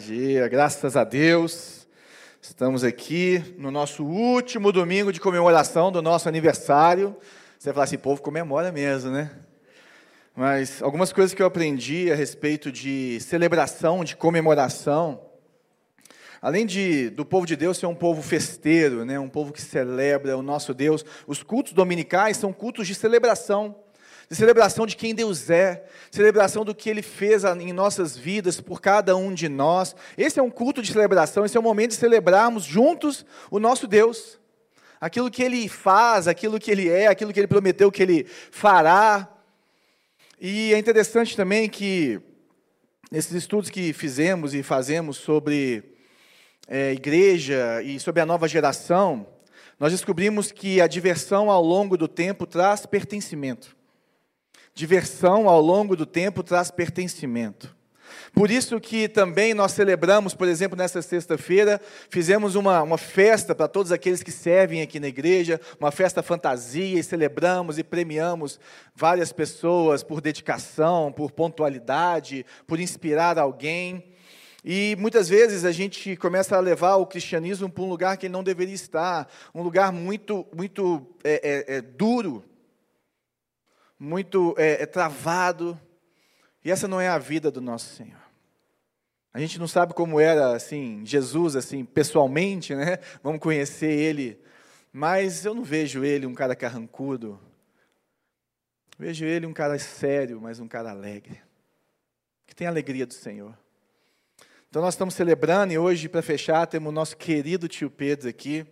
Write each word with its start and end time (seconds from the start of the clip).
dia, 0.00 0.48
graças 0.48 0.96
a 0.96 1.04
Deus. 1.04 1.86
Estamos 2.40 2.82
aqui 2.82 3.54
no 3.58 3.70
nosso 3.70 4.02
último 4.02 4.72
domingo 4.72 5.12
de 5.12 5.20
comemoração 5.20 5.92
do 5.92 6.00
nosso 6.00 6.26
aniversário. 6.26 7.14
Você 7.58 7.70
fala 7.70 7.84
assim, 7.84 7.98
povo 7.98 8.22
comemora 8.22 8.72
mesmo, 8.72 9.10
né? 9.10 9.30
Mas 10.34 10.82
algumas 10.82 11.12
coisas 11.12 11.34
que 11.34 11.42
eu 11.42 11.46
aprendi 11.46 12.10
a 12.10 12.14
respeito 12.14 12.72
de 12.72 13.20
celebração, 13.20 14.02
de 14.02 14.16
comemoração. 14.16 15.20
Além 16.40 16.64
de, 16.64 17.10
do 17.10 17.26
povo 17.26 17.46
de 17.46 17.54
Deus 17.54 17.76
ser 17.76 17.84
um 17.84 17.94
povo 17.94 18.22
festeiro, 18.22 19.04
né, 19.04 19.20
um 19.20 19.28
povo 19.28 19.52
que 19.52 19.60
celebra 19.60 20.34
o 20.34 20.42
nosso 20.42 20.72
Deus, 20.72 21.04
os 21.26 21.42
cultos 21.42 21.74
dominicais 21.74 22.38
são 22.38 22.54
cultos 22.54 22.86
de 22.86 22.94
celebração 22.94 23.76
de 24.30 24.36
celebração 24.36 24.86
de 24.86 24.94
quem 24.94 25.12
Deus 25.12 25.50
é, 25.50 25.84
celebração 26.08 26.64
do 26.64 26.72
que 26.72 26.88
Ele 26.88 27.02
fez 27.02 27.42
em 27.42 27.72
nossas 27.72 28.16
vidas 28.16 28.60
por 28.60 28.80
cada 28.80 29.16
um 29.16 29.34
de 29.34 29.48
nós. 29.48 29.96
Esse 30.16 30.38
é 30.38 30.42
um 30.42 30.50
culto 30.50 30.80
de 30.80 30.92
celebração, 30.92 31.44
esse 31.44 31.56
é 31.56 31.60
o 31.60 31.62
momento 31.62 31.90
de 31.90 31.96
celebrarmos 31.96 32.62
juntos 32.62 33.26
o 33.50 33.58
nosso 33.58 33.88
Deus. 33.88 34.38
Aquilo 35.00 35.32
que 35.32 35.42
Ele 35.42 35.68
faz, 35.68 36.28
aquilo 36.28 36.60
que 36.60 36.70
Ele 36.70 36.88
é, 36.88 37.08
aquilo 37.08 37.32
que 37.32 37.40
Ele 37.40 37.48
prometeu 37.48 37.90
que 37.90 38.02
Ele 38.04 38.24
fará. 38.52 39.28
E 40.40 40.72
é 40.72 40.78
interessante 40.78 41.36
também 41.36 41.68
que 41.68 42.20
nesses 43.10 43.32
estudos 43.32 43.68
que 43.68 43.92
fizemos 43.92 44.54
e 44.54 44.62
fazemos 44.62 45.16
sobre 45.16 45.82
é, 46.68 46.92
igreja 46.92 47.82
e 47.82 47.98
sobre 47.98 48.22
a 48.22 48.26
nova 48.26 48.46
geração, 48.46 49.26
nós 49.76 49.90
descobrimos 49.90 50.52
que 50.52 50.80
a 50.80 50.86
diversão 50.86 51.50
ao 51.50 51.64
longo 51.64 51.96
do 51.96 52.06
tempo 52.06 52.46
traz 52.46 52.86
pertencimento. 52.86 53.79
Diversão 54.74 55.48
ao 55.48 55.60
longo 55.60 55.96
do 55.96 56.06
tempo 56.06 56.42
traz 56.42 56.70
pertencimento. 56.70 57.76
Por 58.32 58.50
isso 58.50 58.80
que 58.80 59.08
também 59.08 59.54
nós 59.54 59.72
celebramos, 59.72 60.34
por 60.34 60.46
exemplo, 60.46 60.76
nessa 60.76 61.02
sexta-feira, 61.02 61.80
fizemos 62.08 62.54
uma, 62.54 62.82
uma 62.82 62.98
festa 62.98 63.54
para 63.54 63.66
todos 63.66 63.90
aqueles 63.90 64.22
que 64.22 64.30
servem 64.30 64.82
aqui 64.82 65.00
na 65.00 65.08
igreja, 65.08 65.60
uma 65.78 65.90
festa 65.90 66.22
fantasia, 66.22 66.98
e 66.98 67.02
celebramos 67.02 67.78
e 67.78 67.84
premiamos 67.84 68.60
várias 68.94 69.32
pessoas 69.32 70.02
por 70.02 70.20
dedicação, 70.20 71.12
por 71.12 71.32
pontualidade, 71.32 72.46
por 72.66 72.78
inspirar 72.78 73.38
alguém. 73.38 74.04
E 74.64 74.94
muitas 74.98 75.28
vezes 75.28 75.64
a 75.64 75.72
gente 75.72 76.14
começa 76.16 76.56
a 76.56 76.60
levar 76.60 76.96
o 76.96 77.06
cristianismo 77.06 77.68
para 77.68 77.82
um 77.82 77.88
lugar 77.88 78.16
que 78.16 78.26
ele 78.26 78.32
não 78.32 78.44
deveria 78.44 78.74
estar, 78.74 79.28
um 79.54 79.62
lugar 79.62 79.90
muito, 79.90 80.46
muito 80.54 81.06
é, 81.24 81.66
é, 81.68 81.76
é, 81.76 81.80
duro, 81.80 82.44
muito 84.00 84.54
é, 84.56 84.82
é 84.82 84.86
travado. 84.86 85.78
E 86.64 86.70
essa 86.70 86.88
não 86.88 86.98
é 86.98 87.08
a 87.08 87.18
vida 87.18 87.50
do 87.50 87.60
nosso 87.60 87.94
Senhor. 87.94 88.18
A 89.32 89.38
gente 89.38 89.58
não 89.58 89.68
sabe 89.68 89.92
como 89.94 90.18
era 90.18 90.56
assim 90.56 91.04
Jesus 91.04 91.54
assim 91.54 91.84
pessoalmente, 91.84 92.74
né? 92.74 92.98
Vamos 93.22 93.40
conhecer 93.40 93.92
ele, 93.92 94.40
mas 94.92 95.44
eu 95.44 95.54
não 95.54 95.62
vejo 95.62 96.02
ele 96.02 96.26
um 96.26 96.34
cara 96.34 96.56
carrancudo. 96.56 97.38
Vejo 98.98 99.24
ele 99.24 99.46
um 99.46 99.52
cara 99.52 99.78
sério, 99.78 100.40
mas 100.40 100.58
um 100.58 100.66
cara 100.66 100.90
alegre, 100.90 101.40
que 102.46 102.54
tem 102.54 102.66
a 102.66 102.70
alegria 102.70 103.06
do 103.06 103.14
Senhor. 103.14 103.56
Então 104.68 104.82
nós 104.82 104.94
estamos 104.94 105.14
celebrando 105.14 105.72
e 105.72 105.78
hoje 105.78 106.08
para 106.08 106.22
fechar 106.22 106.66
temos 106.66 106.90
o 106.90 106.92
nosso 106.92 107.16
querido 107.16 107.68
tio 107.68 107.90
Pedro 107.90 108.28
aqui. 108.28 108.66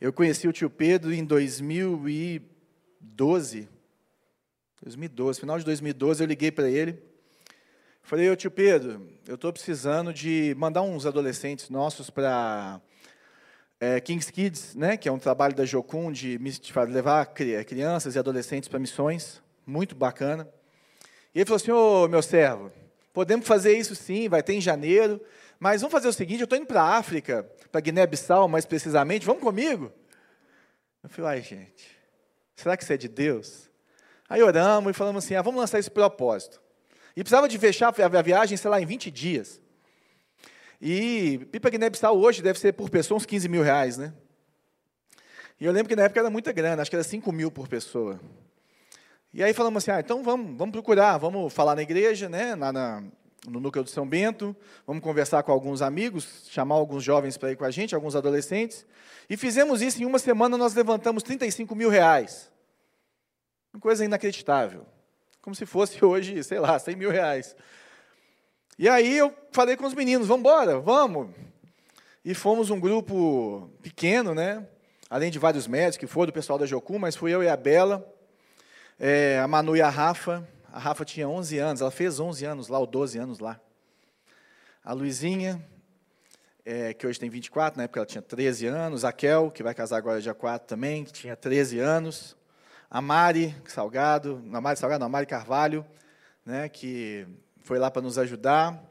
Eu 0.00 0.12
conheci 0.12 0.48
o 0.48 0.52
tio 0.52 0.68
Pedro 0.68 1.14
em 1.14 1.24
2012. 1.24 3.68
2012, 4.82 5.38
final 5.38 5.58
de 5.58 5.64
2012, 5.64 6.24
eu 6.24 6.26
liguei 6.26 6.50
para 6.50 6.68
ele. 6.68 7.00
Falei, 8.02 8.28
ô 8.28 8.34
tio 8.34 8.50
Pedro, 8.50 9.08
eu 9.28 9.36
estou 9.36 9.52
precisando 9.52 10.12
de 10.12 10.56
mandar 10.58 10.82
uns 10.82 11.06
adolescentes 11.06 11.70
nossos 11.70 12.10
para 12.10 12.80
é, 13.78 14.00
Kings 14.00 14.32
Kids, 14.32 14.74
né, 14.74 14.96
que 14.96 15.08
é 15.08 15.12
um 15.12 15.20
trabalho 15.20 15.54
da 15.54 15.64
Jocum 15.64 16.10
de, 16.10 16.36
de 16.36 16.72
levar 16.88 17.26
crianças 17.26 18.16
e 18.16 18.18
adolescentes 18.18 18.68
para 18.68 18.80
missões, 18.80 19.40
muito 19.64 19.94
bacana. 19.94 20.48
E 21.32 21.38
ele 21.38 21.46
falou 21.46 21.56
assim, 21.56 21.70
ô 21.70 22.08
meu 22.08 22.20
servo, 22.20 22.72
podemos 23.12 23.46
fazer 23.46 23.78
isso 23.78 23.94
sim, 23.94 24.28
vai 24.28 24.42
ter 24.42 24.54
em 24.54 24.60
janeiro, 24.60 25.20
mas 25.60 25.80
vamos 25.80 25.92
fazer 25.92 26.08
o 26.08 26.12
seguinte, 26.12 26.40
eu 26.40 26.44
estou 26.44 26.58
indo 26.58 26.66
para 26.66 26.82
a 26.82 26.96
África, 26.96 27.48
para 27.70 27.80
Guiné-Bissau 27.80 28.48
mais 28.48 28.66
precisamente, 28.66 29.24
vamos 29.24 29.44
comigo? 29.44 29.92
Eu 31.04 31.08
falei, 31.08 31.38
ai 31.38 31.42
gente, 31.42 31.86
será 32.56 32.76
que 32.76 32.82
isso 32.82 32.92
é 32.92 32.96
de 32.96 33.06
Deus? 33.06 33.71
Aí 34.32 34.42
oramos 34.42 34.90
e 34.90 34.94
falamos 34.94 35.22
assim: 35.22 35.34
ah, 35.34 35.42
vamos 35.42 35.60
lançar 35.60 35.78
esse 35.78 35.90
propósito. 35.90 36.58
E 37.14 37.22
precisava 37.22 37.46
de 37.46 37.58
fechar 37.58 37.92
a 38.00 38.22
viagem, 38.22 38.56
sei 38.56 38.70
lá, 38.70 38.80
em 38.80 38.86
20 38.86 39.10
dias. 39.10 39.60
E 40.80 41.46
Pipa 41.52 41.68
Guiné-Bissau 41.68 42.18
hoje 42.18 42.40
deve 42.40 42.58
ser 42.58 42.72
por 42.72 42.88
pessoa 42.88 43.18
uns 43.18 43.26
15 43.26 43.46
mil 43.46 43.62
reais, 43.62 43.98
né? 43.98 44.14
E 45.60 45.66
eu 45.66 45.70
lembro 45.70 45.90
que 45.90 45.94
na 45.94 46.04
época 46.04 46.18
era 46.18 46.30
muita 46.30 46.50
grana, 46.50 46.80
acho 46.80 46.90
que 46.90 46.96
era 46.96 47.04
5 47.04 47.30
mil 47.30 47.50
por 47.50 47.68
pessoa. 47.68 48.18
E 49.34 49.44
aí 49.44 49.52
falamos 49.52 49.84
assim, 49.84 49.90
ah, 49.90 50.00
então 50.00 50.22
vamos, 50.22 50.56
vamos 50.56 50.72
procurar, 50.72 51.18
vamos 51.18 51.52
falar 51.52 51.76
na 51.76 51.82
igreja, 51.82 52.26
né, 52.26 52.54
na, 52.54 52.72
na, 52.72 53.04
no 53.46 53.60
núcleo 53.60 53.84
do 53.84 53.90
São 53.90 54.08
Bento, 54.08 54.56
vamos 54.86 55.02
conversar 55.02 55.42
com 55.42 55.52
alguns 55.52 55.82
amigos, 55.82 56.46
chamar 56.48 56.76
alguns 56.76 57.04
jovens 57.04 57.36
para 57.36 57.52
ir 57.52 57.56
com 57.56 57.66
a 57.66 57.70
gente, 57.70 57.94
alguns 57.94 58.16
adolescentes. 58.16 58.86
E 59.28 59.36
fizemos 59.36 59.82
isso, 59.82 60.02
em 60.02 60.06
uma 60.06 60.18
semana 60.18 60.56
nós 60.56 60.74
levantamos 60.74 61.22
35 61.22 61.74
mil 61.74 61.90
reais. 61.90 62.50
Uma 63.72 63.80
coisa 63.80 64.04
inacreditável. 64.04 64.86
Como 65.40 65.56
se 65.56 65.64
fosse 65.64 66.02
hoje, 66.04 66.42
sei 66.44 66.60
lá, 66.60 66.78
100 66.78 66.96
mil 66.96 67.10
reais. 67.10 67.56
E 68.78 68.88
aí 68.88 69.16
eu 69.16 69.34
falei 69.50 69.76
com 69.76 69.86
os 69.86 69.94
meninos, 69.94 70.28
vamos 70.28 70.40
embora, 70.40 70.78
vamos. 70.78 71.34
E 72.24 72.34
fomos 72.34 72.68
um 72.68 72.78
grupo 72.78 73.70
pequeno, 73.82 74.34
né? 74.34 74.66
Além 75.08 75.30
de 75.30 75.38
vários 75.38 75.66
médicos 75.66 75.96
que 75.96 76.06
foram, 76.06 76.26
do 76.26 76.32
pessoal 76.32 76.58
da 76.58 76.66
Jocum, 76.66 76.98
mas 76.98 77.16
fui 77.16 77.34
eu 77.34 77.42
e 77.42 77.48
a 77.48 77.56
Bela, 77.56 78.06
é, 79.00 79.38
a 79.38 79.48
Manu 79.48 79.74
e 79.76 79.80
a 79.80 79.88
Rafa. 79.88 80.46
A 80.70 80.78
Rafa 80.78 81.04
tinha 81.04 81.28
11 81.28 81.58
anos, 81.58 81.80
ela 81.80 81.90
fez 81.90 82.20
11 82.20 82.44
anos 82.44 82.68
lá, 82.68 82.78
ou 82.78 82.86
12 82.86 83.18
anos 83.18 83.38
lá. 83.38 83.60
A 84.84 84.92
Luizinha, 84.92 85.62
é, 86.64 86.94
que 86.94 87.06
hoje 87.06 87.18
tem 87.18 87.28
24, 87.28 87.78
na 87.78 87.84
época 87.84 88.00
ela 88.00 88.06
tinha 88.06 88.22
13 88.22 88.66
anos. 88.66 89.04
A 89.04 89.12
Kel, 89.12 89.50
que 89.50 89.62
vai 89.62 89.74
casar 89.74 89.96
agora 89.96 90.20
dia 90.20 90.34
4 90.34 90.66
também, 90.66 91.04
que 91.04 91.12
tinha 91.12 91.36
13 91.36 91.78
anos 91.78 92.36
a 92.94 93.00
Mari 93.00 93.56
Salgado, 93.64 94.44
a 94.52 94.60
Mari 94.60 94.78
Salgado, 94.78 95.00
não, 95.00 95.06
a 95.06 95.08
Mari 95.08 95.24
Carvalho, 95.24 95.82
né, 96.44 96.68
que 96.68 97.26
foi 97.62 97.78
lá 97.78 97.90
para 97.90 98.02
nos 98.02 98.18
ajudar. 98.18 98.84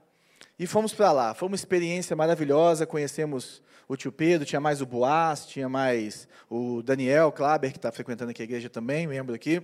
E 0.58 0.66
fomos 0.66 0.92
para 0.92 1.12
lá. 1.12 1.36
Foi 1.36 1.48
uma 1.48 1.56
experiência 1.56 2.16
maravilhosa. 2.16 2.88
Conhecemos 2.88 3.62
o 3.88 3.96
tio 3.96 4.12
Pedro, 4.12 4.44
tinha 4.44 4.60
mais 4.60 4.82
o 4.82 4.88
Boaz, 4.88 5.46
tinha 5.46 5.70
mais 5.70 6.28
o 6.50 6.82
Daniel 6.82 7.32
Klaber, 7.32 7.72
que 7.72 7.78
está 7.78 7.92
frequentando 7.92 8.32
aqui 8.32 8.42
a 8.42 8.46
igreja 8.46 8.72
também, 8.72 9.06
membro 9.06 9.36
aqui. 9.36 9.62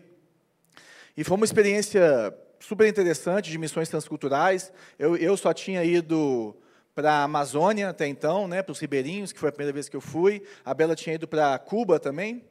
E 1.16 1.24
foi 1.24 1.36
uma 1.36 1.46
experiência 1.46 2.32
super 2.60 2.88
interessante 2.88 3.50
de 3.50 3.58
missões 3.58 3.90
transculturais. 3.90 4.72
Eu, 5.00 5.18
eu 5.18 5.36
só 5.36 5.52
tinha 5.52 5.84
ido 5.84 6.56
para 6.94 7.12
a 7.12 7.24
Amazônia 7.24 7.90
até 7.90 8.06
então, 8.06 8.48
né, 8.48 8.62
para 8.62 8.72
os 8.72 8.80
ribeirinhos, 8.80 9.34
que 9.34 9.40
foi 9.40 9.50
a 9.50 9.52
primeira 9.52 9.74
vez 9.74 9.90
que 9.90 9.96
eu 9.96 10.02
fui. 10.02 10.44
A 10.64 10.76
Bela 10.76 10.96
tinha 10.96 11.16
ido 11.16 11.28
para 11.28 11.58
Cuba 11.58 12.00
também, 12.00 12.46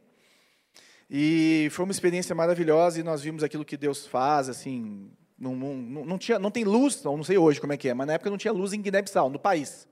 e 1.09 1.69
foi 1.71 1.85
uma 1.85 1.93
experiência 1.93 2.35
maravilhosa 2.35 2.99
e 3.01 3.03
nós 3.03 3.23
vimos 3.23 3.45
aquilo 3.45 3.65
que 3.65 3.77
Deus 3.77 4.07
faz, 4.07 4.49
assim, 4.49 5.11
não, 5.39 5.55
não, 5.55 5.75
não, 6.05 6.19
tinha, 6.19 6.39
não 6.39 6.51
tem 6.51 6.65
luz, 6.65 7.03
não, 7.05 7.23
sei 7.23 7.39
hoje 7.39 7.61
como 7.61 7.73
é 7.73 7.77
que 7.77 7.89
é, 7.89 7.95
mas 7.95 8.07
na 8.07 8.15
época 8.15 8.31
não 8.31 8.39
tinha 8.39 8.53
luz 8.53 8.73
em 8.73 8.83
Guiné-Bissau, 8.83 9.31
no 9.31 9.39
país. 9.39 9.87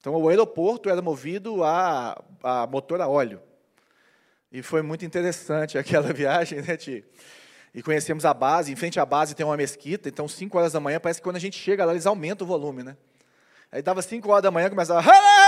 Então 0.00 0.14
o 0.14 0.28
aeroporto 0.28 0.88
era 0.88 1.00
movido 1.00 1.62
a, 1.62 2.20
a 2.42 2.66
motor 2.66 3.00
a 3.00 3.08
óleo. 3.08 3.40
E 4.50 4.62
foi 4.62 4.82
muito 4.82 5.04
interessante 5.04 5.76
aquela 5.78 6.12
viagem, 6.12 6.60
né, 6.60 6.76
Ti? 6.76 7.04
E 7.72 7.82
conhecemos 7.82 8.24
a 8.24 8.34
base, 8.34 8.72
em 8.72 8.76
frente 8.76 8.98
à 8.98 9.06
base 9.06 9.36
tem 9.36 9.46
uma 9.46 9.56
mesquita, 9.56 10.08
então 10.08 10.26
5 10.26 10.58
horas 10.58 10.72
da 10.72 10.80
manhã, 10.80 10.98
parece 10.98 11.20
que 11.20 11.24
quando 11.24 11.36
a 11.36 11.40
gente 11.40 11.56
chega 11.56 11.84
lá, 11.84 11.92
eles 11.92 12.06
aumentam 12.06 12.44
o 12.44 12.48
volume, 12.48 12.82
né? 12.82 12.96
Aí 13.70 13.80
dava 13.80 14.02
5 14.02 14.28
horas 14.28 14.42
da 14.42 14.50
manhã, 14.50 14.68
começava... 14.68 15.02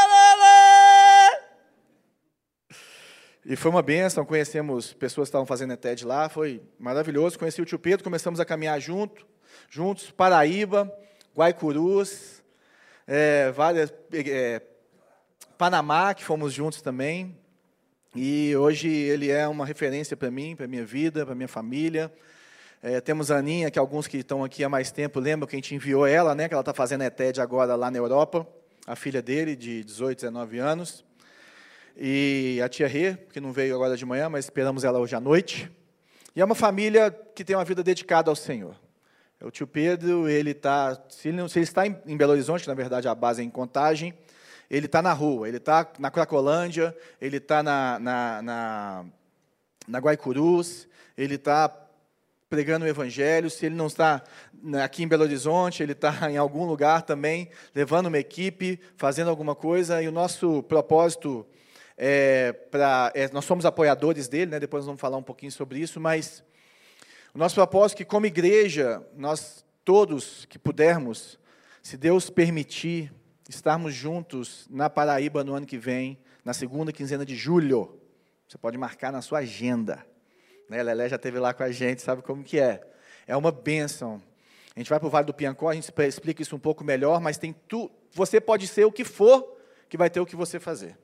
E 3.44 3.56
foi 3.56 3.72
uma 3.72 3.82
benção, 3.82 4.24
conhecemos 4.24 4.92
pessoas 4.92 5.26
que 5.26 5.30
estavam 5.30 5.44
fazendo 5.44 5.76
TED 5.76 6.06
lá, 6.06 6.28
foi 6.28 6.62
maravilhoso. 6.78 7.36
Conheci 7.36 7.60
o 7.60 7.64
tio 7.64 7.76
Pedro, 7.76 8.04
começamos 8.04 8.38
a 8.38 8.44
caminhar 8.44 8.80
junto, 8.80 9.26
juntos, 9.68 10.12
Paraíba, 10.12 10.92
Guaicurus, 11.36 12.40
é, 13.04 13.50
várias, 13.50 13.92
é, 14.12 14.62
Panamá, 15.58 16.14
que 16.14 16.22
fomos 16.22 16.52
juntos 16.52 16.80
também. 16.82 17.36
E 18.14 18.54
hoje 18.54 18.88
ele 18.88 19.28
é 19.28 19.48
uma 19.48 19.66
referência 19.66 20.16
para 20.16 20.30
mim, 20.30 20.54
para 20.54 20.68
minha 20.68 20.84
vida, 20.84 21.26
para 21.26 21.34
minha 21.34 21.48
família. 21.48 22.12
É, 22.80 23.00
temos 23.00 23.32
a 23.32 23.38
Aninha, 23.38 23.72
que 23.72 23.78
alguns 23.78 24.06
que 24.06 24.18
estão 24.18 24.44
aqui 24.44 24.62
há 24.62 24.68
mais 24.68 24.92
tempo 24.92 25.18
lembram 25.18 25.48
que 25.48 25.56
a 25.56 25.58
gente 25.58 25.74
enviou 25.74 26.06
ela, 26.06 26.32
né, 26.32 26.46
que 26.46 26.54
ela 26.54 26.62
está 26.62 26.72
fazendo 26.72 27.02
ETED 27.02 27.40
agora 27.40 27.74
lá 27.74 27.90
na 27.90 27.98
Europa, 27.98 28.46
a 28.86 28.94
filha 28.94 29.20
dele, 29.20 29.56
de 29.56 29.82
18, 29.82 30.18
19 30.18 30.58
anos. 30.58 31.04
E 31.96 32.60
a 32.64 32.68
tia 32.68 32.88
Rê, 32.88 33.16
que 33.32 33.40
não 33.40 33.52
veio 33.52 33.74
agora 33.74 33.96
de 33.96 34.06
manhã, 34.06 34.28
mas 34.28 34.46
esperamos 34.46 34.84
ela 34.84 34.98
hoje 34.98 35.14
à 35.14 35.20
noite. 35.20 35.70
E 36.34 36.40
é 36.40 36.44
uma 36.44 36.54
família 36.54 37.10
que 37.34 37.44
tem 37.44 37.54
uma 37.54 37.64
vida 37.64 37.82
dedicada 37.82 38.30
ao 38.30 38.36
Senhor. 38.36 38.74
O 39.42 39.50
tio 39.50 39.66
Pedro, 39.66 40.28
ele 40.28 40.52
está, 40.52 40.96
se 41.08 41.28
ele, 41.28 41.48
se 41.48 41.58
ele 41.58 41.64
está 41.64 41.86
em, 41.86 41.96
em 42.06 42.16
Belo 42.16 42.32
Horizonte, 42.32 42.66
na 42.68 42.74
verdade 42.74 43.08
a 43.08 43.14
base 43.14 43.42
é 43.42 43.44
em 43.44 43.50
Contagem, 43.50 44.14
ele 44.70 44.86
está 44.86 45.02
na 45.02 45.12
rua, 45.12 45.48
ele 45.48 45.56
está 45.56 45.86
na 45.98 46.10
Cracolândia, 46.10 46.96
ele 47.20 47.36
está 47.38 47.62
na, 47.62 47.98
na, 47.98 48.42
na, 48.42 49.04
na 49.86 49.98
Guaicurus, 49.98 50.88
ele 51.18 51.34
está 51.34 51.68
pregando 52.48 52.84
o 52.84 52.88
Evangelho, 52.88 53.50
se 53.50 53.66
ele 53.66 53.74
não 53.74 53.88
está 53.88 54.22
aqui 54.82 55.02
em 55.02 55.08
Belo 55.08 55.24
Horizonte, 55.24 55.82
ele 55.82 55.92
está 55.92 56.14
em 56.30 56.36
algum 56.36 56.64
lugar 56.64 57.02
também, 57.02 57.50
levando 57.74 58.06
uma 58.06 58.18
equipe, 58.18 58.78
fazendo 58.96 59.28
alguma 59.28 59.54
coisa, 59.54 60.00
e 60.00 60.08
o 60.08 60.12
nosso 60.12 60.62
propósito 60.62 61.46
é. 62.04 62.54
É, 63.14 63.30
nós 63.32 63.44
somos 63.44 63.64
apoiadores 63.64 64.26
dele, 64.26 64.50
né? 64.50 64.58
depois 64.60 64.80
nós 64.80 64.86
vamos 64.86 65.00
falar 65.00 65.16
um 65.16 65.22
pouquinho 65.22 65.52
sobre 65.52 65.78
isso, 65.78 66.00
mas 66.00 66.42
o 67.32 67.38
nosso 67.38 67.54
propósito 67.54 67.98
é 67.98 68.04
que, 68.04 68.04
como 68.04 68.26
igreja, 68.26 69.06
nós 69.16 69.64
todos 69.84 70.44
que 70.46 70.58
pudermos, 70.58 71.38
se 71.80 71.96
Deus 71.96 72.28
permitir, 72.28 73.12
estarmos 73.48 73.94
juntos 73.94 74.66
na 74.68 74.90
Paraíba 74.90 75.44
no 75.44 75.54
ano 75.54 75.64
que 75.64 75.78
vem, 75.78 76.18
na 76.44 76.52
segunda 76.52 76.92
quinzena 76.92 77.24
de 77.24 77.36
julho. 77.36 78.00
Você 78.48 78.58
pode 78.58 78.76
marcar 78.76 79.12
na 79.12 79.22
sua 79.22 79.38
agenda. 79.38 80.04
Né? 80.68 80.82
Lelé 80.82 81.08
já 81.08 81.16
esteve 81.16 81.38
lá 81.38 81.54
com 81.54 81.62
a 81.62 81.70
gente, 81.70 82.02
sabe 82.02 82.22
como 82.22 82.42
que 82.42 82.58
é. 82.58 82.82
É 83.26 83.36
uma 83.36 83.52
bênção. 83.52 84.20
A 84.74 84.80
gente 84.80 84.88
vai 84.88 84.98
para 84.98 85.06
o 85.06 85.10
Vale 85.10 85.26
do 85.26 85.34
Piancó, 85.34 85.68
a 85.68 85.74
gente 85.74 85.92
explica 86.08 86.42
isso 86.42 86.56
um 86.56 86.58
pouco 86.58 86.82
melhor, 86.82 87.20
mas 87.20 87.38
tem 87.38 87.52
tu, 87.52 87.90
você 88.10 88.40
pode 88.40 88.66
ser 88.66 88.84
o 88.84 88.92
que 88.92 89.04
for, 89.04 89.56
que 89.88 89.96
vai 89.96 90.10
ter 90.10 90.18
o 90.18 90.26
que 90.26 90.34
você 90.34 90.58
fazer. 90.58 90.98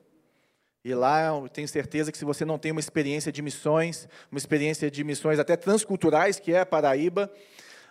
E 0.83 0.93
lá 0.93 1.27
eu 1.27 1.49
tenho 1.49 1.67
certeza 1.67 2.11
que 2.11 2.17
se 2.17 2.23
você 2.23 2.45
não 2.45 2.57
tem 2.57 2.71
uma 2.71 2.79
experiência 2.79 3.31
de 3.31 3.41
missões, 3.41 4.07
uma 4.31 4.37
experiência 4.37 4.89
de 4.89 5.03
missões 5.03 5.37
até 5.37 5.57
transculturais, 5.57 6.39
que 6.39 6.53
é 6.53 6.61
a 6.61 6.65
Paraíba, 6.65 7.29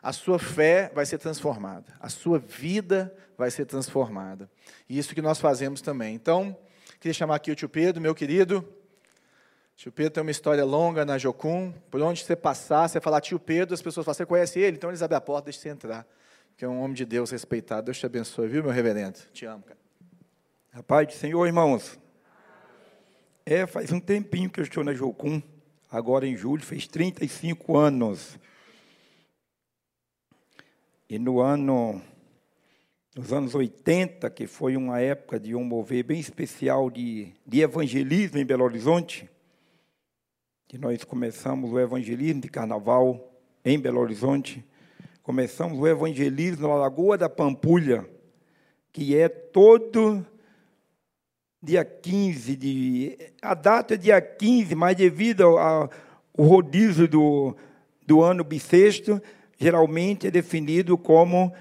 a 0.02 0.12
sua 0.12 0.38
fé 0.38 0.90
vai 0.94 1.04
ser 1.04 1.18
transformada, 1.18 1.92
a 2.00 2.08
sua 2.08 2.38
vida 2.38 3.14
vai 3.36 3.50
ser 3.50 3.66
transformada. 3.66 4.50
E 4.88 4.98
isso 4.98 5.14
que 5.14 5.20
nós 5.20 5.38
fazemos 5.38 5.80
também. 5.80 6.14
Então, 6.14 6.56
queria 6.98 7.12
chamar 7.12 7.36
aqui 7.36 7.50
o 7.50 7.54
tio 7.54 7.68
Pedro, 7.68 8.00
meu 8.00 8.14
querido. 8.14 8.66
Tio 9.76 9.92
Pedro 9.92 10.14
tem 10.14 10.22
uma 10.22 10.30
história 10.30 10.64
longa 10.64 11.04
na 11.04 11.18
Jocum. 11.18 11.72
Por 11.90 12.00
onde 12.00 12.24
você 12.24 12.34
passar, 12.34 12.88
você 12.88 13.00
falar 13.00 13.20
tio 13.20 13.38
Pedro, 13.38 13.74
as 13.74 13.82
pessoas 13.82 14.04
falam, 14.04 14.14
você 14.14 14.26
conhece 14.26 14.58
ele? 14.58 14.76
Então 14.76 14.90
eles 14.90 15.02
abrem 15.02 15.18
a 15.18 15.20
porta, 15.20 15.44
deixa 15.44 15.60
você 15.60 15.68
entrar. 15.68 16.06
Que 16.56 16.64
é 16.64 16.68
um 16.68 16.80
homem 16.80 16.94
de 16.94 17.04
Deus 17.04 17.30
respeitado. 17.30 17.84
Deus 17.84 17.98
te 17.98 18.06
abençoe, 18.06 18.48
viu, 18.48 18.62
meu 18.62 18.72
reverendo? 18.72 19.18
Te 19.32 19.44
amo, 19.44 19.62
cara. 19.62 19.78
Rapaz 20.72 21.06
do 21.06 21.12
Senhor, 21.12 21.46
irmãos. 21.46 21.98
É, 23.50 23.66
faz 23.66 23.90
um 23.90 23.98
tempinho 23.98 24.50
que 24.50 24.60
eu 24.60 24.64
estou 24.64 24.84
na 24.84 24.92
Jocum. 24.92 25.40
Agora 25.90 26.26
em 26.26 26.36
julho, 26.36 26.62
fez 26.62 26.86
35 26.86 27.78
anos. 27.78 28.38
E 31.08 31.18
no 31.18 31.40
ano, 31.40 32.02
nos 33.16 33.32
anos 33.32 33.54
80, 33.54 34.28
que 34.28 34.46
foi 34.46 34.76
uma 34.76 35.00
época 35.00 35.40
de 35.40 35.54
um 35.54 35.64
mover 35.64 36.04
bem 36.04 36.20
especial 36.20 36.90
de, 36.90 37.32
de 37.46 37.62
evangelismo 37.62 38.36
em 38.36 38.44
Belo 38.44 38.64
Horizonte, 38.64 39.26
que 40.66 40.76
nós 40.76 41.02
começamos 41.02 41.72
o 41.72 41.80
evangelismo 41.80 42.42
de 42.42 42.50
carnaval 42.50 43.32
em 43.64 43.80
Belo 43.80 44.00
Horizonte. 44.00 44.62
Começamos 45.22 45.78
o 45.78 45.86
evangelismo 45.86 46.68
na 46.68 46.74
Lagoa 46.74 47.16
da 47.16 47.30
Pampulha, 47.30 48.06
que 48.92 49.16
é 49.16 49.26
todo 49.26 50.22
dia 51.62 51.84
15 51.84 52.56
de. 52.56 53.18
A 53.42 53.54
data 53.54 53.94
é 53.94 53.96
dia 53.96 54.20
15, 54.20 54.74
mas 54.74 54.96
devido 54.96 55.42
ao, 55.42 55.90
rodízio 56.38 57.08
do, 57.08 57.56
do 58.06 58.22
ano 58.22 58.44
bissexto, 58.44 59.20
geralmente 59.58 60.28
é 60.28 60.30
definido 60.30 60.96
como 60.96 61.52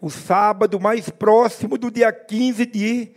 o 0.00 0.10
sábado 0.10 0.78
mais 0.78 1.08
próximo 1.08 1.78
do 1.78 1.90
dia 1.90 2.12
15 2.12 2.66
de 2.66 3.12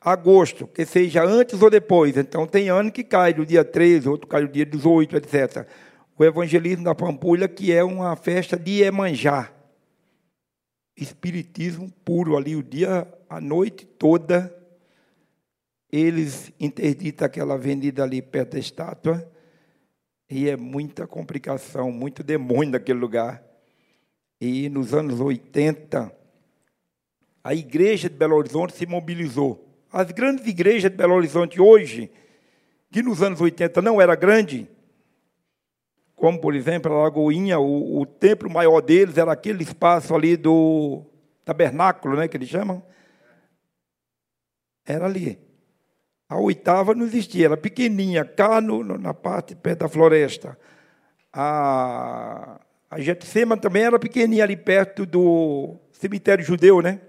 agosto, 0.00 0.66
que 0.66 0.86
seja 0.86 1.24
antes 1.24 1.60
ou 1.60 1.68
depois. 1.68 2.16
Então, 2.16 2.46
tem 2.46 2.70
ano 2.70 2.90
que 2.90 3.04
cai 3.04 3.34
no 3.34 3.44
dia 3.44 3.64
13, 3.64 4.08
outro 4.08 4.26
cai 4.26 4.42
no 4.42 4.48
dia 4.48 4.64
18, 4.64 5.16
etc. 5.16 5.66
O 6.18 6.24
evangelismo 6.24 6.84
da 6.84 6.94
Pampulha, 6.94 7.48
que 7.48 7.72
é 7.72 7.84
uma 7.84 8.16
festa 8.16 8.56
de 8.56 8.82
Emanjá. 8.82 9.52
Espiritismo 10.96 11.90
puro 12.04 12.36
ali, 12.36 12.56
o 12.56 12.62
dia, 12.62 13.06
a 13.28 13.40
noite 13.40 13.86
toda. 13.86 14.54
Eles 15.92 16.52
interditam 16.58 17.26
aquela 17.26 17.54
avenida 17.54 18.02
ali 18.02 18.22
perto 18.22 18.52
da 18.52 18.58
estátua. 18.58 19.30
E 20.28 20.48
é 20.48 20.56
muita 20.56 21.06
complicação, 21.06 21.90
muito 21.90 22.22
demônio 22.22 22.72
naquele 22.72 22.98
lugar. 22.98 23.42
E 24.40 24.68
nos 24.68 24.94
anos 24.94 25.20
80, 25.20 26.12
a 27.42 27.54
igreja 27.54 28.08
de 28.08 28.16
Belo 28.16 28.36
Horizonte 28.36 28.74
se 28.74 28.86
mobilizou 28.86 29.70
as 29.92 30.12
grandes 30.12 30.46
igrejas 30.46 30.90
de 30.90 30.96
Belo 30.96 31.14
Horizonte 31.14 31.60
hoje, 31.60 32.10
que 32.90 33.02
nos 33.02 33.22
anos 33.22 33.40
80 33.40 33.82
não 33.82 34.00
era 34.00 34.14
grande, 34.14 34.68
como 36.14 36.40
por 36.40 36.54
exemplo 36.54 36.92
a 36.92 37.02
Lagoinha, 37.02 37.58
o, 37.58 38.00
o 38.00 38.06
templo 38.06 38.48
maior 38.48 38.80
deles 38.80 39.18
era 39.18 39.32
aquele 39.32 39.62
espaço 39.62 40.14
ali 40.14 40.36
do 40.36 41.04
tabernáculo, 41.44 42.16
né, 42.16 42.28
que 42.28 42.36
eles 42.36 42.48
chamam. 42.48 42.82
Era 44.84 45.06
ali. 45.06 45.38
A 46.30 46.38
oitava 46.38 46.94
não 46.94 47.04
existia, 47.04 47.46
era 47.46 47.56
pequenininha, 47.56 48.24
cá 48.24 48.60
no, 48.60 48.84
na 48.84 49.12
parte 49.12 49.56
perto 49.56 49.80
da 49.80 49.88
floresta. 49.88 50.56
A, 51.32 52.60
a 52.88 53.00
Getsema 53.00 53.56
também 53.56 53.82
era 53.82 53.98
pequenininha 53.98 54.44
ali 54.44 54.56
perto 54.56 55.04
do 55.04 55.76
cemitério 55.90 56.44
judeu, 56.44 56.80
né? 56.80 57.00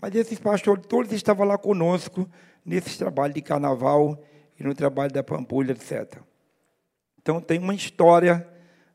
Mas 0.00 0.14
esses 0.14 0.38
pastores 0.38 0.86
todos 0.86 1.12
estavam 1.12 1.46
lá 1.46 1.58
conosco 1.58 2.26
nesse 2.64 2.96
trabalho 2.96 3.34
de 3.34 3.42
carnaval 3.42 4.18
e 4.58 4.64
no 4.64 4.74
trabalho 4.74 5.12
da 5.12 5.22
Pampulha, 5.22 5.72
etc. 5.72 6.18
Então 7.20 7.38
tem 7.38 7.58
uma 7.58 7.74
história 7.74 8.48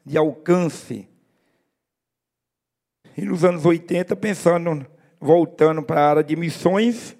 de 0.04 0.18
alcance. 0.18 1.08
E 3.16 3.22
nos 3.24 3.44
anos 3.44 3.66
80, 3.66 4.16
pensando, 4.16 4.84
voltando 5.20 5.84
para 5.84 6.02
a 6.02 6.10
área 6.10 6.24
de 6.24 6.36
missões, 6.36 7.16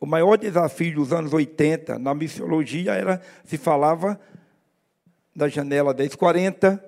o 0.00 0.06
maior 0.06 0.36
desafio 0.36 0.94
dos 0.94 1.12
anos 1.12 1.32
80 1.32 1.98
na 1.98 2.14
missiologia 2.14 2.92
era, 2.94 3.20
se 3.44 3.56
falava 3.56 4.20
da 5.34 5.48
janela 5.48 5.94
1040, 5.94 6.82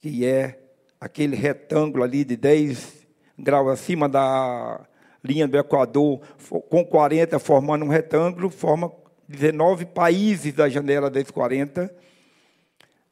que 0.00 0.24
é 0.24 0.58
aquele 1.00 1.36
retângulo 1.36 2.04
ali 2.04 2.24
de 2.24 2.36
10 2.36 3.06
graus 3.38 3.68
acima 3.68 4.08
da 4.08 4.86
linha 5.22 5.46
do 5.46 5.58
Equador, 5.58 6.20
com 6.68 6.84
40 6.84 7.38
formando 7.38 7.84
um 7.84 7.88
retângulo, 7.88 8.50
forma 8.50 8.92
19 9.28 9.86
países 9.86 10.52
da 10.52 10.68
janela 10.68 11.10
desses 11.10 11.30
40. 11.30 11.94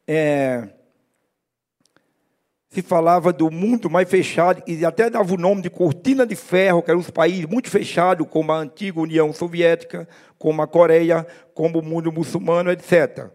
É, 0.06 0.68
se 2.70 2.82
falava 2.82 3.32
do 3.32 3.50
mundo 3.50 3.88
mais 3.88 4.08
fechado, 4.08 4.62
e 4.66 4.84
até 4.84 5.08
dava 5.08 5.32
o 5.32 5.38
nome 5.38 5.62
de 5.62 5.70
cortina 5.70 6.26
de 6.26 6.36
ferro, 6.36 6.82
que 6.82 6.90
eram 6.90 7.00
os 7.00 7.10
países 7.10 7.46
muito 7.46 7.70
fechados, 7.70 8.26
como 8.28 8.52
a 8.52 8.58
antiga 8.58 9.00
União 9.00 9.32
Soviética, 9.32 10.08
como 10.38 10.60
a 10.60 10.66
Coreia, 10.66 11.26
como 11.54 11.78
o 11.78 11.84
mundo 11.84 12.12
muçulmano, 12.12 12.70
etc. 12.70 13.30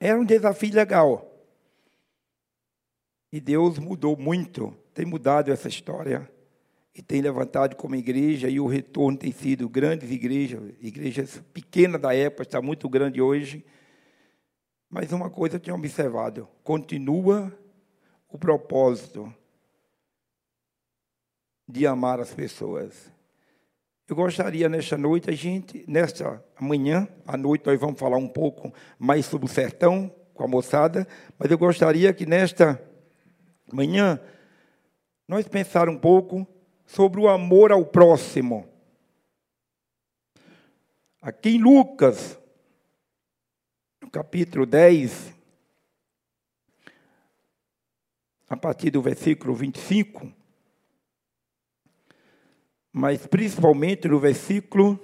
Era 0.00 0.18
um 0.18 0.24
desafio 0.24 0.74
legal. 0.74 1.24
E 3.32 3.40
Deus 3.40 3.78
mudou 3.78 4.16
muito 4.16 4.74
tem 4.98 5.06
mudado 5.06 5.52
essa 5.52 5.68
história 5.68 6.28
e 6.92 7.00
tem 7.00 7.20
levantado 7.20 7.76
como 7.76 7.94
igreja, 7.94 8.48
e 8.48 8.58
o 8.58 8.66
retorno 8.66 9.16
tem 9.16 9.30
sido 9.30 9.68
grandes 9.68 10.10
igrejas, 10.10 10.60
igrejas 10.80 11.40
pequenas 11.54 12.00
da 12.00 12.12
época, 12.12 12.42
está 12.42 12.60
muito 12.60 12.88
grande 12.88 13.22
hoje. 13.22 13.64
Mas 14.88 15.12
uma 15.12 15.28
coisa 15.30 15.56
eu 15.56 15.60
tinha 15.60 15.74
observado: 15.74 16.48
continua 16.62 17.52
o 18.28 18.38
propósito 18.38 19.32
de 21.68 21.86
amar 21.86 22.20
as 22.20 22.32
pessoas. 22.32 23.12
Eu 24.08 24.16
gostaria 24.16 24.70
nesta 24.70 24.96
noite, 24.96 25.28
a 25.28 25.34
gente, 25.34 25.84
nesta 25.86 26.42
manhã, 26.58 27.06
à 27.26 27.36
noite, 27.36 27.66
nós 27.66 27.78
vamos 27.78 28.00
falar 28.00 28.16
um 28.16 28.28
pouco 28.28 28.72
mais 28.98 29.26
sobre 29.26 29.44
o 29.44 29.50
sertão 29.50 30.10
com 30.32 30.44
a 30.44 30.48
moçada, 30.48 31.06
mas 31.38 31.50
eu 31.50 31.58
gostaria 31.58 32.12
que 32.14 32.24
nesta 32.24 32.82
manhã 33.70 34.18
nós 35.26 35.46
pensar 35.46 35.90
um 35.90 35.98
pouco 35.98 36.46
sobre 36.86 37.20
o 37.20 37.28
amor 37.28 37.70
ao 37.70 37.84
próximo. 37.84 38.66
Aqui 41.20 41.50
em 41.50 41.62
Lucas, 41.62 42.37
no 44.08 44.10
capítulo 44.10 44.64
10, 44.64 45.34
a 48.48 48.56
partir 48.56 48.90
do 48.90 49.02
versículo 49.02 49.54
25, 49.54 50.32
mas 52.90 53.26
principalmente 53.26 54.08
no 54.08 54.18
versículo 54.18 54.98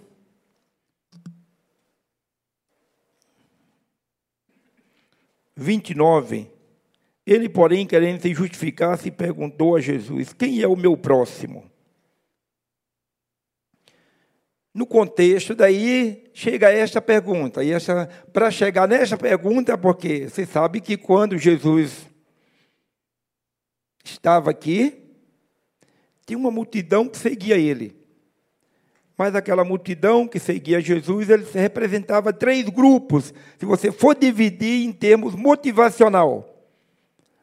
29, 5.54 6.50
ele, 7.26 7.50
porém, 7.50 7.86
querendo 7.86 8.22
se 8.22 8.32
justificar, 8.32 8.96
se 8.96 9.10
perguntou 9.10 9.76
a 9.76 9.82
Jesus: 9.82 10.32
Quem 10.32 10.62
é 10.62 10.66
o 10.66 10.74
meu 10.74 10.96
próximo? 10.96 11.70
No 14.74 14.84
contexto, 14.84 15.54
daí 15.54 16.24
chega 16.34 16.68
esta 16.68 17.00
pergunta. 17.00 17.62
E 17.62 17.70
para 18.32 18.50
chegar 18.50 18.88
nesta 18.88 19.16
pergunta, 19.16 19.78
porque 19.78 20.28
você 20.28 20.44
sabe 20.44 20.80
que 20.80 20.96
quando 20.96 21.38
Jesus 21.38 22.10
estava 24.04 24.50
aqui, 24.50 25.00
tinha 26.26 26.36
uma 26.36 26.50
multidão 26.50 27.08
que 27.08 27.16
seguia 27.16 27.56
ele. 27.56 27.96
Mas 29.16 29.36
aquela 29.36 29.64
multidão 29.64 30.26
que 30.26 30.40
seguia 30.40 30.80
Jesus, 30.80 31.30
ele 31.30 31.46
representava 31.52 32.32
três 32.32 32.68
grupos. 32.68 33.32
Se 33.56 33.64
você 33.64 33.92
for 33.92 34.16
dividir 34.16 34.84
em 34.84 34.92
termos 34.92 35.36
motivacional, 35.36 36.66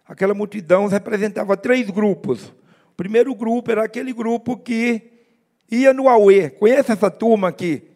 aquela 0.06 0.34
multidão 0.34 0.88
representava 0.88 1.56
três 1.56 1.90
grupos. 1.90 2.54
O 2.90 2.96
primeiro 2.98 3.34
grupo 3.34 3.72
era 3.72 3.86
aquele 3.86 4.12
grupo 4.12 4.58
que 4.58 5.11
ia 5.72 5.94
no 5.94 6.10
Aue. 6.10 6.50
Conhece 6.52 6.92
essa 6.92 7.10
turma 7.10 7.48
aqui? 7.48 7.90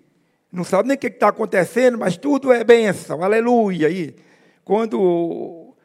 Não 0.52 0.64
sabe 0.64 0.88
nem 0.88 0.96
o 0.96 1.00
que 1.00 1.08
está 1.08 1.28
acontecendo, 1.28 1.98
mas 1.98 2.16
tudo 2.18 2.52
é 2.52 2.64
bênção, 2.64 3.22
aleluia. 3.22 3.90
E 3.90 4.16
quando 4.64 5.00
o 5.00 5.76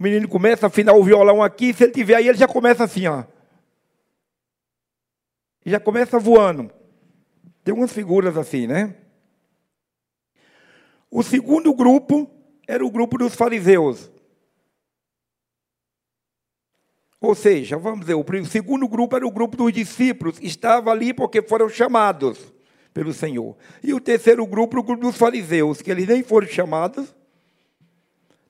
menino 0.00 0.28
começa 0.28 0.66
a 0.66 0.68
afinar 0.68 0.94
o 0.94 1.04
violão 1.04 1.42
aqui, 1.42 1.72
se 1.72 1.84
ele 1.84 1.92
tiver 1.92 2.16
aí, 2.16 2.28
ele 2.28 2.36
já 2.36 2.48
começa 2.48 2.82
assim, 2.84 3.06
ó. 3.06 3.24
Já 5.64 5.78
começa 5.78 6.18
voando. 6.18 6.70
Tem 7.62 7.72
umas 7.72 7.92
figuras 7.92 8.36
assim, 8.36 8.66
né? 8.66 8.96
O 11.08 11.22
segundo 11.22 11.72
grupo 11.72 12.28
era 12.66 12.84
o 12.84 12.90
grupo 12.90 13.16
dos 13.16 13.34
fariseus. 13.34 14.11
Ou 17.22 17.36
seja, 17.36 17.78
vamos 17.78 18.00
dizer, 18.00 18.14
o 18.14 18.44
segundo 18.44 18.88
grupo 18.88 19.14
era 19.14 19.24
o 19.24 19.30
grupo 19.30 19.56
dos 19.56 19.72
discípulos, 19.72 20.38
estava 20.42 20.90
ali 20.90 21.14
porque 21.14 21.40
foram 21.40 21.68
chamados 21.68 22.52
pelo 22.92 23.12
Senhor. 23.12 23.56
E 23.80 23.94
o 23.94 24.00
terceiro 24.00 24.44
grupo, 24.44 24.80
o 24.80 24.82
grupo 24.82 25.02
dos 25.02 25.16
fariseus, 25.16 25.80
que 25.80 25.92
eles 25.92 26.08
nem 26.08 26.24
foram 26.24 26.48
chamados, 26.48 27.14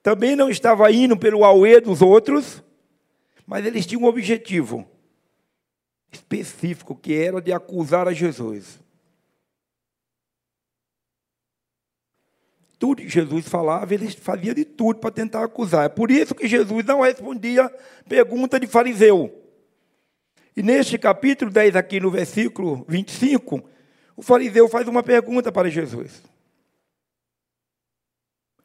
também 0.03 0.35
não 0.35 0.49
estava 0.49 0.91
indo 0.91 1.15
pelo 1.19 1.45
auê 1.45 1.83
dos 1.83 2.01
outros, 2.01 2.63
mas 3.47 3.67
eles 3.67 3.85
tinham 3.85 4.05
um 4.05 4.07
objetivo 4.07 4.87
específico, 6.11 6.97
que 6.97 7.13
era 7.13 7.43
de 7.43 7.53
acusar 7.53 8.09
a 8.09 8.13
Jesus. 8.15 8.82
Tudo 12.83 13.01
que 13.01 13.09
Jesus 13.09 13.47
falava, 13.47 13.95
ele 13.95 14.11
fazia 14.11 14.53
de 14.53 14.65
tudo 14.65 14.99
para 14.99 15.13
tentar 15.13 15.45
acusar. 15.45 15.85
É 15.85 15.89
por 15.89 16.11
isso 16.11 16.35
que 16.35 16.49
Jesus 16.49 16.85
não 16.85 17.03
respondia 17.03 17.73
pergunta 18.09 18.59
de 18.59 18.67
fariseu. 18.67 19.33
E 20.57 20.65
neste 20.65 20.99
capítulo 20.99 21.49
10, 21.49 21.77
aqui 21.77 22.01
no 22.01 22.11
versículo 22.11 22.85
25, 22.89 23.63
o 24.17 24.21
fariseu 24.21 24.69
faz 24.69 24.89
uma 24.89 25.01
pergunta 25.01 25.53
para 25.53 25.71
Jesus. 25.71 26.25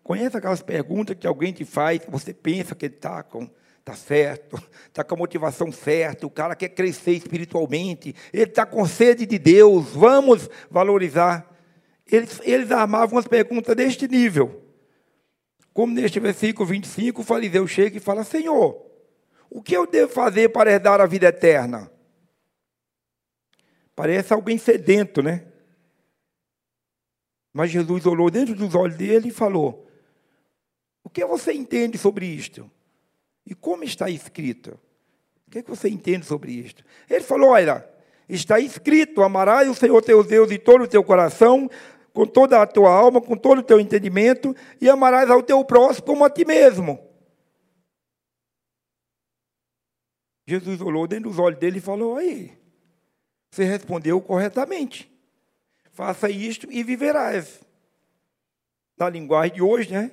Conhece 0.02 0.36
aquelas 0.36 0.64
perguntas 0.64 1.16
que 1.16 1.28
alguém 1.28 1.54
te 1.54 1.64
faz, 1.64 2.02
você 2.08 2.34
pensa 2.34 2.74
que 2.74 2.88
ele 2.88 2.96
está 2.96 3.22
com 3.22 3.48
está 3.82 3.94
certo, 3.94 4.60
está 4.88 5.04
com 5.06 5.14
a 5.14 5.18
motivação 5.20 5.72
certa, 5.72 6.26
o 6.26 6.32
cara 6.32 6.56
quer 6.56 6.70
crescer 6.70 7.12
espiritualmente, 7.12 8.16
ele 8.34 8.46
está 8.46 8.66
com 8.66 8.84
sede 8.88 9.28
de 9.28 9.38
Deus, 9.38 9.92
vamos 9.94 10.50
valorizar. 10.72 11.56
Eles, 12.12 12.40
eles 12.44 12.72
armavam 12.72 13.20
as 13.20 13.28
perguntas 13.28 13.76
deste 13.76 14.08
nível. 14.08 14.64
Como 15.74 15.94
neste 15.94 16.20
versículo 16.20 16.68
25, 16.68 17.22
o 17.22 17.24
fariseu 17.24 17.68
chega 17.68 17.98
e 17.98 18.00
fala: 18.00 18.24
Senhor, 18.24 18.84
o 19.50 19.62
que 19.62 19.76
eu 19.76 19.86
devo 19.86 20.12
fazer 20.12 20.50
para 20.50 20.72
herdar 20.72 21.00
a 21.02 21.06
vida 21.06 21.28
eterna? 21.28 21.92
Parece 23.96 24.34
alguém 24.34 24.58
sedento, 24.58 25.22
né? 25.22 25.46
Mas 27.54 27.72
Jesus 27.72 28.06
olhou 28.06 28.30
dentro 28.30 28.54
dos 28.54 28.76
olhos 28.76 28.96
dele 28.98 29.30
e 29.30 29.32
falou: 29.32 29.88
O 31.04 31.10
que 31.10 31.26
você 31.26 31.52
entende 31.54 31.98
sobre 31.98 32.26
isto? 32.26 32.70
E 33.46 33.56
como 33.56 33.84
está 33.84 34.10
escrito? 34.10 34.80
O 35.48 35.52
que, 35.52 35.60
é 35.60 35.64
que 35.64 35.70
você 35.70 35.90
entende 35.90 36.26
sobre 36.26 36.52
isto? 36.52 36.84
Ele 37.10 37.24
falou: 37.24 37.50
Olha, 37.50 37.88
está 38.28 38.60
escrito: 38.60 39.24
Amarás 39.24 39.70
o 39.70 39.74
Senhor 39.74 40.02
teu 40.04 40.24
Deus 40.24 40.50
de 40.50 40.60
todo 40.60 40.84
o 40.84 40.88
teu 40.88 41.04
coração, 41.04 41.70
com 42.18 42.26
toda 42.26 42.60
a 42.60 42.66
tua 42.66 42.90
alma, 42.90 43.22
com 43.22 43.38
todo 43.38 43.60
o 43.60 43.64
teu 43.64 43.80
entendimento, 43.80 44.56
e 44.82 44.90
amarás 44.90 45.30
ao 45.30 45.44
teu 45.44 45.64
próximo 45.64 46.08
como 46.08 46.26
a 46.26 46.30
ti 46.32 46.44
mesmo. 46.44 46.98
Jesus 50.48 50.82
olhou 50.82 51.08
dentro 51.08 51.30
dos 51.30 51.38
olhos 51.38 51.60
dele 51.60 51.78
e 51.78 51.82
falou: 51.82 52.16
Aí, 52.18 52.58
você 53.52 53.64
respondeu 53.64 54.20
corretamente. 54.20 55.16
Faça 55.92 56.28
isto 56.28 56.72
e 56.72 56.82
viverás. 56.82 57.64
Na 58.98 59.08
linguagem 59.10 59.58
de 59.58 59.62
hoje, 59.62 59.94
né? 59.94 60.12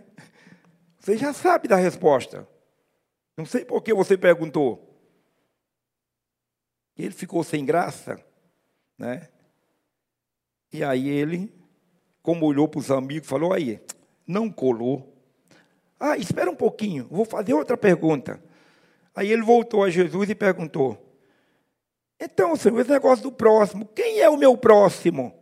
Você 0.99 1.17
já 1.17 1.33
sabe 1.33 1.69
da 1.69 1.77
resposta. 1.77 2.47
Não 3.35 3.47
sei 3.47 3.65
por 3.65 3.83
que 3.83 3.95
você 3.95 4.19
perguntou. 4.19 4.95
Ele 6.99 7.13
ficou 7.13 7.43
sem 7.43 7.65
graça, 7.65 8.23
né? 8.99 9.27
E 10.71 10.85
aí 10.85 11.09
ele 11.09 11.64
como 12.25 12.47
olhou 12.47 12.67
para 12.67 12.81
os 12.81 12.91
amigos, 12.91 13.29
falou: 13.29 13.53
aí, 13.53 13.79
não 14.27 14.51
colou. 14.51 15.15
Ah, 16.01 16.17
espera 16.17 16.51
um 16.51 16.57
pouquinho, 16.57 17.07
vou 17.11 17.27
fazer 17.27 17.53
outra 17.53 17.77
pergunta. 17.77 18.43
Aí 19.15 19.31
ele 19.31 19.43
voltou 19.43 19.85
a 19.85 19.91
Jesus 19.91 20.31
e 20.31 20.35
perguntou: 20.35 20.99
Então, 22.19 22.57
Senhor, 22.57 22.81
esse 22.81 22.91
negócio 22.91 23.23
do 23.23 23.31
próximo, 23.31 23.85
quem 23.95 24.21
é 24.21 24.31
o 24.31 24.39
meu 24.39 24.57
próximo? 24.57 25.39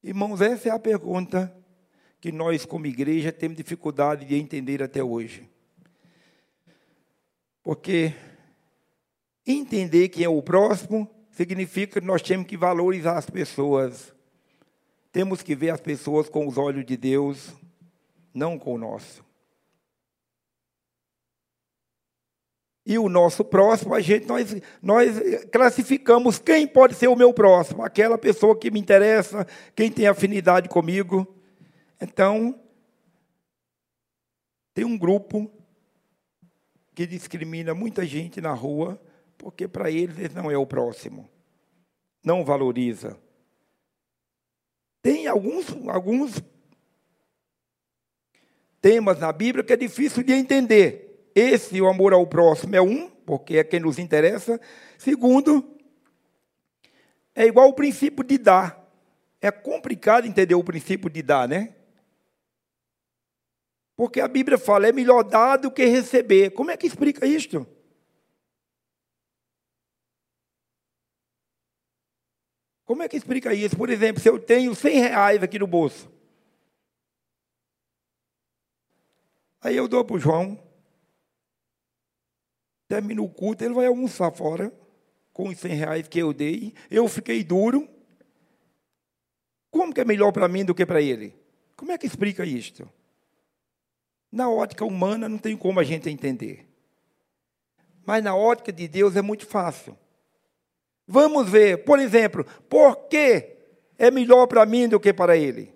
Irmãos, 0.00 0.40
essa 0.40 0.68
é 0.68 0.72
a 0.72 0.78
pergunta 0.78 1.52
que 2.20 2.30
nós, 2.30 2.64
como 2.64 2.86
igreja, 2.86 3.32
temos 3.32 3.56
dificuldade 3.56 4.24
de 4.24 4.36
entender 4.36 4.80
até 4.80 5.02
hoje. 5.02 5.50
Porque 7.64 8.14
entender 9.44 10.08
quem 10.08 10.24
é 10.24 10.28
o 10.28 10.40
próximo 10.40 11.10
significa 11.32 12.00
que 12.00 12.06
nós 12.06 12.22
temos 12.22 12.46
que 12.46 12.56
valorizar 12.56 13.18
as 13.18 13.28
pessoas. 13.28 14.14
Temos 15.14 15.44
que 15.44 15.54
ver 15.54 15.70
as 15.70 15.80
pessoas 15.80 16.28
com 16.28 16.44
os 16.44 16.58
olhos 16.58 16.84
de 16.84 16.96
Deus, 16.96 17.54
não 18.34 18.58
com 18.58 18.74
o 18.74 18.78
nosso. 18.78 19.24
E 22.84 22.98
o 22.98 23.08
nosso 23.08 23.44
próximo, 23.44 23.94
a 23.94 24.00
gente, 24.00 24.26
nós, 24.26 24.60
nós 24.82 25.44
classificamos 25.52 26.40
quem 26.40 26.66
pode 26.66 26.96
ser 26.96 27.06
o 27.06 27.14
meu 27.14 27.32
próximo, 27.32 27.84
aquela 27.84 28.18
pessoa 28.18 28.58
que 28.58 28.72
me 28.72 28.80
interessa, 28.80 29.46
quem 29.76 29.88
tem 29.88 30.08
afinidade 30.08 30.68
comigo. 30.68 31.32
Então, 32.00 32.60
tem 34.74 34.84
um 34.84 34.98
grupo 34.98 35.48
que 36.92 37.06
discrimina 37.06 37.72
muita 37.72 38.04
gente 38.04 38.40
na 38.40 38.52
rua, 38.52 39.00
porque 39.38 39.68
para 39.68 39.92
eles 39.92 40.18
ele 40.18 40.34
não 40.34 40.50
é 40.50 40.58
o 40.58 40.66
próximo, 40.66 41.30
não 42.24 42.44
valoriza. 42.44 43.16
Tem 45.04 45.26
alguns, 45.26 45.66
alguns 45.86 46.42
temas 48.80 49.20
na 49.20 49.30
Bíblia 49.30 49.62
que 49.62 49.74
é 49.74 49.76
difícil 49.76 50.22
de 50.22 50.32
entender. 50.32 51.28
Esse, 51.34 51.78
o 51.78 51.86
amor 51.86 52.14
ao 52.14 52.26
próximo, 52.26 52.74
é 52.74 52.80
um, 52.80 53.10
porque 53.10 53.58
é 53.58 53.64
quem 53.64 53.80
nos 53.80 53.98
interessa. 53.98 54.58
Segundo, 54.96 55.76
é 57.34 57.44
igual 57.44 57.68
o 57.68 57.74
princípio 57.74 58.24
de 58.24 58.38
dar. 58.38 58.82
É 59.42 59.50
complicado 59.50 60.26
entender 60.26 60.54
o 60.54 60.64
princípio 60.64 61.10
de 61.10 61.20
dar, 61.20 61.46
né? 61.46 61.74
Porque 63.94 64.22
a 64.22 64.26
Bíblia 64.26 64.56
fala, 64.56 64.88
é 64.88 64.92
melhor 64.92 65.22
dar 65.22 65.58
do 65.58 65.70
que 65.70 65.84
receber. 65.84 66.52
Como 66.52 66.70
é 66.70 66.78
que 66.78 66.86
explica 66.86 67.26
isto? 67.26 67.66
Como 72.84 73.02
é 73.02 73.08
que 73.08 73.16
explica 73.16 73.54
isso? 73.54 73.76
Por 73.76 73.88
exemplo, 73.88 74.20
se 74.22 74.28
eu 74.28 74.38
tenho 74.38 74.74
100 74.74 74.98
reais 74.98 75.42
aqui 75.42 75.58
no 75.58 75.66
bolso, 75.66 76.10
aí 79.60 79.76
eu 79.76 79.88
dou 79.88 80.04
para 80.04 80.16
o 80.16 80.18
João, 80.18 80.62
termina 82.86 83.22
o 83.22 83.28
culto, 83.28 83.64
ele 83.64 83.74
vai 83.74 83.86
almoçar 83.86 84.30
fora 84.30 84.72
com 85.32 85.48
os 85.48 85.58
100 85.58 85.74
reais 85.74 86.08
que 86.08 86.18
eu 86.18 86.32
dei, 86.32 86.74
eu 86.90 87.08
fiquei 87.08 87.42
duro. 87.42 87.88
Como 89.70 89.92
que 89.92 90.00
é 90.00 90.04
melhor 90.04 90.30
para 90.30 90.46
mim 90.46 90.64
do 90.64 90.74
que 90.74 90.86
para 90.86 91.00
ele? 91.00 91.34
Como 91.74 91.90
é 91.90 91.98
que 91.98 92.06
explica 92.06 92.44
isto? 92.44 92.88
Na 94.30 94.48
ótica 94.48 94.84
humana 94.84 95.28
não 95.28 95.38
tem 95.38 95.56
como 95.56 95.80
a 95.80 95.84
gente 95.84 96.08
entender. 96.08 96.68
Mas 98.06 98.22
na 98.22 98.36
ótica 98.36 98.72
de 98.72 98.86
Deus 98.86 99.16
é 99.16 99.22
muito 99.22 99.46
fácil. 99.46 99.96
Vamos 101.06 101.48
ver, 101.50 101.84
por 101.84 101.98
exemplo, 101.98 102.44
por 102.68 103.08
que 103.08 103.56
é 103.98 104.10
melhor 104.10 104.46
para 104.46 104.64
mim 104.64 104.88
do 104.88 104.98
que 104.98 105.12
para 105.12 105.36
ele? 105.36 105.74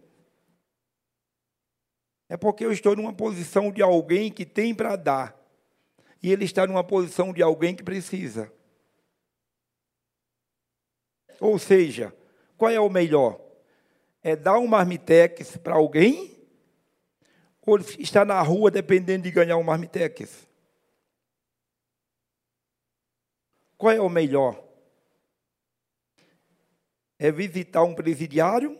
É 2.28 2.36
porque 2.36 2.64
eu 2.64 2.72
estou 2.72 2.94
numa 2.94 3.12
posição 3.12 3.70
de 3.70 3.82
alguém 3.82 4.30
que 4.30 4.44
tem 4.44 4.74
para 4.74 4.96
dar. 4.96 5.38
E 6.22 6.32
ele 6.32 6.44
está 6.44 6.66
numa 6.66 6.84
posição 6.84 7.32
de 7.32 7.42
alguém 7.42 7.74
que 7.74 7.82
precisa. 7.82 8.52
Ou 11.40 11.58
seja, 11.58 12.14
qual 12.56 12.70
é 12.70 12.80
o 12.80 12.90
melhor? 12.90 13.40
É 14.22 14.34
dar 14.34 14.58
um 14.58 14.66
marmitex 14.66 15.56
para 15.56 15.74
alguém? 15.74 16.36
Ou 17.64 17.78
estar 17.78 18.24
na 18.24 18.40
rua 18.40 18.70
dependendo 18.70 19.24
de 19.24 19.30
ganhar 19.30 19.56
um 19.56 19.62
marmitex? 19.62 20.48
Qual 23.76 23.92
é 23.92 24.00
o 24.00 24.08
melhor? 24.08 24.67
É 27.18 27.32
visitar 27.32 27.82
um 27.82 27.94
presidiário 27.94 28.78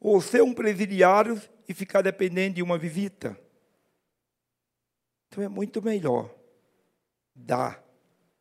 ou 0.00 0.20
ser 0.20 0.42
um 0.42 0.52
presidiário 0.52 1.40
e 1.68 1.74
ficar 1.74 2.02
dependendo 2.02 2.56
de 2.56 2.62
uma 2.62 2.76
visita? 2.76 3.38
Então 5.28 5.44
é 5.44 5.48
muito 5.48 5.80
melhor 5.80 6.34
dar 7.34 7.84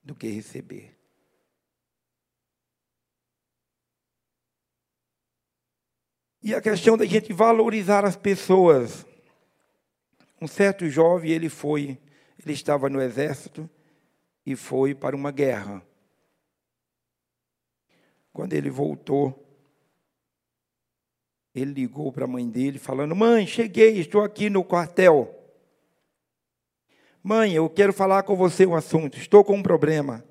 do 0.04 0.16
que 0.16 0.28
receber. 0.28 1.00
E 6.42 6.56
a 6.56 6.62
questão 6.62 6.98
da 6.98 7.06
gente 7.06 7.34
valorizar 7.34 8.06
as 8.06 8.16
pessoas. 8.16 9.06
Um 10.42 10.48
certo 10.48 10.90
jovem, 10.90 11.32
ele 11.32 11.50
foi, 11.50 12.00
ele 12.42 12.54
estava 12.54 12.90
no 12.90 13.02
exército 13.02 13.70
e 14.46 14.56
foi 14.56 14.96
para 14.96 15.16
uma 15.16 15.32
guerra. 15.32 15.86
Quando 18.32 18.54
ele 18.54 18.70
voltou, 18.70 19.46
ele 21.54 21.74
ligou 21.74 22.12
para 22.12 22.26
a 22.26 22.28
mãe 22.28 22.50
dele, 22.50 22.78
falando: 22.78 23.16
Mãe, 23.16 23.46
cheguei, 23.48 24.00
estou 24.00 24.24
aqui 24.24 24.50
no 24.50 24.64
quartel. 24.64 25.36
Mãe, 27.22 27.54
eu 27.54 27.70
quero 27.70 27.92
falar 27.92 28.24
com 28.24 28.36
você 28.36 28.66
um 28.66 28.76
assunto, 28.76 29.18
estou 29.18 29.44
com 29.44 29.56
um 29.56 29.64
problema. 29.64 30.24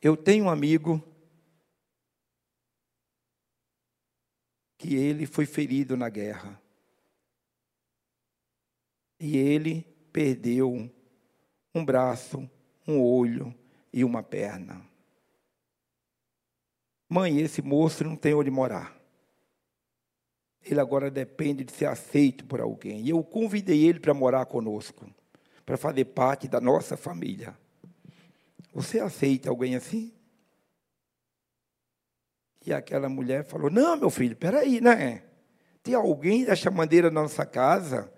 Eu 0.00 0.16
tenho 0.16 0.44
um 0.44 0.50
amigo 0.50 1.02
que 4.78 4.94
ele 4.94 5.26
foi 5.26 5.46
ferido 5.46 5.96
na 5.96 6.08
guerra. 6.08 6.60
E 9.18 9.36
ele 9.36 9.82
perdeu 10.12 10.90
um 11.74 11.84
braço, 11.84 12.48
um 12.86 13.02
olho 13.02 13.54
e 13.92 14.04
uma 14.04 14.22
perna. 14.22 14.86
Mãe, 17.08 17.38
esse 17.38 17.62
moço 17.62 18.04
não 18.04 18.16
tem 18.16 18.34
onde 18.34 18.50
morar. 18.50 18.96
Ele 20.64 20.80
agora 20.80 21.10
depende 21.10 21.62
de 21.64 21.72
ser 21.72 21.86
aceito 21.86 22.44
por 22.44 22.60
alguém. 22.60 23.00
E 23.00 23.10
eu 23.10 23.22
convidei 23.22 23.84
ele 23.84 24.00
para 24.00 24.12
morar 24.12 24.46
conosco, 24.46 25.06
para 25.64 25.76
fazer 25.76 26.06
parte 26.06 26.48
da 26.48 26.60
nossa 26.60 26.96
família. 26.96 27.56
Você 28.74 28.98
aceita 28.98 29.48
alguém 29.48 29.76
assim? 29.76 30.12
E 32.66 32.72
aquela 32.72 33.08
mulher 33.08 33.44
falou: 33.44 33.70
Não, 33.70 33.96
meu 33.96 34.10
filho, 34.10 34.34
peraí, 34.34 34.80
né? 34.80 35.22
Tem 35.84 35.94
alguém 35.94 36.44
dessa 36.44 36.68
maneira 36.68 37.10
na 37.10 37.22
nossa 37.22 37.46
casa? 37.46 38.12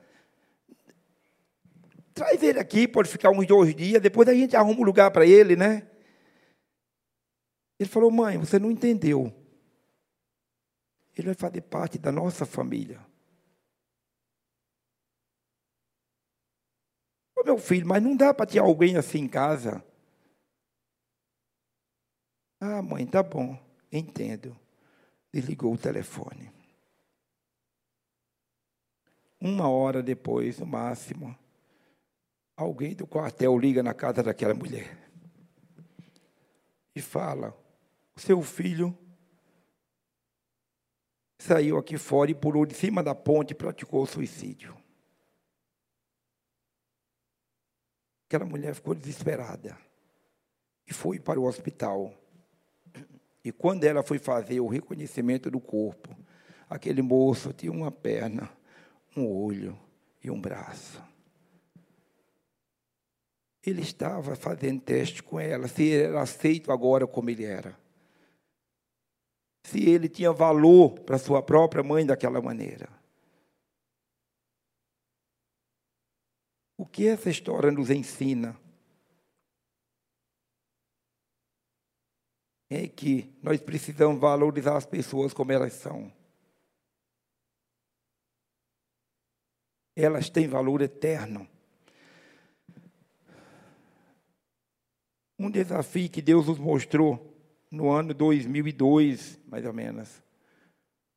Traz 2.14 2.42
ele 2.42 2.58
aqui, 2.58 2.88
pode 2.88 3.10
ficar 3.10 3.30
uns 3.30 3.46
dois 3.46 3.74
dias, 3.74 4.00
depois 4.00 4.26
a 4.26 4.32
gente 4.34 4.56
arruma 4.56 4.80
um 4.80 4.84
lugar 4.84 5.10
para 5.10 5.26
ele, 5.26 5.54
né? 5.54 5.86
Ele 7.78 7.88
falou: 7.88 8.10
Mãe, 8.10 8.36
você 8.36 8.58
não 8.58 8.70
entendeu. 8.70 9.32
Ele 11.16 11.26
vai 11.26 11.34
fazer 11.34 11.62
parte 11.62 11.98
da 11.98 12.10
nossa 12.10 12.44
família. 12.44 13.04
Ô 17.36 17.44
meu 17.44 17.58
filho, 17.58 17.86
mas 17.86 18.02
não 18.02 18.16
dá 18.16 18.34
para 18.34 18.46
ter 18.46 18.58
alguém 18.58 18.96
assim 18.96 19.20
em 19.20 19.28
casa. 19.28 19.84
Ah, 22.60 22.82
mãe, 22.82 23.06
tá 23.06 23.22
bom. 23.22 23.58
Entendo. 23.92 24.56
Desligou 25.32 25.72
o 25.72 25.78
telefone. 25.78 26.52
Uma 29.40 29.68
hora 29.68 30.02
depois, 30.02 30.58
no 30.58 30.66
máximo, 30.66 31.36
alguém 32.56 32.94
do 32.94 33.06
quartel 33.06 33.56
liga 33.56 33.84
na 33.84 33.94
casa 33.94 34.20
daquela 34.20 34.54
mulher 34.54 35.08
e 36.94 37.00
fala: 37.00 37.56
seu 38.18 38.42
filho 38.42 38.96
saiu 41.38 41.78
aqui 41.78 41.96
fora 41.96 42.30
e 42.30 42.34
pulou 42.34 42.66
de 42.66 42.74
cima 42.74 43.02
da 43.02 43.14
ponte 43.14 43.52
e 43.52 43.54
praticou 43.54 44.04
suicídio. 44.06 44.76
Aquela 48.26 48.44
mulher 48.44 48.74
ficou 48.74 48.94
desesperada 48.94 49.78
e 50.86 50.92
foi 50.92 51.18
para 51.18 51.40
o 51.40 51.46
hospital. 51.46 52.12
E 53.42 53.52
quando 53.52 53.84
ela 53.84 54.02
foi 54.02 54.18
fazer 54.18 54.60
o 54.60 54.66
reconhecimento 54.66 55.50
do 55.50 55.60
corpo, 55.60 56.14
aquele 56.68 57.00
moço 57.00 57.52
tinha 57.52 57.72
uma 57.72 57.90
perna, 57.90 58.50
um 59.16 59.26
olho 59.26 59.78
e 60.22 60.30
um 60.30 60.40
braço. 60.40 61.02
Ele 63.64 63.80
estava 63.80 64.36
fazendo 64.36 64.80
teste 64.80 65.22
com 65.22 65.38
ela, 65.38 65.68
se 65.68 65.82
ele 65.84 66.04
era 66.04 66.20
aceito 66.20 66.72
agora 66.72 67.06
como 67.06 67.30
ele 67.30 67.44
era. 67.44 67.87
Se 69.68 69.88
ele 69.88 70.08
tinha 70.08 70.32
valor 70.32 70.98
para 71.00 71.18
sua 71.18 71.42
própria 71.42 71.82
mãe 71.82 72.06
daquela 72.06 72.40
maneira. 72.40 72.88
O 76.76 76.86
que 76.86 77.06
essa 77.06 77.28
história 77.28 77.70
nos 77.70 77.90
ensina? 77.90 78.58
é 82.70 82.86
que 82.86 83.34
nós 83.42 83.60
precisamos 83.60 84.20
valorizar 84.20 84.76
as 84.76 84.84
pessoas 84.84 85.32
como 85.32 85.52
elas 85.52 85.72
são. 85.72 86.12
Elas 89.96 90.28
têm 90.28 90.46
valor 90.46 90.82
eterno. 90.82 91.48
Um 95.38 95.50
desafio 95.50 96.10
que 96.10 96.20
Deus 96.20 96.46
nos 96.46 96.58
mostrou 96.58 97.27
no 97.70 97.90
ano 97.90 98.14
2002, 98.14 99.38
mais 99.46 99.64
ou 99.64 99.72
menos, 99.72 100.22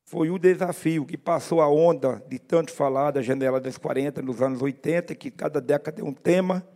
foi 0.04 0.30
o 0.30 0.38
desafio 0.38 1.06
que 1.06 1.18
passou 1.18 1.62
a 1.62 1.70
onda 1.70 2.22
de 2.28 2.38
tanto 2.38 2.72
falar 2.72 3.12
da 3.12 3.22
janela 3.22 3.62
das 3.62 3.78
40 3.78 4.22
nos 4.22 4.42
anos 4.42 4.62
80, 4.62 5.16
que 5.16 5.32
cada 5.32 5.62
década 5.62 5.98
tem 5.98 6.06
um 6.06 6.14
tema. 6.14 6.68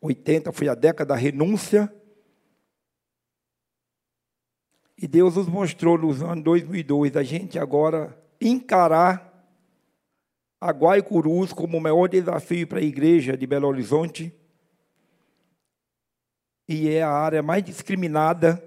80 0.00 0.52
foi 0.52 0.68
a 0.68 0.74
década 0.74 1.14
da 1.14 1.16
renúncia, 1.16 1.92
e 5.00 5.06
Deus 5.06 5.36
nos 5.36 5.46
mostrou 5.46 5.96
nos 5.96 6.22
anos 6.22 6.42
2002 6.42 7.16
a 7.16 7.22
gente 7.22 7.56
agora 7.56 8.20
encarar 8.40 9.28
a 10.60 10.72
Guaicurus 10.72 11.52
como 11.52 11.78
o 11.78 11.80
maior 11.80 12.08
desafio 12.08 12.66
para 12.66 12.80
a 12.80 12.82
igreja 12.82 13.36
de 13.36 13.46
Belo 13.46 13.68
Horizonte. 13.68 14.34
E 16.68 16.90
é 16.90 17.02
a 17.02 17.10
área 17.10 17.42
mais 17.42 17.64
discriminada 17.64 18.62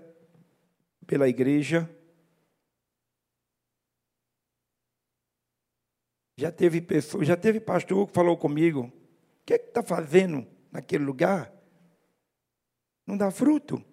pela 1.06 1.30
igreja. 1.30 1.88
Já 6.36 6.52
teve 6.52 6.82
pessoa, 6.82 7.24
já 7.24 7.38
teve 7.38 7.60
pastor 7.60 8.08
que 8.08 8.14
falou 8.14 8.36
comigo: 8.36 8.86
o 8.86 8.92
que 9.46 9.54
é 9.54 9.60
que 9.60 9.68
está 9.68 9.84
fazendo 9.84 10.48
naquele 10.72 11.04
lugar? 11.04 11.54
Não 13.06 13.16
dá 13.16 13.30
fruto. 13.30 13.84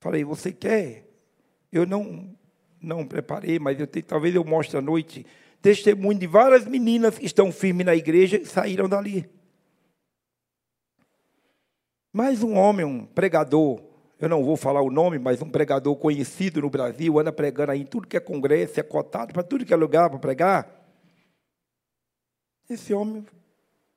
Falei, 0.00 0.24
você 0.24 0.52
quer? 0.52 1.08
Eu 1.70 1.86
não 1.86 2.36
não 2.80 3.06
preparei, 3.06 3.58
mas 3.58 3.78
eu 3.78 3.86
talvez 4.02 4.34
eu 4.34 4.44
mostre 4.44 4.76
à 4.76 4.80
noite 4.80 5.26
testemunho 5.60 6.18
de 6.18 6.26
várias 6.26 6.64
meninas 6.66 7.18
que 7.18 7.26
estão 7.26 7.52
firmes 7.52 7.84
na 7.86 7.94
igreja 7.94 8.36
e 8.36 8.46
saíram 8.46 8.88
dali. 8.88 9.28
Mais 12.12 12.42
um 12.42 12.56
homem, 12.56 12.84
um 12.84 13.04
pregador, 13.04 13.82
eu 14.18 14.28
não 14.28 14.44
vou 14.44 14.56
falar 14.56 14.82
o 14.82 14.90
nome, 14.90 15.18
mas 15.18 15.42
um 15.42 15.50
pregador 15.50 15.94
conhecido 15.96 16.60
no 16.60 16.70
Brasil, 16.70 17.18
anda 17.18 17.32
pregando 17.32 17.72
aí 17.72 17.82
em 17.82 17.86
tudo 17.86 18.06
que 18.06 18.16
é 18.16 18.20
congresso, 18.20 18.80
é 18.80 18.82
cotado 18.82 19.32
para 19.32 19.42
tudo 19.42 19.64
que 19.64 19.72
é 19.72 19.76
lugar 19.76 20.08
para 20.10 20.18
pregar. 20.18 20.68
Esse 22.68 22.92
homem 22.92 23.26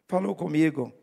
falou 0.08 0.36
comigo. 0.36 0.94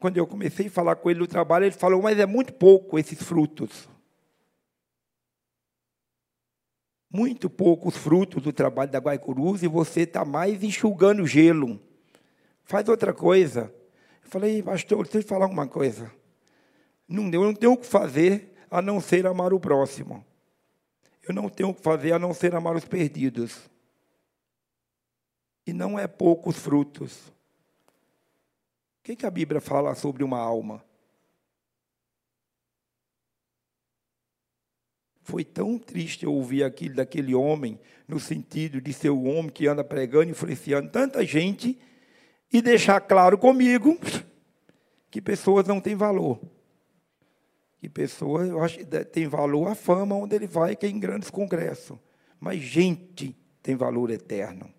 quando 0.00 0.16
eu 0.16 0.26
comecei 0.26 0.66
a 0.66 0.70
falar 0.70 0.96
com 0.96 1.10
ele 1.10 1.20
no 1.20 1.26
trabalho, 1.26 1.66
ele 1.66 1.74
falou, 1.74 2.00
mas 2.00 2.18
é 2.18 2.24
muito 2.24 2.54
pouco 2.54 2.98
esses 2.98 3.22
frutos. 3.22 3.86
Muito 7.12 7.50
poucos 7.50 7.96
frutos 7.96 8.42
do 8.42 8.52
trabalho 8.52 8.90
da 8.90 8.98
Guaicurus 8.98 9.62
e 9.62 9.68
você 9.68 10.02
está 10.02 10.24
mais 10.24 10.64
enxugando 10.64 11.26
gelo. 11.26 11.78
Faz 12.70 12.88
outra 12.88 13.12
coisa. 13.12 13.74
Eu 14.22 14.30
falei, 14.30 14.62
pastor, 14.62 15.02
deixa 15.02 15.18
eu 15.18 15.22
falar 15.28 15.46
uma 15.46 15.66
coisa. 15.66 16.08
Não, 17.08 17.28
eu 17.28 17.42
não 17.42 17.52
tenho 17.52 17.72
o 17.72 17.76
que 17.76 17.84
fazer 17.84 18.54
a 18.70 18.80
não 18.80 19.00
ser 19.00 19.26
amar 19.26 19.52
o 19.52 19.58
próximo. 19.58 20.24
eu 21.26 21.34
não 21.34 21.48
tenho 21.48 21.70
o 21.70 21.74
que 21.74 21.82
fazer 21.82 22.12
a 22.12 22.18
não 22.18 22.32
ser 22.32 22.54
amar 22.54 22.76
os 22.76 22.84
perdidos. 22.84 23.68
E 25.66 25.72
não 25.72 25.98
é 25.98 26.06
poucos 26.06 26.58
frutos. 26.58 27.16
O 29.00 29.02
que, 29.02 29.16
que 29.16 29.26
a 29.26 29.30
Bíblia 29.32 29.60
fala 29.60 29.92
sobre 29.96 30.22
uma 30.22 30.38
alma? 30.38 30.80
Foi 35.22 35.42
tão 35.44 35.76
triste 35.76 36.24
eu 36.24 36.32
ouvir 36.32 36.62
aquilo 36.62 36.94
daquele 36.94 37.34
homem, 37.34 37.80
no 38.06 38.20
sentido 38.20 38.80
de 38.80 38.92
ser 38.92 39.10
o 39.10 39.24
homem 39.24 39.50
que 39.50 39.66
anda 39.66 39.82
pregando, 39.82 40.28
e 40.28 40.30
influenciando 40.30 40.88
tanta 40.88 41.26
gente, 41.26 41.76
e 42.52 42.60
deixar 42.60 43.00
claro 43.00 43.38
comigo 43.38 43.98
que 45.10 45.20
pessoas 45.20 45.66
não 45.66 45.80
têm 45.80 45.94
valor. 45.94 46.40
Que 47.78 47.88
pessoas, 47.88 48.48
eu 48.48 48.62
acho 48.62 48.78
tem 49.12 49.26
valor 49.26 49.68
a 49.68 49.74
fama 49.74 50.14
onde 50.14 50.36
ele 50.36 50.46
vai, 50.46 50.76
que 50.76 50.86
é 50.86 50.88
em 50.88 51.00
grandes 51.00 51.30
congressos. 51.30 51.98
Mas 52.38 52.60
gente 52.60 53.36
tem 53.62 53.74
valor 53.74 54.10
eterno. 54.10 54.72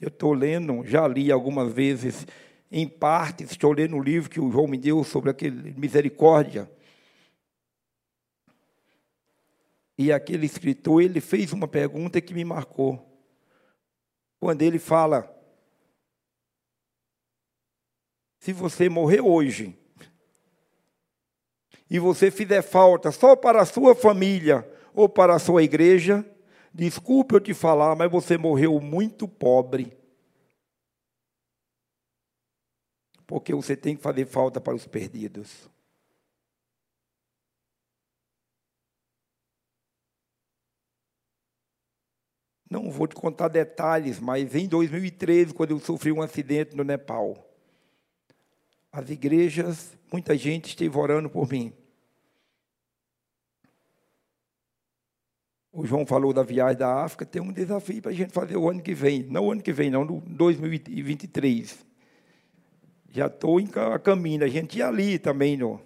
Eu 0.00 0.08
estou 0.08 0.32
lendo, 0.32 0.84
já 0.84 1.06
li 1.06 1.30
algumas 1.30 1.72
vezes, 1.72 2.26
em 2.70 2.88
partes, 2.88 3.50
estou 3.50 3.72
lendo 3.72 3.96
o 3.96 4.02
livro 4.02 4.30
que 4.30 4.40
o 4.40 4.50
João 4.50 4.66
me 4.66 4.78
deu 4.78 5.04
sobre 5.04 5.30
aquele 5.30 5.74
misericórdia. 5.78 6.70
E 9.98 10.10
aquele 10.10 10.46
escritor, 10.46 11.02
ele 11.02 11.20
fez 11.20 11.52
uma 11.52 11.68
pergunta 11.68 12.20
que 12.20 12.32
me 12.32 12.44
marcou. 12.44 13.06
Quando 14.38 14.62
ele 14.62 14.78
fala: 14.78 15.39
Se 18.40 18.52
você 18.52 18.88
morrer 18.88 19.20
hoje, 19.20 19.78
e 21.90 21.98
você 21.98 22.30
fizer 22.30 22.62
falta 22.62 23.10
só 23.10 23.34
para 23.34 23.60
a 23.60 23.66
sua 23.66 23.94
família 23.94 24.66
ou 24.94 25.08
para 25.08 25.34
a 25.34 25.38
sua 25.38 25.62
igreja, 25.62 26.24
desculpe 26.72 27.34
eu 27.34 27.40
te 27.40 27.52
falar, 27.52 27.96
mas 27.96 28.10
você 28.10 28.38
morreu 28.38 28.80
muito 28.80 29.26
pobre. 29.26 29.98
Porque 33.26 33.52
você 33.52 33.76
tem 33.76 33.96
que 33.96 34.02
fazer 34.02 34.24
falta 34.26 34.60
para 34.60 34.74
os 34.74 34.86
perdidos. 34.86 35.68
Não 42.68 42.88
vou 42.88 43.08
te 43.08 43.16
contar 43.16 43.48
detalhes, 43.48 44.20
mas 44.20 44.54
em 44.54 44.68
2013, 44.68 45.52
quando 45.52 45.72
eu 45.72 45.80
sofri 45.80 46.12
um 46.12 46.22
acidente 46.22 46.76
no 46.76 46.84
Nepal, 46.84 47.49
as 48.92 49.08
igrejas, 49.08 49.96
muita 50.12 50.36
gente 50.36 50.68
esteve 50.68 50.96
orando 50.96 51.30
por 51.30 51.48
mim. 51.48 51.72
O 55.72 55.86
João 55.86 56.04
falou 56.04 56.32
da 56.32 56.42
viagem 56.42 56.78
da 56.78 57.04
África, 57.04 57.24
tem 57.24 57.40
um 57.40 57.52
desafio 57.52 58.02
para 58.02 58.10
a 58.10 58.14
gente 58.14 58.32
fazer 58.32 58.56
o 58.56 58.68
ano 58.68 58.82
que 58.82 58.92
vem. 58.92 59.22
Não 59.22 59.46
o 59.46 59.52
ano 59.52 59.62
que 59.62 59.72
vem, 59.72 59.88
não, 59.88 60.04
no 60.04 60.20
2023. 60.20 61.86
Já 63.08 63.26
estou 63.26 63.58
a 63.58 63.98
caminho, 63.98 64.44
a 64.44 64.48
gente 64.48 64.78
ia 64.78 64.88
ali 64.88 65.18
também 65.18 65.56
no, 65.56 65.80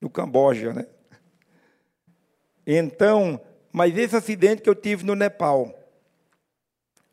no 0.00 0.10
Camboja, 0.10 0.74
né? 0.74 0.86
Então, 2.66 3.40
mas 3.72 3.96
esse 3.96 4.14
acidente 4.14 4.62
que 4.62 4.68
eu 4.68 4.74
tive 4.74 5.04
no 5.04 5.14
Nepal, 5.14 5.81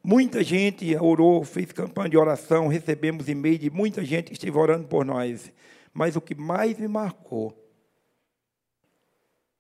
muita 0.04 0.44
gente 0.44 0.96
orou, 0.96 1.44
fez 1.44 1.72
campanha 1.72 2.10
de 2.10 2.18
oração, 2.18 2.68
recebemos 2.68 3.28
e-mail 3.28 3.58
de 3.58 3.70
muita 3.70 4.04
gente 4.04 4.28
que 4.28 4.34
esteve 4.34 4.58
orando 4.58 4.88
por 4.88 5.06
nós. 5.06 5.52
Mas 5.94 6.16
o 6.16 6.22
que 6.22 6.36
mais 6.36 6.78
me 6.78 6.88
marcou 6.88 7.56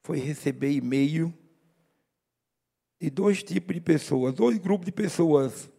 foi 0.01 0.19
receber 0.19 0.71
e-mail 0.71 1.33
de 2.99 3.09
dois 3.09 3.43
tipos 3.43 3.73
de 3.73 3.81
pessoas, 3.81 4.33
dois 4.33 4.57
grupos 4.57 4.85
de 4.85 4.91
pessoas 4.91 5.69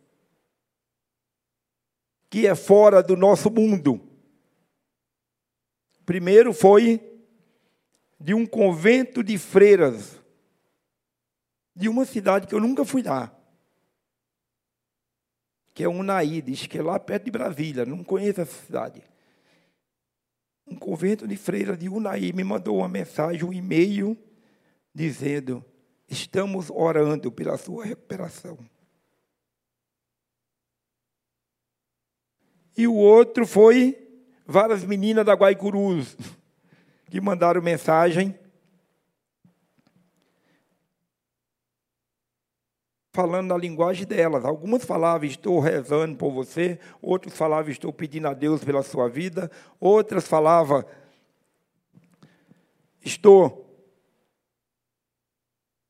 que 2.30 2.46
é 2.46 2.54
fora 2.54 3.02
do 3.02 3.16
nosso 3.16 3.50
mundo. 3.50 4.00
Primeiro 6.06 6.52
foi 6.52 7.00
de 8.18 8.34
um 8.34 8.46
convento 8.46 9.22
de 9.22 9.36
freiras 9.36 10.20
de 11.74 11.88
uma 11.88 12.04
cidade 12.04 12.46
que 12.46 12.54
eu 12.54 12.60
nunca 12.60 12.84
fui 12.84 13.02
lá, 13.02 13.34
que 15.74 15.84
é 15.84 15.88
Unaí, 15.88 16.42
diz 16.42 16.66
que 16.66 16.78
é 16.78 16.82
lá 16.82 16.98
perto 16.98 17.24
de 17.24 17.30
Brasília, 17.30 17.84
não 17.86 18.02
conheço 18.02 18.40
essa 18.40 18.64
cidade. 18.64 19.02
Um 20.66 20.76
convento 20.76 21.26
de 21.26 21.36
freiras 21.36 21.78
de 21.78 21.88
Unaí 21.88 22.32
me 22.32 22.44
mandou 22.44 22.78
uma 22.78 22.88
mensagem, 22.88 23.44
um 23.44 23.52
e-mail, 23.52 24.16
dizendo: 24.94 25.64
Estamos 26.08 26.70
orando 26.70 27.30
pela 27.30 27.56
sua 27.56 27.84
recuperação. 27.84 28.58
E 32.76 32.86
o 32.86 32.94
outro 32.94 33.46
foi 33.46 33.96
várias 34.46 34.84
meninas 34.84 35.24
da 35.24 35.34
Guaicurus, 35.34 36.16
que 37.10 37.20
mandaram 37.20 37.60
mensagem 37.60 38.38
falando 43.12 43.48
na 43.48 43.56
linguagem 43.56 44.06
delas. 44.06 44.44
Algumas 44.44 44.84
falavam, 44.84 45.26
estou 45.26 45.58
rezando 45.58 46.16
por 46.16 46.32
você, 46.32 46.78
outros 47.02 47.36
falavam, 47.36 47.70
estou 47.70 47.92
pedindo 47.92 48.28
a 48.28 48.34
Deus 48.34 48.64
pela 48.64 48.82
sua 48.82 49.08
vida, 49.08 49.50
outras 49.78 50.26
falavam, 50.26 50.84
estou 53.04 53.66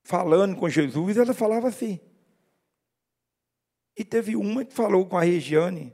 falando 0.03 0.55
com 0.55 0.67
Jesus, 0.67 1.17
ela 1.17 1.33
falava 1.33 1.67
assim. 1.67 1.99
E 3.97 4.03
teve 4.03 4.35
uma 4.35 4.65
que 4.65 4.73
falou 4.73 5.05
com 5.05 5.17
a 5.17 5.23
Regiane, 5.23 5.93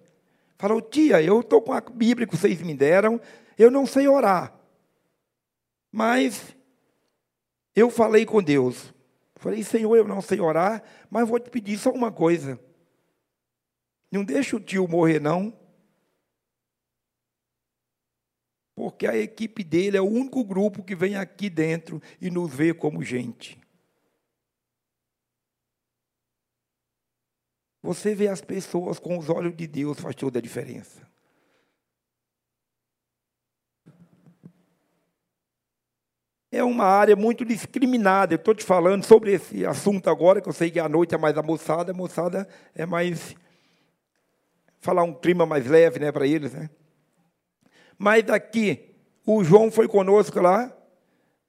falou, 0.58 0.82
tia, 0.82 1.22
eu 1.22 1.42
estou 1.42 1.62
com 1.62 1.74
a 1.74 1.82
Bíblia 1.82 2.26
que 2.26 2.38
vocês 2.38 2.62
me 2.62 2.74
deram, 2.74 3.20
eu 3.58 3.70
não 3.70 3.86
sei 3.86 4.08
orar, 4.08 4.54
mas 5.92 6.56
eu 7.76 7.90
falei 7.90 8.26
com 8.26 8.42
Deus. 8.42 8.94
Falei, 9.38 9.64
Senhor, 9.64 9.96
eu 9.96 10.08
não 10.08 10.22
sei 10.22 10.40
orar, 10.40 10.84
mas 11.10 11.28
vou 11.28 11.40
te 11.40 11.50
pedir 11.50 11.78
só 11.78 11.92
uma 11.92 12.12
coisa. 12.12 12.60
Não 14.12 14.24
deixa 14.24 14.56
o 14.56 14.60
tio 14.60 14.88
morrer, 14.88 15.20
não. 15.20 15.58
Porque 18.76 19.08
a 19.08 19.18
equipe 19.18 19.64
dele 19.64 19.98
é 19.98 20.02
o 20.02 20.10
único 20.10 20.44
grupo 20.44 20.84
que 20.84 20.96
vem 20.96 21.16
aqui 21.16 21.50
dentro 21.50 22.02
e 22.22 22.30
nos 22.30 22.54
vê 22.54 22.74
como 22.74 23.04
gente. 23.04 23.60
Você 27.82 28.14
vê 28.14 28.28
as 28.28 28.42
pessoas 28.42 29.00
com 29.00 29.18
os 29.18 29.30
olhos 29.30 29.56
de 29.56 29.68
Deus 29.68 30.00
faz 30.00 30.16
toda 30.16 30.40
a 30.40 30.42
diferença. 30.42 31.08
É 36.52 36.64
uma 36.64 36.86
área 36.86 37.16
muito 37.16 37.44
discriminada. 37.44 38.34
Eu 38.34 38.38
estou 38.38 38.56
te 38.56 38.64
falando 38.64 39.04
sobre 39.04 39.34
esse 39.34 39.66
assunto 39.66 40.10
agora, 40.10 40.42
que 40.42 40.48
eu 40.48 40.54
sei 40.54 40.72
que 40.72 40.80
à 40.80 40.88
noite 40.88 41.14
é 41.14 41.18
mais 41.18 41.38
a 41.38 41.44
moçada, 41.44 41.92
a 41.94 42.48
é 42.76 42.86
mais. 42.86 43.36
falar 44.80 45.04
um 45.04 45.14
clima 45.14 45.46
mais 45.46 45.66
leve 45.68 46.00
né, 46.00 46.12
para 46.12 46.26
eles. 46.26 46.54
Né? 46.54 46.70
Mas 47.98 48.24
daqui, 48.24 48.96
o 49.26 49.44
João 49.44 49.70
foi 49.70 49.88
conosco 49.88 50.40
lá, 50.40 50.74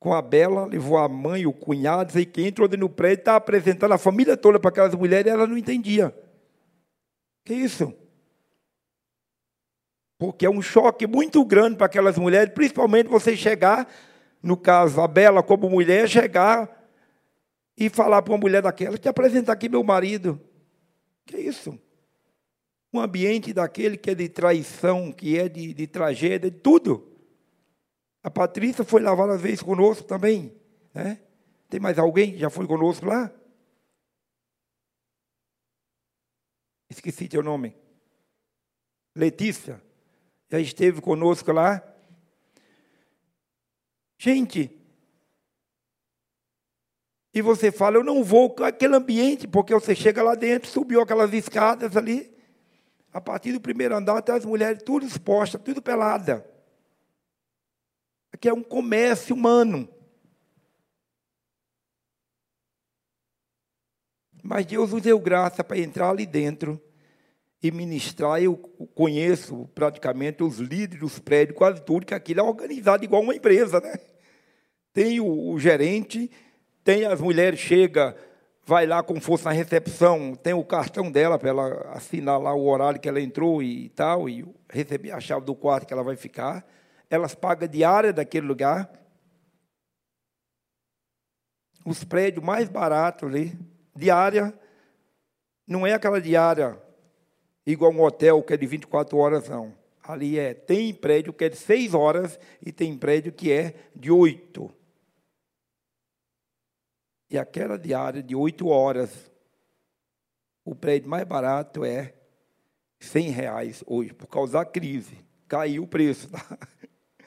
com 0.01 0.13
a 0.13 0.23
Bela, 0.23 0.67
levou 0.67 0.99
a 0.99 1.09
mãe, 1.09 1.47
o 1.47 1.53
cunhado, 1.53 2.13
sei 2.13 2.25
quem, 2.25 2.49
entrou 2.49 2.69
do 2.69 2.89
prédio, 2.89 3.21
está 3.21 3.37
apresentando 3.37 3.93
a 3.93 3.99
família 3.99 4.37
toda 4.37 4.59
para 4.59 4.71
aquelas 4.71 4.95
mulheres 4.95 5.27
e 5.27 5.35
ela 5.35 5.47
não 5.47 5.57
entendia. 5.57 6.15
Que 7.45 7.55
isso? 7.55 7.93
Porque 10.19 10.45
é 10.45 10.51
um 10.51 10.61
choque 10.61 11.07
muito 11.07 11.45
grande 11.45 11.77
para 11.77 11.87
aquelas 11.87 12.19
mulheres, 12.19 12.53
principalmente 12.53 13.09
você 13.09 13.37
chegar 13.37 13.89
no 14.43 14.57
caso, 14.57 15.01
a 15.01 15.09
Bela, 15.09 15.43
como 15.43 15.69
mulher, 15.69 16.09
chegar 16.09 16.79
e 17.77 17.89
falar 17.89 18.23
para 18.23 18.33
uma 18.33 18.41
mulher 18.41 18.63
daquela: 18.63 18.97
te 18.97 19.09
apresentar 19.09 19.53
aqui 19.53 19.69
meu 19.69 19.83
marido. 19.83 20.41
Que 21.27 21.37
é 21.37 21.41
isso? 21.41 21.79
Um 22.93 23.01
ambiente 23.01 23.53
daquele 23.53 23.97
que 23.97 24.11
é 24.11 24.15
de 24.15 24.29
traição, 24.29 25.13
que 25.13 25.39
é 25.39 25.49
de, 25.49 25.75
de 25.75 25.87
tragédia, 25.87 26.51
de 26.51 26.59
tudo. 26.59 27.07
A 28.23 28.31
Patrícia 28.31 28.85
foi 28.85 29.01
lá 29.01 29.15
várias 29.15 29.41
vezes 29.41 29.63
conosco 29.63 30.05
também. 30.05 30.55
Né? 30.95 31.21
Tem 31.69 31.79
mais 31.79 31.99
alguém 31.99 32.33
que 32.33 32.39
já 32.39 32.51
foi 32.51 32.67
conosco 32.67 33.07
lá? 33.07 33.33
Esqueci 36.89 37.29
teu 37.29 37.43
nome. 37.43 37.77
Letícia. 39.15 39.83
Já 40.51 40.59
esteve 40.59 41.01
conosco 41.01 41.53
lá. 41.53 41.83
Gente, 44.19 44.71
e 47.33 47.41
você 47.41 47.71
fala, 47.71 47.97
eu 47.97 48.05
não 48.05 48.25
vou 48.25 48.51
com 48.51 48.65
aquele 48.65 48.97
ambiente, 48.97 49.47
porque 49.47 49.73
você 49.73 49.95
chega 49.95 50.23
lá 50.23 50.35
dentro, 50.35 50.69
subiu 50.69 51.01
aquelas 51.01 51.33
escadas 51.33 51.97
ali, 51.97 52.37
a 53.13 53.21
partir 53.21 53.53
do 53.53 53.61
primeiro 53.61 53.97
andar, 53.97 54.19
até 54.19 54.33
as 54.33 54.45
mulheres 54.45 54.83
tudo 54.83 55.07
expostas, 55.07 55.63
tudo 55.63 55.81
pelada. 55.81 56.45
Aqui 58.33 58.49
é 58.49 58.53
um 58.53 58.63
comércio 58.63 59.37
humano. 59.37 59.89
Mas 64.43 64.67
Deus 64.67 64.93
nos 64.93 65.03
deu 65.03 65.19
graça 65.21 65.63
para 65.63 65.79
entrar 65.79 66.11
ali 66.11 66.27
dentro 66.27 66.83
e 67.63 67.71
ministrar. 67.71 68.43
Eu 68.43 68.57
conheço 68.57 69.69
praticamente 69.75 70.43
os 70.43 70.59
líderes 70.59 71.01
dos 71.01 71.19
prédios, 71.19 71.57
quase 71.57 71.83
tudo, 71.83 72.07
que 72.07 72.15
aquilo 72.15 72.41
é 72.41 72.43
organizado 72.43 73.05
igual 73.05 73.23
uma 73.23 73.35
empresa, 73.35 73.81
né? 73.81 73.99
Tem 74.93 75.21
o, 75.21 75.51
o 75.51 75.59
gerente, 75.59 76.31
tem 76.83 77.05
as 77.05 77.21
mulheres, 77.21 77.61
chega, 77.61 78.17
vai 78.65 78.87
lá 78.87 79.03
como 79.03 79.21
fosse 79.21 79.45
na 79.45 79.53
recepção, 79.53 80.35
tem 80.35 80.53
o 80.53 80.65
cartão 80.65 81.11
dela 81.11 81.39
para 81.39 81.51
ela 81.51 81.93
assinar 81.93 82.41
lá 82.41 82.55
o 82.55 82.67
horário 82.67 83.01
que 83.01 83.09
ela 83.09 83.21
entrou 83.21 83.63
e 83.63 83.89
tal, 83.91 84.29
e 84.29 84.45
receber 84.71 85.13
a 85.13 85.21
chave 85.21 85.45
do 85.45 85.55
quarto 85.55 85.87
que 85.87 85.93
ela 85.93 86.03
vai 86.03 86.17
ficar. 86.17 86.67
Elas 87.11 87.35
pagam 87.35 87.69
diária 87.69 88.13
daquele 88.13 88.47
lugar. 88.47 88.91
Os 91.85 92.05
prédios 92.05 92.45
mais 92.45 92.69
baratos 92.69 93.29
ali, 93.29 93.59
diária, 93.97 94.53
não 95.67 95.87
é 95.87 95.95
aquela 95.95 96.21
diária 96.21 96.88
igual 97.73 97.93
um 97.93 98.03
hotel 98.03 98.43
que 98.43 98.55
é 98.55 98.57
de 98.57 98.67
24 98.67 99.17
horas, 99.17 99.49
não. 99.49 99.75
Ali 100.03 100.39
é, 100.39 100.55
tem 100.55 100.95
prédio 100.95 101.33
que 101.33 101.45
é 101.45 101.49
de 101.49 101.57
6 101.57 101.93
horas 101.93 102.41
e 102.65 102.73
tem 102.73 102.97
prédio 102.97 103.31
que 103.33 103.53
é 103.53 103.75
de 103.95 104.11
8. 104.11 104.71
E 107.31 107.37
aquela 107.37 107.79
diária 107.79 108.23
de 108.23 108.35
8 108.35 108.67
horas, 108.69 109.31
o 110.65 110.75
prédio 110.75 111.11
mais 111.11 111.25
barato 111.25 111.85
é 111.85 112.15
100 113.01 113.31
reais 113.31 113.85
hoje, 113.87 114.15
por 114.15 114.27
causa 114.29 114.55
da 114.55 114.65
crise. 114.65 115.19
Caiu 115.47 115.83
o 115.83 115.87
preço. 115.87 116.31
Tá? 116.31 116.59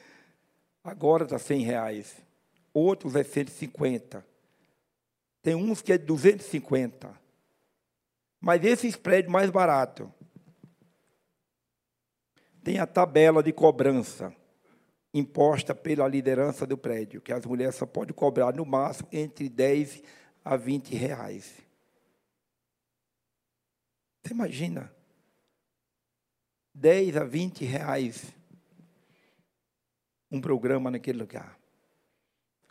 Agora 0.83 1.23
está 1.23 1.37
100 1.37 1.61
reais. 1.61 2.17
Outros 2.73 3.15
é 3.15 3.23
150. 3.23 4.25
Tem 5.43 5.53
uns 5.53 5.83
que 5.83 5.93
é 5.93 5.97
250. 5.99 7.21
Mas 8.39 8.63
esses 8.63 8.95
prédios 8.95 9.31
mais 9.31 9.51
baratos, 9.51 10.09
tem 12.63 12.79
a 12.79 12.87
tabela 12.87 13.41
de 13.41 13.51
cobrança 13.51 14.35
imposta 15.13 15.75
pela 15.75 16.07
liderança 16.07 16.65
do 16.65 16.77
prédio, 16.77 17.21
que 17.21 17.33
as 17.33 17.45
mulheres 17.45 17.75
só 17.75 17.85
podem 17.85 18.13
cobrar 18.13 18.53
no 18.53 18.65
máximo 18.65 19.09
entre 19.11 19.49
10 19.49 20.01
a 20.43 20.55
20 20.55 20.95
reais. 20.95 21.57
Você 24.23 24.33
imagina? 24.33 24.93
10 26.73 27.17
a 27.17 27.23
20 27.23 27.65
reais 27.65 28.33
um 30.31 30.39
programa 30.39 30.89
naquele 30.89 31.19
lugar. 31.19 31.59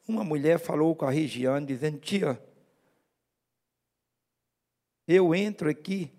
Uma 0.09 0.25
mulher 0.25 0.59
falou 0.59 0.97
com 0.97 1.05
a 1.05 1.11
Regiane, 1.11 1.67
dizendo: 1.67 1.99
Tia, 1.99 2.43
eu 5.07 5.35
entro 5.35 5.69
aqui 5.69 6.11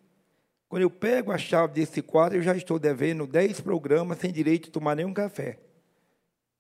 quando 0.72 0.84
eu 0.84 0.90
pego 0.90 1.34
a 1.34 1.38
chave 1.38 1.74
desse 1.74 2.02
quadro, 2.02 2.38
eu 2.38 2.42
já 2.42 2.56
estou 2.56 2.80
devendo 2.80 3.28
10 3.28 3.60
programas 3.60 4.20
sem 4.20 4.32
direito 4.32 4.68
de 4.68 4.72
tomar 4.72 4.96
nenhum 4.96 5.14
café. 5.14 5.60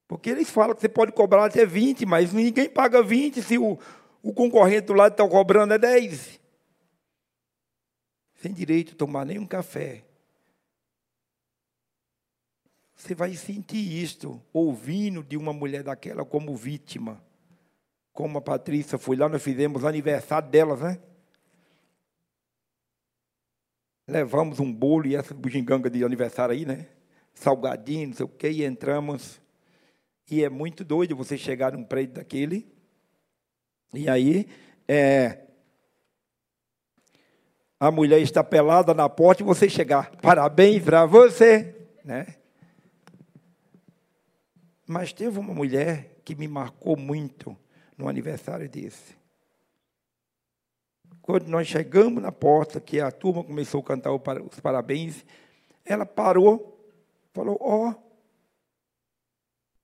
Porque 0.05 0.29
eles 0.29 0.49
falam 0.49 0.75
que 0.75 0.81
você 0.81 0.89
pode 0.89 1.13
cobrar 1.13 1.45
até 1.45 1.65
20, 1.65 2.05
mas 2.05 2.33
ninguém 2.33 2.67
paga 2.67 3.01
20 3.01 3.41
se 3.41 3.57
o, 3.57 3.79
o 4.21 4.33
concorrente 4.33 4.87
do 4.87 4.93
lado 4.93 5.13
está 5.13 5.25
cobrando 5.25 5.75
é 5.75 5.77
10. 5.77 6.41
Sem 8.35 8.51
direito 8.51 8.89
de 8.89 8.95
tomar 8.95 9.25
nenhum 9.25 9.47
café. 9.47 10.03
Você 12.93 13.15
vai 13.15 13.33
sentir 13.35 14.03
isto 14.03 14.41
ouvindo 14.51 15.23
de 15.23 15.37
uma 15.37 15.53
mulher 15.53 15.83
daquela 15.83 16.25
como 16.25 16.53
vítima. 16.53 17.23
Como 18.11 18.37
a 18.37 18.41
Patrícia 18.41 18.97
foi 18.97 19.15
lá, 19.15 19.29
nós 19.29 19.41
fizemos 19.41 19.85
aniversário 19.85 20.49
delas, 20.49 20.81
né? 20.81 20.99
Levamos 24.11 24.59
um 24.59 24.73
bolo 24.73 25.07
e 25.07 25.15
essa 25.15 25.33
bugiganga 25.33 25.89
de 25.89 26.03
aniversário 26.03 26.53
aí, 26.53 26.65
né? 26.65 26.87
Salgadinho, 27.33 28.09
não 28.09 28.13
sei 28.13 28.25
o 28.25 28.29
quê, 28.29 28.49
e 28.49 28.65
entramos. 28.65 29.39
E 30.29 30.43
é 30.43 30.49
muito 30.49 30.83
doido 30.83 31.15
você 31.15 31.37
chegar 31.37 31.71
num 31.71 31.85
prédio 31.85 32.15
daquele. 32.15 32.69
E 33.93 34.09
aí, 34.09 34.49
é, 34.85 35.45
a 37.79 37.89
mulher 37.89 38.19
está 38.19 38.43
pelada 38.43 38.93
na 38.93 39.07
porta 39.07 39.43
e 39.43 39.45
você 39.45 39.69
chegar. 39.69 40.11
Parabéns 40.17 40.83
para 40.83 41.05
você, 41.05 41.73
né? 42.03 42.35
Mas 44.85 45.13
teve 45.13 45.39
uma 45.39 45.53
mulher 45.53 46.17
que 46.25 46.35
me 46.35 46.49
marcou 46.49 46.97
muito 46.97 47.57
no 47.97 48.09
aniversário 48.09 48.67
desse. 48.67 49.20
Quando 51.21 51.47
nós 51.47 51.67
chegamos 51.67 52.21
na 52.21 52.31
porta, 52.31 52.81
que 52.81 52.99
a 52.99 53.11
turma 53.11 53.43
começou 53.43 53.81
a 53.81 53.83
cantar 53.83 54.11
os 54.11 54.59
parabéns, 54.59 55.23
ela 55.85 56.05
parou, 56.05 56.91
falou: 57.31 57.57
Ó, 57.61 57.89
oh, 57.89 57.95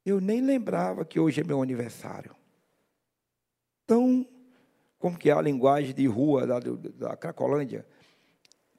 eu 0.05 0.19
nem 0.19 0.41
lembrava 0.41 1.05
que 1.05 1.19
hoje 1.19 1.41
é 1.41 1.43
meu 1.43 1.61
aniversário. 1.61 2.35
Tão, 3.85 4.27
como 4.97 5.17
que 5.17 5.29
é 5.29 5.33
a 5.33 5.41
linguagem 5.41 5.93
de 5.93 6.07
rua 6.07 6.47
da, 6.47 6.59
da 6.59 7.15
Cracolândia, 7.15 7.87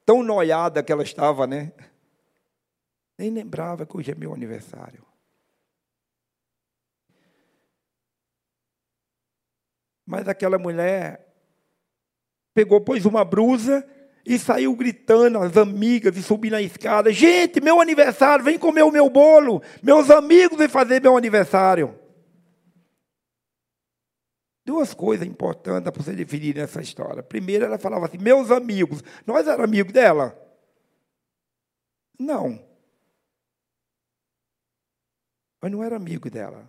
tão 0.05 0.23
noiada 0.23 0.83
que 0.83 0.91
ela 0.91 1.03
estava, 1.03 1.47
né? 1.47 1.73
Nem 3.17 3.31
lembrava 3.31 3.87
que 3.87 3.97
hoje 3.97 4.11
é 4.11 4.15
meu 4.15 4.35
aniversário. 4.35 5.07
Mas 10.07 10.27
aquela 10.27 10.59
mulher 10.59 11.28
pegou, 12.59 12.81
pôs 12.81 13.07
uma 13.07 13.25
brusa 13.25 13.89
e 14.27 14.37
saiu 14.37 14.75
gritando 14.75 15.39
as 15.39 15.57
amigas 15.57 16.17
e 16.17 16.23
subindo 16.25 16.53
na 16.53 16.61
escada. 16.61 17.13
Gente, 17.13 17.61
meu 17.61 17.81
aniversário, 17.81 18.45
vem 18.45 18.59
comer 18.59 18.83
o 18.83 18.91
meu 18.91 19.09
bolo. 19.09 19.63
Meus 19.81 20.11
amigos 20.11 20.59
vêm 20.59 20.69
fazer 20.69 21.01
meu 21.01 21.17
aniversário. 21.17 21.97
Duas 24.67 24.93
coisas 24.93 25.25
importantes 25.25 25.89
para 25.89 26.03
você 26.03 26.13
definir 26.13 26.57
nessa 26.57 26.81
história. 26.81 27.23
Primeiro, 27.23 27.65
ela 27.65 27.79
falava 27.79 28.07
assim: 28.07 28.19
meus 28.19 28.51
amigos. 28.51 29.05
Nós 29.25 29.47
éramos 29.47 29.65
amigos 29.65 29.93
dela? 29.93 30.37
Não. 32.19 32.61
Mas 35.63 35.71
não 35.71 35.85
era 35.85 35.95
amigo 35.95 36.29
dela. 36.29 36.69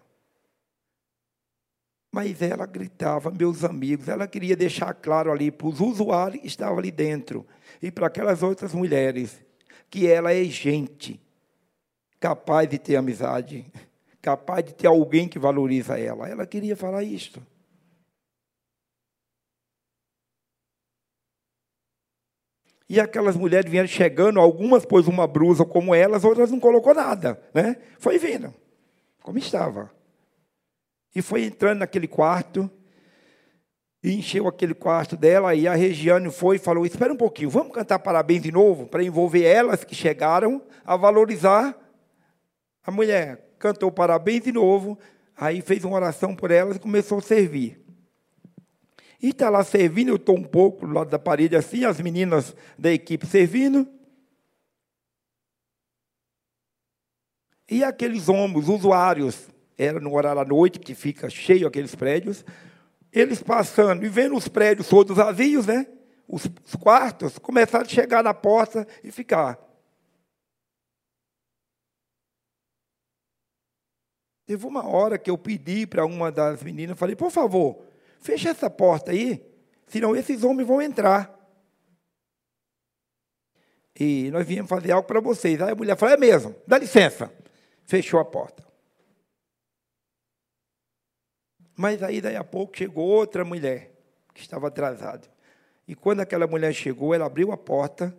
Mas 2.12 2.41
ela 2.41 2.65
gritava, 2.65 3.30
meus 3.30 3.63
amigos, 3.63 4.08
ela 4.08 4.28
queria 4.28 4.56
deixar 4.56 4.93
claro 4.93 5.32
ali 5.32 5.52
para 5.52 5.67
os 5.67 5.80
usuários 5.80 6.41
que 6.41 6.48
estavam 6.48 6.80
ali 6.80 6.91
dentro 6.91 7.45
e 7.82 7.91
para 7.91 8.08
aquelas 8.08 8.41
outras 8.41 8.74
mulheres 8.74 9.39
que 9.89 10.08
ela 10.08 10.34
é 10.34 10.43
gente, 10.43 11.22
capaz 12.19 12.67
de 12.67 12.78
ter 12.78 12.95
amizade, 12.95 13.65
capaz 14.22 14.65
de 14.65 14.74
ter 14.74 14.88
alguém 14.88 15.28
que 15.28 15.39
valoriza 15.39 16.00
ela. 16.00 16.28
Ela 16.28 16.45
queria 16.45 16.76
falar 16.76 17.04
isto. 17.04 17.41
E 22.89 23.00
aquelas 23.00 23.36
mulheres 23.36 23.69
vieram 23.69 23.88
chegando, 23.88 24.39
algumas 24.39 24.84
pôs 24.84 25.08
uma 25.08 25.28
blusa 25.28 25.63
como 25.63 25.93
elas, 25.93 26.24
outras 26.24 26.50
não 26.50 26.60
colocou 26.60 26.93
nada, 26.95 27.39
né? 27.54 27.78
Foi 28.00 28.17
vindo, 28.17 28.52
como 29.22 29.38
estava. 29.38 29.99
E 31.15 31.22
foi 31.22 31.43
entrando 31.45 31.80
naquele 31.80 32.08
quarto, 32.08 32.69
e 34.02 34.13
encheu 34.13 34.48
aquele 34.48 34.74
quarto 34.74 35.17
dela, 35.17 35.54
e 35.54 35.67
a 35.67 35.76
Regiane 35.76 36.32
foi 36.32 36.56
e 36.56 36.60
falou: 36.60 36.86
Espera 36.86 37.12
um 37.12 37.17
pouquinho, 37.17 37.50
vamos 37.50 37.74
cantar 37.74 38.00
parabéns 38.00 38.41
de 38.41 38.52
novo, 38.52 38.88
para 38.88 39.04
envolver 39.04 39.43
elas 39.43 39.84
que 39.84 39.95
chegaram 39.95 40.62
a 40.86 40.95
valorizar 40.95 41.78
a 42.84 42.91
mulher. 42.91 43.54
Cantou 43.60 43.91
parabéns 43.91 44.43
de 44.43 44.52
novo, 44.52 44.98
aí 45.36 45.62
fez 45.62 45.84
uma 45.84 45.95
oração 45.95 46.36
por 46.36 46.50
elas 46.50 46.78
e 46.78 46.80
começou 46.80 47.17
a 47.17 47.22
servir. 47.22 47.84
E 49.22 49.30
está 49.30 49.50
lá 49.50 49.63
servindo, 49.65 50.10
eu 50.10 50.15
estou 50.15 50.38
um 50.38 50.43
pouco 50.43 50.88
do 50.88 50.93
lado 50.93 51.10
da 51.10 51.19
parede 51.19 51.56
assim, 51.56 51.84
as 51.84 52.00
meninas 52.00 52.56
da 52.78 52.91
equipe 52.91 53.28
servindo. 53.28 53.86
E 57.69 57.84
aqueles 57.84 58.30
homens, 58.30 58.69
usuários, 58.69 59.50
era 59.80 59.98
no 59.98 60.13
horário 60.13 60.42
à 60.42 60.46
noite, 60.46 60.78
que 60.78 60.94
fica 60.94 61.30
cheio 61.30 61.65
aqueles 61.65 61.96
prédios. 61.96 62.44
Eles 63.13 63.42
passando 63.42 64.06
e 64.06 64.10
vendo 64.10 64.36
os 64.36 64.50
prédios 64.50 64.89
todos 64.89 65.15
vazios, 65.15 65.65
né? 65.65 65.88
Os, 66.28 66.46
os 66.65 66.76
quartos, 66.76 67.39
começaram 67.39 67.86
a 67.86 67.89
chegar 67.89 68.22
na 68.22 68.34
porta 68.34 68.86
e 69.02 69.10
ficar. 69.10 69.58
Teve 74.46 74.65
uma 74.65 74.86
hora 74.86 75.18
que 75.18 75.30
eu 75.30 75.38
pedi 75.38 75.88
para 75.88 76.06
uma 76.06 76.30
das 76.30 76.62
meninas, 76.62 77.00
falei, 77.00 77.15
por 77.15 77.32
favor, 77.32 77.82
fecha 78.20 78.50
essa 78.50 78.70
porta 78.70 79.12
aí, 79.12 79.42
senão 79.88 80.15
esses 80.15 80.44
homens 80.44 80.68
vão 80.68 80.82
entrar. 80.82 81.34
E 83.98 84.30
nós 84.32 84.46
viemos 84.46 84.70
fazer 84.70 84.92
algo 84.92 85.08
para 85.08 85.22
vocês. 85.22 85.62
Aí 85.62 85.72
a 85.72 85.76
mulher 85.76 85.98
falou, 85.98 86.15
é 86.15 86.18
mesmo, 86.18 86.54
dá 86.68 86.78
licença. 86.78 87.32
Fechou 87.86 88.20
a 88.20 88.26
porta. 88.26 88.68
Mas 91.80 92.04
aí, 92.04 92.20
daí 92.20 92.36
a 92.36 92.44
pouco, 92.44 92.76
chegou 92.76 93.08
outra 93.08 93.46
mulher 93.46 93.94
que 94.34 94.42
estava 94.42 94.68
atrasada. 94.68 95.26
E 95.88 95.96
quando 95.96 96.20
aquela 96.20 96.46
mulher 96.46 96.74
chegou, 96.74 97.15
ela 97.15 97.26
abriu 97.26 97.54
a 97.54 97.58
porta, 97.58 98.13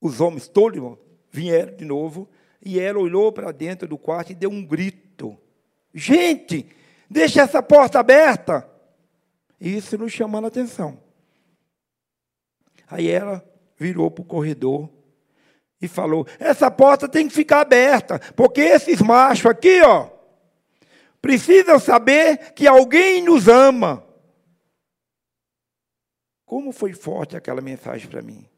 os 0.00 0.20
homens 0.20 0.48
todos 0.48 0.98
vieram 1.30 1.76
de 1.76 1.84
novo, 1.84 2.28
e 2.60 2.80
ela 2.80 2.98
olhou 2.98 3.30
para 3.30 3.52
dentro 3.52 3.86
do 3.86 3.96
quarto 3.96 4.32
e 4.32 4.34
deu 4.34 4.50
um 4.50 4.66
grito: 4.66 5.38
Gente, 5.94 6.66
deixa 7.08 7.42
essa 7.42 7.62
porta 7.62 8.00
aberta! 8.00 8.68
Isso 9.60 9.96
nos 9.96 10.10
chamando 10.10 10.46
a 10.46 10.48
atenção. 10.48 11.00
Aí 12.88 13.08
ela 13.08 13.48
virou 13.78 14.10
para 14.10 14.22
o 14.22 14.26
corredor 14.26 14.90
e 15.80 15.86
falou: 15.86 16.26
essa 16.40 16.68
porta 16.72 17.08
tem 17.08 17.28
que 17.28 17.34
ficar 17.34 17.60
aberta, 17.60 18.18
porque 18.34 18.62
esses 18.62 19.00
machos 19.00 19.46
aqui, 19.46 19.80
ó, 19.82 20.15
precisam 21.26 21.80
saber 21.80 22.52
que 22.52 22.68
alguém 22.68 23.20
nos 23.20 23.48
ama. 23.48 24.06
Como 26.44 26.70
foi 26.70 26.92
forte 26.92 27.36
aquela 27.36 27.60
mensagem 27.60 28.08
para 28.08 28.22
mim? 28.22 28.48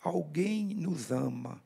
Alguém 0.00 0.74
nos 0.74 1.12
ama. 1.12 1.62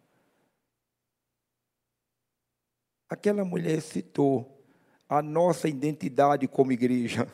Aquela 3.09 3.45
mulher 3.45 3.81
citou 3.81 4.65
a 5.09 5.23
nossa 5.23 5.69
identidade 5.69 6.49
como 6.49 6.73
igreja, 6.73 7.33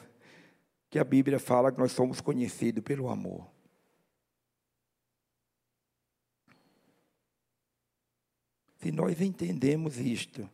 que 0.90 0.98
a 0.98 1.04
Bíblia 1.04 1.38
fala 1.38 1.72
que 1.72 1.78
nós 1.78 1.92
somos 1.92 2.20
conhecidos 2.20 2.84
pelo 2.84 3.08
amor. 3.08 3.48
Se 8.76 8.92
nós 8.92 9.22
entendemos 9.22 9.96
isto, 9.96 10.48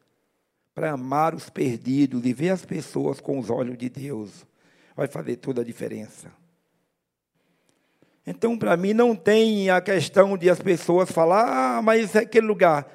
para 0.74 0.90
amar 0.90 1.34
os 1.34 1.48
perdidos 1.48 2.24
e 2.26 2.32
ver 2.32 2.50
as 2.50 2.64
pessoas 2.64 3.20
com 3.20 3.38
os 3.38 3.48
olhos 3.48 3.78
de 3.78 3.88
Deus, 3.88 4.44
vai 4.96 5.06
fazer 5.06 5.37
toda 5.37 5.60
a 5.60 5.64
diferença. 5.64 6.32
Então, 8.26 8.58
para 8.58 8.76
mim, 8.76 8.92
não 8.92 9.14
tem 9.14 9.70
a 9.70 9.80
questão 9.80 10.37
de 10.37 10.50
as 10.50 10.58
pessoas 10.58 11.10
falar, 11.10 11.76
ah, 11.78 11.82
mas 11.82 12.14
é 12.16 12.20
aquele 12.20 12.46
lugar. 12.46 12.87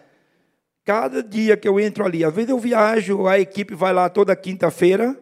Cada 0.83 1.21
dia 1.21 1.55
que 1.55 1.67
eu 1.67 1.79
entro 1.79 2.03
ali, 2.03 2.25
às 2.25 2.33
vezes 2.33 2.49
eu 2.49 2.59
viajo, 2.59 3.27
a 3.27 3.39
equipe 3.39 3.75
vai 3.75 3.93
lá 3.93 4.09
toda 4.09 4.35
quinta-feira. 4.35 5.15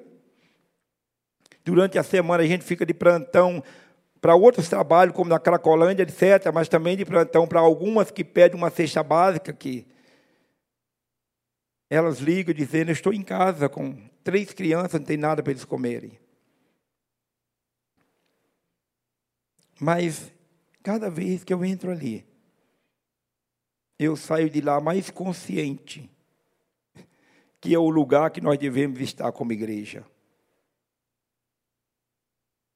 Durante 1.63 1.99
a 1.99 2.03
semana 2.03 2.41
a 2.41 2.47
gente 2.47 2.63
fica 2.63 2.85
de 2.85 2.93
plantão 2.93 3.61
para 4.21 4.33
outros 4.33 4.69
trabalhos, 4.69 5.13
como 5.13 5.29
na 5.29 5.39
Cracolândia, 5.39 6.03
etc., 6.03 6.51
mas 6.53 6.69
também 6.69 6.95
de 6.95 7.05
plantão 7.05 7.45
para 7.45 7.59
algumas 7.59 8.09
que 8.09 8.23
pedem 8.23 8.57
uma 8.57 8.69
cesta 8.69 9.03
básica, 9.03 9.51
que 9.51 9.85
elas 11.89 12.19
ligam 12.19 12.53
dizendo: 12.53 12.91
Estou 12.91 13.13
em 13.13 13.23
casa 13.23 13.69
com 13.69 13.95
três 14.23 14.53
crianças, 14.53 14.99
não 14.99 15.07
tem 15.07 15.17
nada 15.17 15.41
para 15.41 15.51
eles 15.51 15.65
comerem. 15.65 16.19
Mas, 19.79 20.31
cada 20.81 21.09
vez 21.09 21.43
que 21.43 21.53
eu 21.53 21.63
entro 21.63 21.91
ali, 21.91 22.25
eu 23.99 24.15
saio 24.15 24.49
de 24.49 24.61
lá 24.61 24.79
mais 24.79 25.09
consciente 25.09 26.09
que 27.59 27.73
é 27.73 27.79
o 27.79 27.89
lugar 27.89 28.31
que 28.31 28.41
nós 28.41 28.57
devemos 28.57 28.99
estar 29.01 29.31
como 29.31 29.51
igreja. 29.51 30.05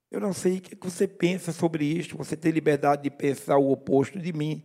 Eu 0.09 0.19
não 0.19 0.33
sei 0.33 0.57
o 0.57 0.61
que 0.61 0.75
você 0.75 1.07
pensa 1.07 1.53
sobre 1.53 1.85
isso, 1.85 2.17
você 2.17 2.35
tem 2.35 2.51
liberdade 2.51 3.03
de 3.03 3.09
pensar 3.09 3.57
o 3.57 3.71
oposto 3.71 4.19
de 4.19 4.33
mim. 4.33 4.63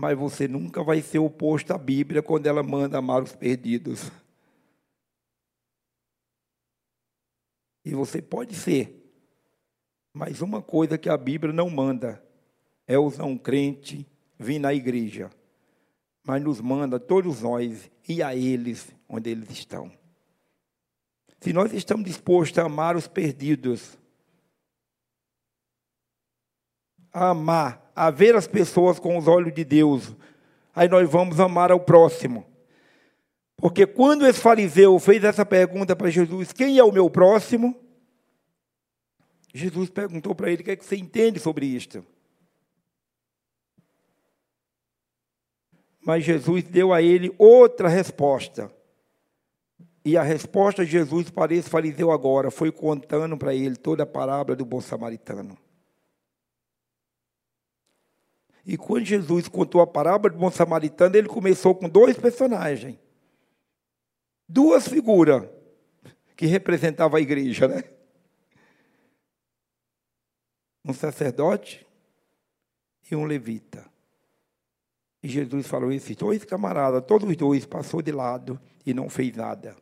Mas 0.00 0.18
você 0.18 0.48
nunca 0.48 0.82
vai 0.82 1.02
ser 1.02 1.18
oposto 1.18 1.74
à 1.74 1.76
Bíblia 1.76 2.22
quando 2.22 2.46
ela 2.46 2.62
manda 2.62 2.96
amar 2.96 3.22
os 3.22 3.36
perdidos. 3.36 4.10
E 7.84 7.94
você 7.94 8.22
pode 8.22 8.54
ser. 8.54 9.12
Mas 10.10 10.40
uma 10.40 10.62
coisa 10.62 10.96
que 10.96 11.10
a 11.10 11.18
Bíblia 11.18 11.52
não 11.52 11.68
manda 11.68 12.24
é 12.86 12.98
os 12.98 13.18
não 13.18 13.36
crentes 13.36 14.06
vir 14.38 14.58
na 14.58 14.72
igreja. 14.72 15.30
Mas 16.24 16.42
nos 16.42 16.62
manda 16.62 16.98
todos 16.98 17.42
nós 17.42 17.90
e 18.08 18.22
a 18.22 18.34
eles 18.34 18.90
onde 19.06 19.28
eles 19.28 19.50
estão. 19.50 19.92
Se 21.42 21.52
nós 21.52 21.74
estamos 21.74 22.06
dispostos 22.06 22.58
a 22.58 22.64
amar 22.64 22.96
os 22.96 23.06
perdidos, 23.06 23.98
a 27.12 27.28
amar, 27.28 27.89
a 28.00 28.10
ver 28.10 28.34
as 28.34 28.48
pessoas 28.48 28.98
com 28.98 29.18
os 29.18 29.28
olhos 29.28 29.52
de 29.52 29.62
Deus, 29.62 30.16
aí 30.74 30.88
nós 30.88 31.06
vamos 31.10 31.38
amar 31.38 31.70
ao 31.70 31.80
próximo. 31.80 32.46
Porque 33.54 33.86
quando 33.86 34.26
esse 34.26 34.40
fariseu 34.40 34.98
fez 34.98 35.22
essa 35.22 35.44
pergunta 35.44 35.94
para 35.94 36.08
Jesus: 36.08 36.50
Quem 36.50 36.78
é 36.78 36.82
o 36.82 36.90
meu 36.90 37.10
próximo? 37.10 37.78
Jesus 39.52 39.90
perguntou 39.90 40.34
para 40.34 40.50
ele: 40.50 40.62
O 40.62 40.64
que, 40.64 40.70
é 40.70 40.76
que 40.76 40.84
você 40.84 40.96
entende 40.96 41.38
sobre 41.38 41.66
isto? 41.66 42.02
Mas 46.00 46.24
Jesus 46.24 46.64
deu 46.64 46.94
a 46.94 47.02
ele 47.02 47.34
outra 47.36 47.86
resposta. 47.86 48.74
E 50.02 50.16
a 50.16 50.22
resposta 50.22 50.86
de 50.86 50.92
Jesus 50.92 51.28
para 51.28 51.52
esse 51.52 51.68
fariseu 51.68 52.10
agora 52.10 52.50
foi 52.50 52.72
contando 52.72 53.36
para 53.36 53.54
ele 53.54 53.76
toda 53.76 54.04
a 54.04 54.06
parábola 54.06 54.56
do 54.56 54.64
bom 54.64 54.80
samaritano. 54.80 55.58
E 58.64 58.76
quando 58.76 59.04
Jesus 59.04 59.48
contou 59.48 59.80
a 59.80 59.86
parábola 59.86 60.32
do 60.32 60.38
bom 60.38 60.50
samaritano, 60.50 61.16
ele 61.16 61.28
começou 61.28 61.74
com 61.74 61.88
dois 61.88 62.16
personagens. 62.16 62.98
Duas 64.48 64.86
figuras 64.86 65.48
que 66.36 66.46
representavam 66.46 67.16
a 67.16 67.20
igreja, 67.20 67.68
né? 67.68 67.84
Um 70.84 70.92
sacerdote 70.92 71.86
e 73.10 73.16
um 73.16 73.24
levita. 73.24 73.88
E 75.22 75.28
Jesus 75.28 75.66
falou: 75.66 75.92
esses 75.92 76.16
dois 76.16 76.44
camaradas, 76.44 77.04
todos 77.06 77.28
os 77.28 77.36
dois, 77.36 77.66
passou 77.66 78.02
de 78.02 78.12
lado 78.12 78.60
e 78.84 78.94
não 78.94 79.08
fez 79.08 79.36
nada. 79.36 79.76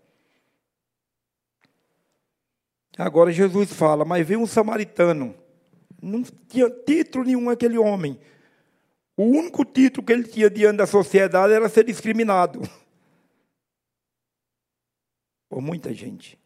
Agora 2.98 3.30
Jesus 3.30 3.72
fala, 3.72 4.04
mas 4.04 4.26
veio 4.26 4.40
um 4.40 4.46
samaritano. 4.46 5.32
Não 6.02 6.22
tinha 6.22 6.68
título 6.68 7.24
nenhum 7.24 7.48
aquele 7.48 7.78
homem. 7.78 8.18
O 9.18 9.24
único 9.24 9.64
título 9.64 10.06
que 10.06 10.12
ele 10.12 10.22
tinha 10.22 10.48
diante 10.48 10.76
da 10.76 10.86
sociedade 10.86 11.52
era 11.52 11.68
ser 11.68 11.82
discriminado. 11.82 12.62
Por 15.50 15.60
muita 15.60 15.92
gente. 15.92 16.38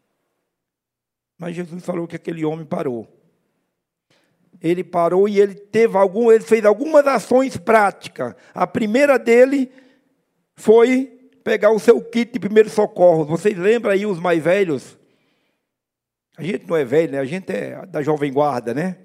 Mas 1.37 1.55
Jesus 1.55 1.85
falou 1.85 2.07
que 2.07 2.15
aquele 2.15 2.43
homem 2.43 2.65
parou. 2.65 3.07
Ele 4.59 4.83
parou 4.83 5.29
e 5.29 5.39
ele 5.39 5.53
teve 5.53 5.95
algum, 5.95 6.31
ele 6.31 6.43
fez 6.43 6.65
algumas 6.65 7.05
ações 7.05 7.55
práticas. 7.57 8.33
A 8.55 8.65
primeira 8.65 9.19
dele 9.19 9.71
foi 10.55 11.29
pegar 11.43 11.69
o 11.69 11.79
seu 11.79 12.01
kit 12.03 12.33
de 12.33 12.39
primeiro 12.39 12.71
socorro. 12.71 13.23
Vocês 13.23 13.55
lembram 13.55 13.91
aí 13.91 14.03
os 14.03 14.19
mais 14.19 14.43
velhos? 14.43 14.97
A 16.35 16.41
gente 16.41 16.65
não 16.65 16.75
é 16.75 16.83
velho, 16.83 17.11
né? 17.11 17.19
A 17.19 17.25
gente 17.25 17.51
é 17.51 17.85
da 17.85 18.01
jovem 18.01 18.33
guarda, 18.33 18.73
né? 18.73 19.02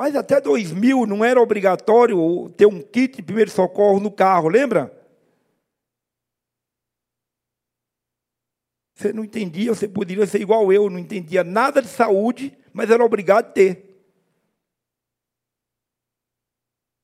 Mas 0.00 0.16
até 0.16 0.40
2000 0.40 1.04
não 1.04 1.22
era 1.22 1.38
obrigatório 1.38 2.48
ter 2.56 2.64
um 2.64 2.80
kit 2.80 3.16
de 3.16 3.22
primeiro 3.22 3.50
socorro 3.50 4.00
no 4.00 4.10
carro, 4.10 4.48
lembra? 4.48 4.90
Você 8.94 9.12
não 9.12 9.22
entendia, 9.22 9.74
você 9.74 9.86
poderia 9.86 10.26
ser 10.26 10.40
igual 10.40 10.72
eu, 10.72 10.88
não 10.88 10.98
entendia 10.98 11.44
nada 11.44 11.82
de 11.82 11.88
saúde, 11.88 12.56
mas 12.72 12.88
era 12.88 13.04
obrigado 13.04 13.44
a 13.44 13.50
ter. 13.50 14.02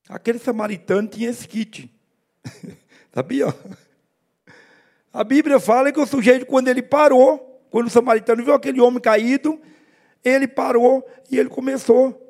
Aquele 0.09 0.39
samaritano 0.39 1.07
tinha 1.07 1.29
esse 1.29 1.47
kit. 1.47 1.95
Sabia? 3.13 3.49
A 5.13 5.23
Bíblia 5.23 5.61
fala 5.61 5.93
que 5.93 6.01
o 6.01 6.07
sujeito, 6.07 6.47
quando 6.47 6.69
ele 6.69 6.83
parou, 6.83 7.63
quando 7.69 7.89
o 7.89 7.91
samaritano 7.91 8.43
viu 8.43 8.55
aquele 8.55 8.81
homem 8.81 9.03
caído, 9.03 9.61
ele 10.25 10.49
parou 10.49 11.07
e 11.31 11.39
ele 11.39 11.51
começou 11.51 12.26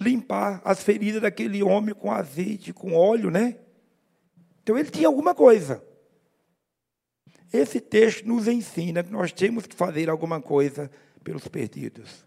limpar 0.00 0.60
as 0.64 0.82
feridas 0.82 1.22
daquele 1.22 1.62
homem 1.62 1.94
com 1.94 2.10
azeite, 2.10 2.72
com 2.72 2.94
óleo, 2.94 3.30
né? 3.30 3.58
Então 4.62 4.78
ele 4.78 4.90
tinha 4.90 5.08
alguma 5.08 5.34
coisa. 5.34 5.82
Esse 7.52 7.80
texto 7.80 8.26
nos 8.26 8.46
ensina 8.46 9.02
que 9.02 9.10
nós 9.10 9.32
temos 9.32 9.66
que 9.66 9.74
fazer 9.74 10.10
alguma 10.10 10.40
coisa 10.40 10.90
pelos 11.24 11.48
perdidos, 11.48 12.24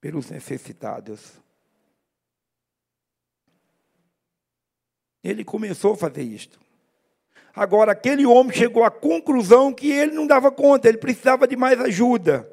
pelos 0.00 0.30
necessitados. 0.30 1.32
Ele 5.22 5.44
começou 5.44 5.94
a 5.94 5.96
fazer 5.96 6.22
isto. 6.22 6.60
Agora, 7.54 7.92
aquele 7.92 8.24
homem 8.24 8.56
chegou 8.56 8.82
à 8.82 8.90
conclusão 8.90 9.72
que 9.72 9.90
ele 9.90 10.12
não 10.12 10.26
dava 10.26 10.50
conta, 10.50 10.88
ele 10.88 10.98
precisava 10.98 11.46
de 11.46 11.56
mais 11.56 11.78
ajuda. 11.80 12.50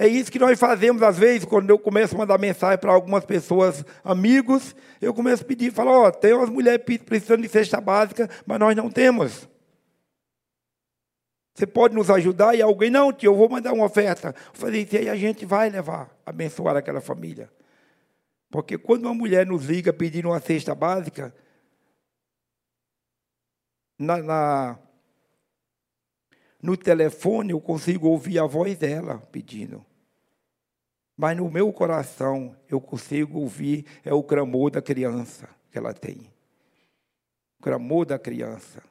É 0.00 0.08
isso 0.08 0.32
que 0.32 0.38
nós 0.38 0.58
fazemos 0.58 1.02
às 1.02 1.18
vezes, 1.18 1.44
quando 1.44 1.68
eu 1.68 1.78
começo 1.78 2.14
a 2.14 2.18
mandar 2.18 2.38
mensagem 2.38 2.78
para 2.78 2.90
algumas 2.90 3.22
pessoas, 3.22 3.84
amigos, 4.02 4.74
eu 4.98 5.12
começo 5.12 5.42
a 5.42 5.46
pedir, 5.46 5.70
falo, 5.70 5.90
ó, 5.90 6.08
oh, 6.08 6.10
tem 6.10 6.32
umas 6.32 6.48
mulheres 6.48 6.82
precisando 7.04 7.42
de 7.42 7.50
cesta 7.50 7.82
básica, 7.82 8.26
mas 8.46 8.58
nós 8.58 8.74
não 8.74 8.88
temos. 8.88 9.46
Você 11.54 11.66
pode 11.66 11.94
nos 11.94 12.08
ajudar? 12.08 12.54
E 12.54 12.62
alguém, 12.62 12.88
não, 12.88 13.12
tio, 13.12 13.30
eu 13.30 13.36
vou 13.36 13.46
mandar 13.50 13.74
uma 13.74 13.84
oferta. 13.84 14.28
Eu 14.28 14.54
falei, 14.54 14.88
e 14.90 14.96
aí 14.96 15.08
a 15.10 15.16
gente 15.16 15.44
vai 15.44 15.68
levar, 15.68 16.10
abençoar 16.24 16.78
aquela 16.78 17.02
família. 17.02 17.52
Porque 18.50 18.78
quando 18.78 19.04
uma 19.04 19.12
mulher 19.12 19.44
nos 19.44 19.66
liga 19.66 19.92
pedindo 19.92 20.30
uma 20.30 20.40
cesta 20.40 20.74
básica, 20.74 21.34
na, 23.98 24.16
na, 24.16 24.78
no 26.62 26.74
telefone 26.74 27.50
eu 27.50 27.60
consigo 27.60 28.08
ouvir 28.08 28.38
a 28.38 28.46
voz 28.46 28.78
dela 28.78 29.18
pedindo. 29.30 29.89
Mas 31.20 31.36
no 31.36 31.50
meu 31.50 31.70
coração 31.70 32.56
eu 32.66 32.80
consigo 32.80 33.40
ouvir 33.40 33.84
é 34.02 34.14
o 34.14 34.22
clamor 34.22 34.70
da 34.70 34.80
criança 34.80 35.50
que 35.70 35.76
ela 35.76 35.92
tem. 35.92 36.32
O 37.58 37.62
clamor 37.62 38.06
da 38.06 38.18
criança. 38.18 38.82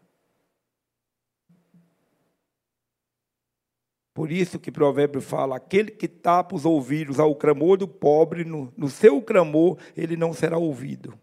Por 4.14 4.32
isso 4.32 4.60
que 4.60 4.70
o 4.70 4.72
provérbio 4.72 5.22
fala: 5.22 5.56
aquele 5.56 5.90
que 5.90 6.08
tapa 6.08 6.56
os 6.56 6.66
ouvidos 6.66 7.20
ao 7.20 7.36
clamor 7.36 7.78
do 7.78 7.88
pobre, 7.88 8.46
no, 8.46 8.72
no 8.78 8.90
seu 8.92 9.20
clamor, 9.24 9.80
ele 9.98 10.16
não 10.16 10.32
será 10.32 10.56
ouvido. 10.56 11.18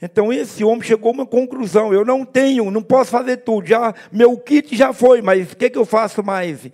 Então 0.00 0.32
esse 0.32 0.64
homem 0.64 0.80
chegou 0.80 1.10
a 1.10 1.12
uma 1.12 1.26
conclusão: 1.26 1.92
eu 1.92 2.02
não 2.02 2.24
tenho, 2.24 2.70
não 2.70 2.82
posso 2.82 3.10
fazer 3.10 3.36
tudo, 3.38 3.66
já 3.66 3.94
meu 4.10 4.38
kit 4.38 4.74
já 4.74 4.90
foi, 4.94 5.20
mas 5.20 5.52
o 5.52 5.56
que, 5.58 5.68
que 5.68 5.76
eu 5.76 5.84
faço 5.84 6.22
mais? 6.22 6.66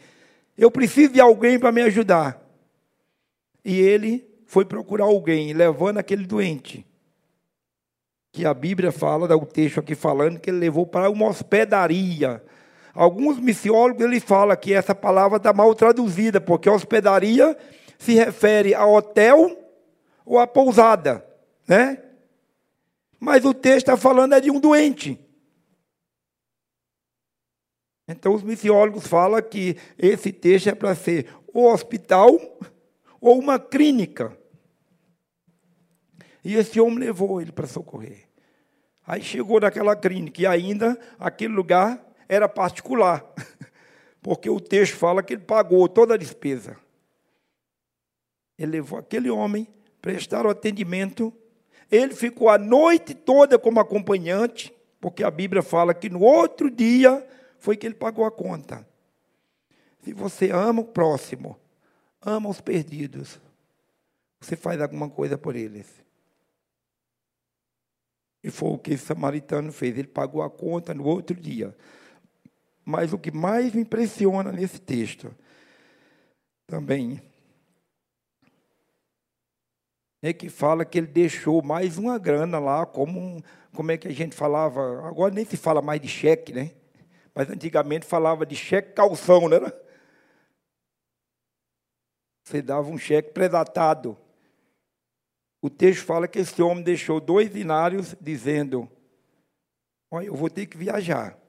Eu 0.57 0.71
preciso 0.71 1.13
de 1.13 1.21
alguém 1.21 1.59
para 1.59 1.73
me 1.73 1.83
ajudar. 1.83 2.41
E 3.65 3.79
ele 3.81 4.29
foi 4.47 4.65
procurar 4.65 5.05
alguém, 5.05 5.53
levando 5.53 5.99
aquele 5.99 6.27
doente. 6.27 6.87
Que 8.33 8.45
a 8.45 8.55
Bíblia 8.55 8.93
fala, 8.93 9.27
dá 9.27 9.37
o 9.37 9.47
texto 9.47 9.81
aqui 9.81 9.95
falando, 9.95 10.39
que 10.39 10.51
ele 10.51 10.59
levou 10.59 10.87
para 10.87 11.11
uma 11.11 11.27
hospedaria 11.27 12.43
Alguns 12.95 13.39
missiólogos 13.39 14.05
ele 14.05 14.21
fala 14.21 14.57
que 14.57 14.73
essa 14.73 14.95
palavra 14.95 15.37
está 15.37 15.53
mal 15.53 15.75
traduzida, 15.75 16.41
porque 16.41 16.69
hospedaria 16.69 17.57
se 17.99 18.15
refere 18.15 18.75
a 18.75 18.85
hotel 18.85 19.57
ou 20.25 20.39
a 20.39 20.47
pousada, 20.47 21.25
né? 21.69 21.99
Mas 23.19 23.45
o 23.45 23.55
texto 23.55 23.89
está 23.89 23.97
falando 23.97 24.35
é 24.35 24.41
de 24.41 24.51
um 24.51 24.59
doente. 24.59 25.19
Então 28.11 28.35
os 28.35 28.43
missiólogos 28.43 29.07
falam 29.07 29.41
que 29.41 29.77
esse 29.97 30.33
texto 30.33 30.69
é 30.69 30.75
para 30.75 30.97
ser 30.97 31.29
o 31.55 31.67
hospital 31.67 32.37
ou 33.21 33.39
uma 33.39 33.59
clínica. 33.59 34.37
E 36.45 36.57
esse 36.57 36.81
homem 36.81 36.99
levou 36.99 37.41
ele 37.41 37.53
para 37.53 37.69
socorrer. 37.69 38.29
Aí 39.07 39.23
chegou 39.23 39.61
naquela 39.61 39.95
clínica 39.95 40.43
e 40.43 40.47
ainda 40.47 40.99
aquele 41.21 41.55
lugar 41.55 42.05
era 42.29 42.49
particular, 42.49 43.25
porque 44.21 44.51
o 44.51 44.61
texto 44.61 44.97
fala 44.97 45.23
que 45.23 45.35
ele 45.35 45.43
pagou 45.43 45.89
toda 45.89 46.15
a 46.15 46.17
despesa. 46.17 46.77
Ele 48.59 48.73
levou 48.73 48.99
aquele 48.99 49.31
homem, 49.31 49.69
prestaram 50.03 50.51
atendimento, 50.51 51.33
ele 51.91 52.15
ficou 52.15 52.49
a 52.49 52.59
noite 52.59 53.15
toda 53.15 53.59
como 53.59 53.81
acompanhante, 53.81 54.73
porque 55.01 55.23
a 55.23 55.31
Bíblia 55.31 55.63
fala 55.63 55.95
que 55.95 56.09
no 56.09 56.23
outro 56.23 56.71
dia 56.71 57.27
foi 57.61 57.77
que 57.77 57.87
ele 57.87 57.95
pagou 57.95 58.25
a 58.25 58.31
conta. 58.31 58.89
Se 60.03 60.13
você 60.15 60.51
ama 60.51 60.81
o 60.81 60.87
próximo, 60.87 61.57
ama 62.23 62.49
os 62.49 62.61
perdidos, 62.61 63.39
você 64.41 64.57
faz 64.57 64.81
alguma 64.81 65.09
coisa 65.11 65.37
por 65.37 65.55
eles. 65.55 65.87
E 68.43 68.51
foi 68.51 68.71
o 68.71 68.79
que 68.79 68.93
esse 68.95 69.05
samaritano 69.05 69.71
fez. 69.71 69.99
Ele 69.99 70.09
pagou 70.09 70.43
a 70.43 70.49
conta 70.49 70.95
no 70.95 71.05
outro 71.05 71.37
dia. 71.37 71.77
Mas 72.83 73.13
o 73.13 73.19
que 73.19 73.31
mais 73.31 73.75
me 73.75 73.83
impressiona 73.83 74.51
nesse 74.51 74.81
texto 74.81 75.35
também 76.67 77.21
é 80.23 80.33
que 80.33 80.49
fala 80.49 80.87
que 80.87 80.97
ele 80.97 81.07
deixou 81.07 81.63
mais 81.63 81.99
uma 81.99 82.19
grana 82.19 82.59
lá, 82.59 82.87
como, 82.87 83.43
como 83.75 83.91
é 83.91 83.99
que 83.99 84.09
a 84.09 84.13
gente 84.13 84.35
falava, 84.35 85.07
agora 85.07 85.35
nem 85.35 85.45
se 85.45 85.59
fala 85.59 85.83
mais 85.83 86.01
de 86.01 86.09
cheque, 86.09 86.55
né? 86.55 86.73
Mas 87.35 87.49
antigamente 87.51 88.07
falava 88.07 88.45
de 88.45 88.57
cheque 88.57 88.93
calção, 88.93 89.49
né? 89.49 89.59
Você 92.45 92.61
dava 92.61 92.89
um 92.89 92.99
cheque 92.99 93.33
predatado. 93.33 94.16
O 95.62 95.70
texto 95.70 96.05
fala 96.05 96.26
que 96.26 96.39
esse 96.39 96.61
homem 96.62 96.83
deixou 96.83 97.20
dois 97.20 97.53
dinários 97.53 98.14
dizendo: 98.20 98.91
Olha, 100.11 100.26
eu 100.26 100.35
vou 100.35 100.51
ter 100.51 100.66
que 100.66 100.76
viajar 100.76 101.41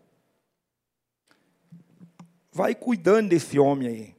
vai 2.52 2.76
cuidando 2.76 3.30
desse 3.30 3.58
homem 3.58 3.88
aí. 3.88 4.16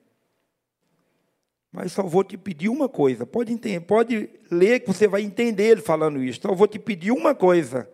Mas 1.71 1.93
só 1.93 2.03
vou 2.03 2.25
te 2.25 2.37
pedir 2.37 2.69
uma 2.69 2.89
coisa. 2.89 3.27
Pode, 3.27 3.53
entender, 3.53 3.81
pode 3.81 4.29
ler 4.51 4.81
que 4.81 4.89
você 4.89 5.07
vai 5.07 5.23
entender 5.23 5.71
ele 5.71 5.81
falando 5.81 6.23
isso. 6.23 6.41
Só 6.43 6.55
vou 6.55 6.67
te 6.67 6.79
pedir 6.79 7.13
uma 7.13 7.35
coisa. 7.35 7.91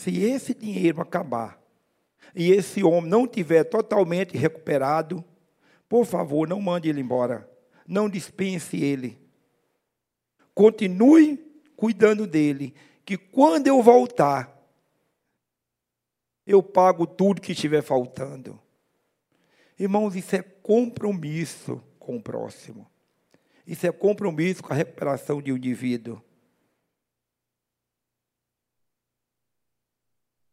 Se 0.00 0.18
esse 0.24 0.54
dinheiro 0.54 1.02
acabar 1.02 1.62
e 2.34 2.50
esse 2.52 2.82
homem 2.82 3.10
não 3.10 3.28
tiver 3.28 3.64
totalmente 3.64 4.34
recuperado, 4.34 5.22
por 5.86 6.06
favor, 6.06 6.48
não 6.48 6.58
mande 6.58 6.88
ele 6.88 7.02
embora. 7.02 7.46
Não 7.86 8.08
dispense 8.08 8.82
ele. 8.82 9.20
Continue 10.54 11.36
cuidando 11.76 12.26
dele, 12.26 12.74
que 13.04 13.18
quando 13.18 13.66
eu 13.66 13.82
voltar, 13.82 14.58
eu 16.46 16.62
pago 16.62 17.06
tudo 17.06 17.42
que 17.42 17.52
estiver 17.52 17.82
faltando. 17.82 18.58
Irmãos, 19.78 20.16
isso 20.16 20.34
é 20.34 20.40
compromisso 20.40 21.78
com 21.98 22.16
o 22.16 22.22
próximo. 22.22 22.90
Isso 23.66 23.86
é 23.86 23.92
compromisso 23.92 24.62
com 24.62 24.72
a 24.72 24.76
recuperação 24.76 25.42
de 25.42 25.52
um 25.52 25.58
indivíduo. 25.58 26.22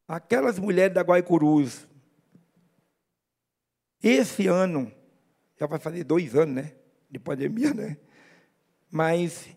Aquelas 0.07 0.57
mulheres 0.57 0.93
da 0.93 1.01
Guaicurus, 1.01 1.85
esse 4.01 4.47
ano, 4.47 4.91
já 5.59 5.65
vai 5.65 5.79
fazer 5.79 6.03
dois 6.03 6.35
anos, 6.35 6.55
né? 6.55 6.73
De 7.09 7.19
pandemia, 7.19 7.73
né? 7.73 7.97
Mas, 8.89 9.49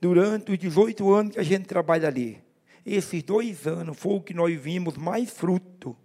durante 0.00 0.52
os 0.52 0.58
18 0.58 1.10
anos 1.12 1.32
que 1.32 1.40
a 1.40 1.42
gente 1.42 1.66
trabalha 1.66 2.08
ali, 2.08 2.42
esses 2.84 3.22
dois 3.22 3.66
anos 3.66 3.98
foi 3.98 4.14
o 4.14 4.20
que 4.20 4.34
nós 4.34 4.54
vimos 4.60 4.96
mais 4.96 5.30
fruto. 5.30 5.96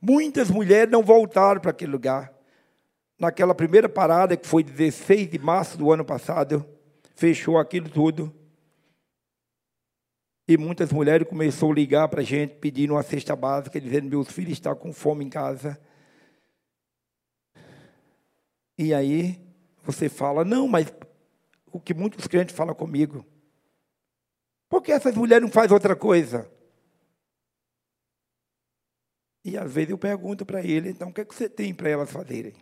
Muitas 0.00 0.50
mulheres 0.50 0.90
não 0.90 1.02
voltaram 1.02 1.60
para 1.60 1.70
aquele 1.70 1.92
lugar. 1.92 2.32
Naquela 3.18 3.54
primeira 3.54 3.88
parada, 3.88 4.36
que 4.36 4.46
foi 4.48 4.64
16 4.64 5.30
de 5.30 5.38
março 5.38 5.78
do 5.78 5.92
ano 5.92 6.04
passado, 6.04 6.66
fechou 7.14 7.56
aquilo 7.56 7.88
tudo. 7.88 8.34
E 10.52 10.56
muitas 10.58 10.92
mulheres 10.92 11.26
começaram 11.26 11.72
a 11.72 11.74
ligar 11.74 12.08
para 12.08 12.20
a 12.20 12.24
gente, 12.24 12.56
pedindo 12.56 12.92
uma 12.92 13.02
cesta 13.02 13.34
básica, 13.34 13.80
dizendo: 13.80 14.10
meus 14.10 14.28
filhos 14.28 14.52
estão 14.52 14.76
com 14.76 14.92
fome 14.92 15.24
em 15.24 15.30
casa. 15.30 15.80
E 18.76 18.92
aí 18.92 19.40
você 19.82 20.10
fala: 20.10 20.44
não, 20.44 20.68
mas 20.68 20.92
o 21.72 21.80
que 21.80 21.94
muitos 21.94 22.26
crentes 22.26 22.54
falam 22.54 22.74
comigo. 22.74 23.24
Por 24.68 24.82
que 24.82 24.92
essas 24.92 25.14
mulheres 25.14 25.42
não 25.42 25.50
fazem 25.50 25.72
outra 25.72 25.96
coisa? 25.96 26.46
E 29.42 29.56
às 29.56 29.72
vezes 29.72 29.88
eu 29.88 29.96
pergunto 29.96 30.44
para 30.44 30.62
ele, 30.62 30.90
então, 30.90 31.08
o 31.08 31.14
que, 31.14 31.22
é 31.22 31.24
que 31.24 31.34
você 31.34 31.48
tem 31.48 31.74
para 31.74 31.88
elas 31.88 32.12
fazerem? 32.12 32.52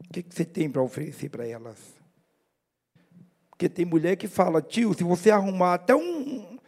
O 0.00 0.12
que, 0.12 0.18
é 0.18 0.22
que 0.24 0.34
você 0.34 0.44
tem 0.44 0.68
para 0.68 0.82
oferecer 0.82 1.28
para 1.28 1.46
elas? 1.46 1.99
Porque 3.60 3.68
tem 3.68 3.84
mulher 3.84 4.16
que 4.16 4.26
fala, 4.26 4.62
tio, 4.62 4.94
se 4.94 5.04
você 5.04 5.30
arrumar 5.30 5.74
até 5.74 5.94
um, 5.94 6.58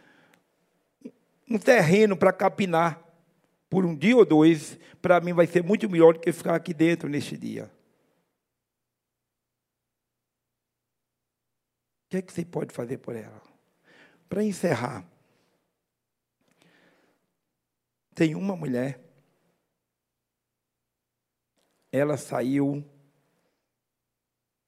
um 1.49 1.57
terreno 1.57 2.15
para 2.15 2.31
capinar 2.31 3.03
por 3.67 3.83
um 3.83 3.95
dia 3.95 4.15
ou 4.15 4.23
dois, 4.23 4.77
para 5.01 5.19
mim 5.19 5.33
vai 5.33 5.47
ser 5.47 5.63
muito 5.63 5.89
melhor 5.89 6.13
do 6.13 6.19
que 6.19 6.31
ficar 6.31 6.53
aqui 6.53 6.71
dentro 6.71 7.09
neste 7.09 7.35
dia. 7.35 7.67
que, 12.11 12.17
é 12.17 12.21
que 12.21 12.31
você 12.31 12.45
pode 12.45 12.71
fazer 12.71 12.99
por 12.99 13.15
ela? 13.15 13.41
Para 14.29 14.43
encerrar, 14.43 15.03
tem 18.13 18.35
uma 18.35 18.55
mulher, 18.55 19.01
ela 21.91 22.17
saiu, 22.17 22.87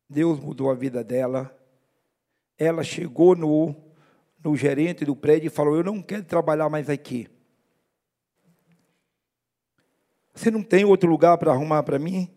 Deus 0.10 0.40
mudou 0.40 0.72
a 0.72 0.74
vida 0.74 1.04
dela, 1.04 1.56
ela 2.58 2.84
chegou 2.84 3.36
no, 3.36 3.76
no 4.43 4.56
gerente 4.56 5.06
do 5.06 5.16
prédio 5.16 5.47
e 5.47 5.49
falou: 5.49 5.76
Eu 5.76 5.84
não 5.84 6.01
quero 6.01 6.24
trabalhar 6.24 6.70
mais 6.70 6.89
aqui. 6.89 7.28
Você 10.34 10.51
não 10.51 10.62
tem 10.62 10.84
outro 10.84 11.10
lugar 11.10 11.38
para 11.38 11.51
arrumar 11.51 11.84
para 11.84 11.99
mim? 11.99 12.30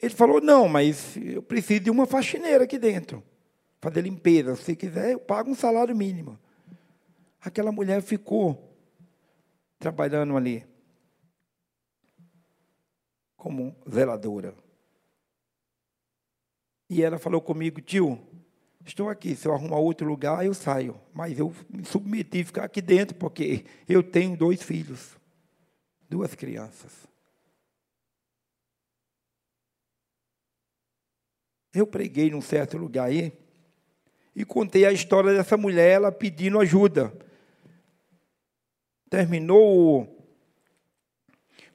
Ele 0.00 0.14
falou: 0.14 0.40
Não, 0.40 0.68
mas 0.68 1.16
eu 1.16 1.42
preciso 1.42 1.84
de 1.84 1.90
uma 1.90 2.06
faxineira 2.06 2.64
aqui 2.64 2.78
dentro. 2.78 3.22
fazer 3.80 4.02
limpeza. 4.02 4.56
Se 4.56 4.76
quiser, 4.76 5.12
eu 5.12 5.20
pago 5.20 5.50
um 5.50 5.54
salário 5.54 5.94
mínimo. 5.94 6.38
Aquela 7.40 7.72
mulher 7.72 8.00
ficou 8.02 8.72
trabalhando 9.78 10.36
ali 10.36 10.64
como 13.36 13.74
zeladora. 13.90 14.54
E 16.88 17.02
ela 17.02 17.18
falou 17.18 17.40
comigo, 17.40 17.80
tio, 17.80 18.20
estou 18.84 19.08
aqui, 19.08 19.34
se 19.34 19.46
eu 19.46 19.54
arrumar 19.54 19.78
outro 19.78 20.06
lugar, 20.06 20.44
eu 20.44 20.54
saio. 20.54 21.00
Mas 21.12 21.38
eu 21.38 21.54
me 21.68 21.84
submeti 21.84 22.40
a 22.40 22.44
ficar 22.44 22.64
aqui 22.64 22.80
dentro, 22.80 23.14
porque 23.16 23.64
eu 23.88 24.02
tenho 24.02 24.36
dois 24.36 24.62
filhos, 24.62 25.16
duas 26.08 26.34
crianças. 26.34 26.92
Eu 31.74 31.86
preguei 31.86 32.30
num 32.30 32.42
certo 32.42 32.76
lugar 32.76 33.08
aí 33.08 33.32
e 34.34 34.44
contei 34.44 34.84
a 34.84 34.92
história 34.92 35.32
dessa 35.34 35.56
mulher, 35.56 35.92
ela 35.92 36.12
pedindo 36.12 36.58
ajuda. 36.60 37.12
Terminou. 39.08 40.18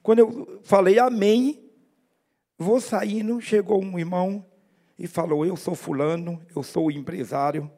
Quando 0.02 0.20
eu 0.20 0.60
falei 0.64 0.98
amém, 0.98 1.70
vou 2.56 2.80
saindo, 2.80 3.40
chegou 3.40 3.82
um 3.82 3.98
irmão 3.98 4.47
e 4.98 5.06
falou: 5.06 5.46
Eu 5.46 5.56
sou 5.56 5.74
fulano, 5.74 6.44
eu 6.54 6.62
sou 6.62 6.90
empresário. 6.90 7.70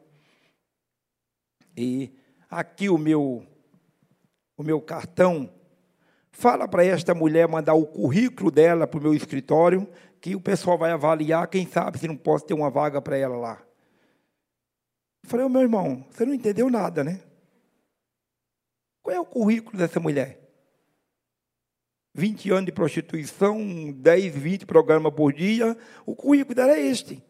E 1.77 2.13
aqui 2.49 2.89
o 2.89 2.97
meu 2.97 3.45
o 4.57 4.63
meu 4.63 4.81
cartão. 4.81 5.51
Fala 6.31 6.67
para 6.67 6.85
esta 6.85 7.13
mulher 7.13 7.47
mandar 7.47 7.73
o 7.73 7.85
currículo 7.85 8.49
dela 8.49 8.87
para 8.87 8.99
o 8.99 9.03
meu 9.03 9.13
escritório, 9.13 9.87
que 10.21 10.35
o 10.35 10.41
pessoal 10.41 10.77
vai 10.77 10.91
avaliar, 10.91 11.47
quem 11.47 11.67
sabe 11.67 11.97
se 11.97 12.07
não 12.07 12.15
posso 12.15 12.45
ter 12.45 12.53
uma 12.53 12.69
vaga 12.69 13.01
para 13.01 13.17
ela 13.17 13.35
lá. 13.35 13.61
Falei, 15.23 15.45
oh, 15.45 15.49
meu 15.49 15.61
irmão, 15.61 16.05
você 16.09 16.25
não 16.25 16.33
entendeu 16.33 16.69
nada, 16.69 17.03
né? 17.03 17.21
Qual 19.01 19.15
é 19.15 19.19
o 19.19 19.25
currículo 19.25 19.77
dessa 19.77 19.99
mulher? 19.99 20.40
20 22.13 22.51
anos 22.51 22.65
de 22.65 22.71
prostituição, 22.71 23.91
10, 23.91 24.35
20 24.35 24.65
programas 24.65 25.13
por 25.13 25.31
dia, 25.31 25.77
o 26.05 26.15
currículo 26.15 26.55
dela 26.55 26.73
é 26.73 26.81
este. 26.81 27.23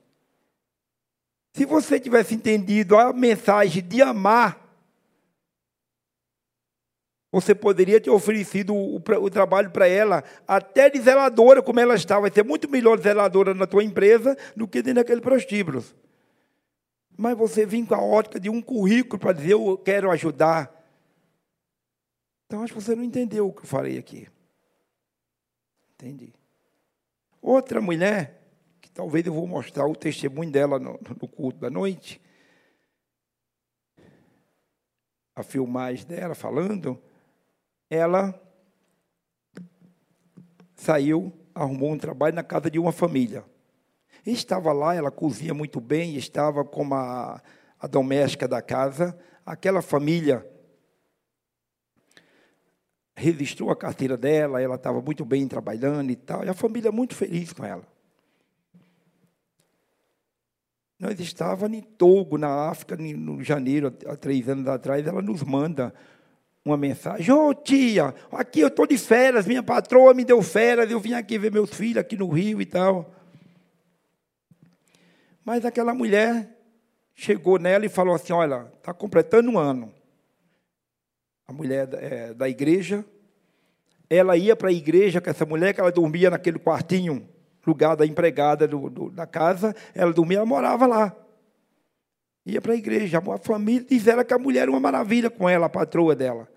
Se 1.53 1.65
você 1.65 1.99
tivesse 1.99 2.33
entendido 2.33 2.97
a 2.97 3.13
mensagem 3.13 3.83
de 3.83 4.01
amar, 4.01 4.59
você 7.31 7.55
poderia 7.55 8.01
ter 8.01 8.09
oferecido 8.09 8.73
o, 8.75 8.95
o 8.97 9.29
trabalho 9.29 9.71
para 9.71 9.87
ela, 9.87 10.23
até 10.47 10.89
de 10.89 10.99
zeladora, 10.99 11.61
como 11.61 11.79
ela 11.79 11.95
está. 11.95 12.19
Vai 12.19 12.31
ser 12.31 12.43
muito 12.43 12.69
melhor 12.69 12.99
zeladora 12.99 13.53
na 13.53 13.65
tua 13.65 13.83
empresa 13.83 14.37
do 14.55 14.67
que 14.67 14.81
dentro 14.81 15.01
daquele 15.01 15.21
prostíbulo. 15.21 15.83
Mas 17.17 17.37
você 17.37 17.65
vem 17.65 17.85
com 17.85 17.95
a 17.95 18.01
ótica 18.01 18.39
de 18.39 18.49
um 18.49 18.61
currículo 18.61 19.19
para 19.19 19.33
dizer, 19.33 19.53
eu 19.53 19.77
quero 19.77 20.11
ajudar. 20.11 20.75
Então, 22.47 22.63
acho 22.63 22.73
que 22.73 22.81
você 22.81 22.95
não 22.95 23.03
entendeu 23.03 23.47
o 23.47 23.53
que 23.53 23.61
eu 23.61 23.67
falei 23.67 23.97
aqui. 23.97 24.27
Entendi. 26.01 26.33
Outra 27.39 27.79
mulher, 27.79 28.41
que 28.81 28.89
talvez 28.89 29.23
eu 29.27 29.33
vou 29.33 29.45
mostrar 29.45 29.85
o 29.85 29.95
testemunho 29.95 30.51
dela 30.51 30.79
no, 30.79 30.99
no 31.21 31.27
culto 31.27 31.59
da 31.59 31.69
noite, 31.69 32.19
a 35.35 35.43
filmagem 35.43 36.07
dela 36.07 36.33
falando, 36.33 36.99
ela 37.87 38.33
saiu, 40.73 41.31
arrumou 41.53 41.91
um 41.91 41.97
trabalho 41.99 42.35
na 42.35 42.43
casa 42.43 42.71
de 42.71 42.79
uma 42.79 42.91
família. 42.91 43.45
Estava 44.25 44.73
lá, 44.73 44.95
ela 44.95 45.11
cozinha 45.11 45.53
muito 45.53 45.79
bem, 45.79 46.15
estava 46.15 46.65
como 46.65 46.95
a, 46.95 47.39
a 47.79 47.85
doméstica 47.85 48.47
da 48.47 48.61
casa. 48.61 49.15
Aquela 49.45 49.83
família 49.83 50.47
registrou 53.21 53.69
a 53.69 53.75
carteira 53.75 54.17
dela, 54.17 54.61
ela 54.61 54.75
estava 54.75 55.01
muito 55.01 55.23
bem 55.23 55.47
trabalhando 55.47 56.11
e 56.11 56.15
tal, 56.15 56.43
e 56.43 56.49
a 56.49 56.53
família 56.53 56.91
muito 56.91 57.15
feliz 57.15 57.53
com 57.53 57.63
ela. 57.63 57.83
Nós 60.99 61.19
estávamos 61.19 61.77
em 61.77 61.81
Togo, 61.81 62.37
na 62.37 62.69
África, 62.69 62.95
no 62.97 63.43
janeiro, 63.43 63.95
há 64.05 64.15
três 64.15 64.47
anos 64.49 64.67
atrás, 64.67 65.05
ela 65.05 65.21
nos 65.21 65.43
manda 65.43 65.93
uma 66.63 66.77
mensagem, 66.77 67.33
ô 67.33 67.49
oh, 67.49 67.53
tia, 67.55 68.13
aqui 68.31 68.59
eu 68.59 68.67
estou 68.67 68.85
de 68.85 68.97
férias, 68.97 69.47
minha 69.47 69.63
patroa 69.63 70.13
me 70.13 70.23
deu 70.23 70.41
férias, 70.43 70.91
eu 70.91 70.99
vim 70.99 71.13
aqui 71.13 71.37
ver 71.39 71.51
meus 71.51 71.71
filhos 71.71 71.97
aqui 71.97 72.15
no 72.15 72.27
Rio 72.27 72.61
e 72.61 72.65
tal. 72.65 73.11
Mas 75.43 75.65
aquela 75.65 75.93
mulher 75.93 76.55
chegou 77.15 77.57
nela 77.57 77.83
e 77.85 77.89
falou 77.89 78.13
assim, 78.13 78.31
olha, 78.31 78.71
está 78.77 78.93
completando 78.93 79.49
um 79.49 79.57
ano 79.57 79.91
a 81.51 81.53
mulher 81.53 81.89
é, 81.93 82.33
da 82.33 82.47
igreja. 82.47 83.05
Ela 84.13 84.35
ia 84.35 84.57
para 84.57 84.67
a 84.67 84.73
igreja 84.73 85.21
com 85.21 85.29
essa 85.29 85.45
mulher, 85.45 85.73
que 85.73 85.79
ela 85.79 85.89
dormia 85.89 86.29
naquele 86.29 86.59
quartinho, 86.59 87.29
lugar 87.65 87.95
da 87.95 88.05
empregada 88.05 88.67
do, 88.67 88.89
do, 88.89 89.09
da 89.09 89.25
casa. 89.25 89.73
Ela 89.95 90.11
dormia, 90.11 90.39
ela 90.39 90.45
morava 90.45 90.85
lá. 90.85 91.15
Ia 92.45 92.61
para 92.61 92.73
a 92.73 92.75
igreja. 92.75 93.19
A 93.19 93.37
família 93.37 93.87
diz 93.89 94.05
ela 94.07 94.25
que 94.25 94.33
a 94.33 94.37
mulher 94.37 94.63
era 94.63 94.71
uma 94.71 94.81
maravilha 94.81 95.29
com 95.29 95.47
ela, 95.47 95.67
a 95.67 95.69
patroa 95.69 96.13
dela. 96.13 96.49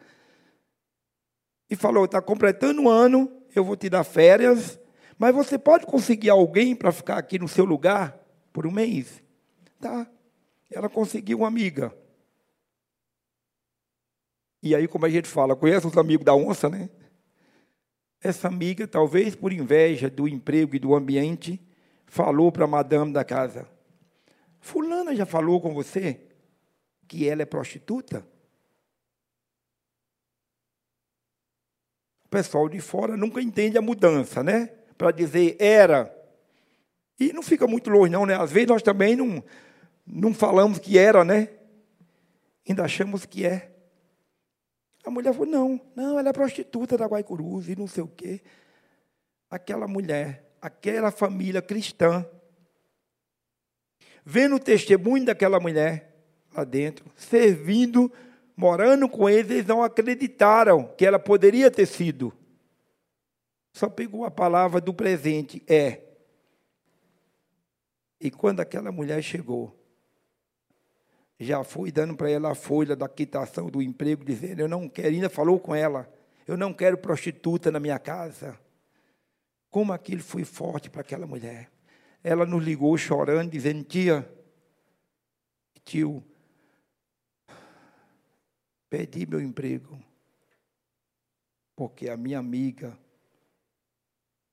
E 1.71 1.77
falou: 1.77 2.07
está 2.07 2.21
completando 2.21 2.83
um 2.83 2.89
ano, 2.89 3.31
eu 3.55 3.65
vou 3.65 3.77
te 3.77 3.89
dar 3.89 4.03
férias, 4.03 4.77
mas 5.17 5.33
você 5.33 5.57
pode 5.57 5.87
conseguir 5.87 6.31
alguém 6.31 6.75
para 6.75 6.91
ficar 6.91 7.19
aqui 7.19 7.39
no 7.39 7.47
seu 7.47 7.65
lugar 7.65 8.19
por 8.53 8.67
um 8.67 8.73
mês? 8.73 9.23
Tá. 9.79 10.11
Ela 10.73 10.89
conseguiu 10.89 11.39
uma 11.39 11.47
amiga. 11.47 11.95
E 14.61 14.75
aí, 14.75 14.89
como 14.89 15.07
a 15.07 15.09
gente 15.09 15.29
fala, 15.29 15.55
conhece 15.55 15.87
os 15.87 15.97
amigos 15.97 16.25
da 16.25 16.35
onça, 16.35 16.69
né? 16.69 16.91
Essa 18.25 18.49
amiga, 18.49 18.89
talvez 18.89 19.37
por 19.37 19.53
inveja 19.53 20.09
do 20.09 20.27
emprego 20.27 20.75
e 20.75 20.79
do 20.79 20.95
ambiente, 20.95 21.61
falou 22.07 22.51
para 22.51 22.65
a 22.65 22.67
madame 22.67 23.13
da 23.13 23.23
casa: 23.23 23.69
Fulana 24.59 25.15
já 25.15 25.27
falou 25.27 25.61
com 25.61 25.75
você 25.75 26.23
que 27.07 27.29
ela 27.29 27.43
é 27.43 27.45
prostituta? 27.45 28.27
O 32.25 32.29
pessoal 32.31 32.67
de 32.67 32.81
fora 32.81 33.15
nunca 33.15 33.43
entende 33.43 33.77
a 33.77 33.83
mudança, 33.83 34.43
né? 34.43 34.69
Para 34.97 35.11
dizer 35.11 35.59
era. 35.61 36.11
E 37.21 37.31
não 37.31 37.43
fica 37.43 37.67
muito 37.67 37.91
longe, 37.91 38.11
não, 38.11 38.25
né? 38.25 38.41
Às 38.41 38.51
vezes 38.51 38.71
nós 38.71 38.83
também 38.83 39.15
não, 39.15 39.45
não 40.07 40.33
falamos 40.33 40.79
que 40.79 40.97
era, 40.97 41.23
né? 41.27 41.51
Ainda 42.67 42.85
achamos 42.85 43.27
que 43.27 43.45
é. 43.45 43.74
A 45.05 45.11
mulher 45.11 45.33
falou: 45.35 45.47
não, 45.47 45.81
não, 45.95 46.19
ela 46.19 46.31
é 46.31 46.33
prostituta 46.33 46.97
da 46.97 47.07
Guaicurus 47.07 47.69
e 47.69 47.77
não 47.77 47.87
sei 47.87 48.03
o 48.03 48.09
quê. 48.09 48.41
Aquela 49.51 49.87
mulher, 49.87 50.57
aquela 50.61 51.11
família 51.11 51.61
cristã, 51.61 52.27
vendo 54.25 54.57
o 54.57 54.61
testemunho 54.61 55.27
daquela 55.27 55.61
mulher 55.61 56.15
lá 56.55 56.65
dentro, 56.65 57.05
servindo, 57.17 58.11
morando 58.57 59.09
com 59.09 59.29
eles, 59.29 59.51
eles 59.51 59.67
não 59.67 59.83
acreditaram 59.83 60.87
que 60.97 61.05
ela 61.05 61.19
poderia 61.19 61.71
ter 61.71 61.87
sido. 61.87 62.33
Só 63.73 63.89
pegou 63.89 64.25
a 64.25 64.31
palavra 64.31 64.81
do 64.81 64.95
presente, 64.95 65.63
é. 65.69 66.01
E 68.21 68.31
quando 68.31 68.61
aquela 68.61 68.91
mulher 68.91 69.21
chegou, 69.21 69.77
já 71.39 71.65
fui 71.65 71.91
dando 71.91 72.17
para 72.17 72.31
ela 72.31 72.53
a 72.53 72.55
folha 72.55 72.95
da 72.95 73.09
quitação 73.09 73.69
do 73.69 73.83
emprego, 73.83 74.25
dizendo: 74.25 74.61
Eu 74.61 74.69
não 74.69 74.89
quero, 74.89 75.09
ainda 75.09 75.29
falou 75.29 75.59
com 75.59 75.75
ela, 75.75 76.13
eu 76.47 76.57
não 76.57 76.73
quero 76.73 76.97
prostituta 76.97 77.71
na 77.71 77.81
minha 77.81 77.99
casa. 77.99 78.59
Como 79.71 79.93
aquilo 79.93 80.23
foi 80.23 80.45
forte 80.45 80.89
para 80.89 81.01
aquela 81.01 81.27
mulher. 81.27 81.71
Ela 82.23 82.47
nos 82.47 82.63
ligou 82.63 82.97
chorando, 82.97 83.51
dizendo: 83.51 83.83
Tia, 83.83 84.29
tio, 85.85 86.23
perdi 88.89 89.27
meu 89.27 89.41
emprego, 89.41 90.01
porque 91.75 92.09
a 92.09 92.17
minha 92.17 92.39
amiga 92.39 92.97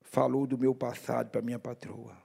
falou 0.02 0.46
do 0.46 0.58
meu 0.58 0.76
passado 0.76 1.30
para 1.30 1.42
minha 1.42 1.60
patroa. 1.60 2.21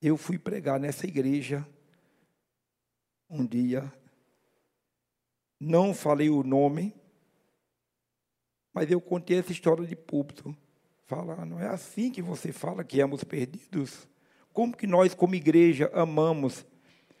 Eu 0.00 0.16
fui 0.16 0.38
pregar 0.38 0.80
nessa 0.80 1.06
igreja 1.06 1.66
um 3.28 3.46
dia, 3.46 3.92
não 5.58 5.94
falei 5.94 6.30
o 6.30 6.42
nome, 6.42 6.94
mas 8.72 8.90
eu 8.90 9.00
contei 9.00 9.38
essa 9.38 9.52
história 9.52 9.86
de 9.86 9.94
púlpito. 9.94 10.56
Falar, 11.04 11.44
não 11.44 11.60
é 11.60 11.66
assim 11.66 12.10
que 12.10 12.22
você 12.22 12.52
fala 12.52 12.82
que 12.82 12.98
éramos 12.98 13.22
perdidos? 13.24 14.08
Como 14.52 14.76
que 14.76 14.86
nós, 14.86 15.14
como 15.14 15.34
igreja, 15.34 15.90
amamos 15.92 16.64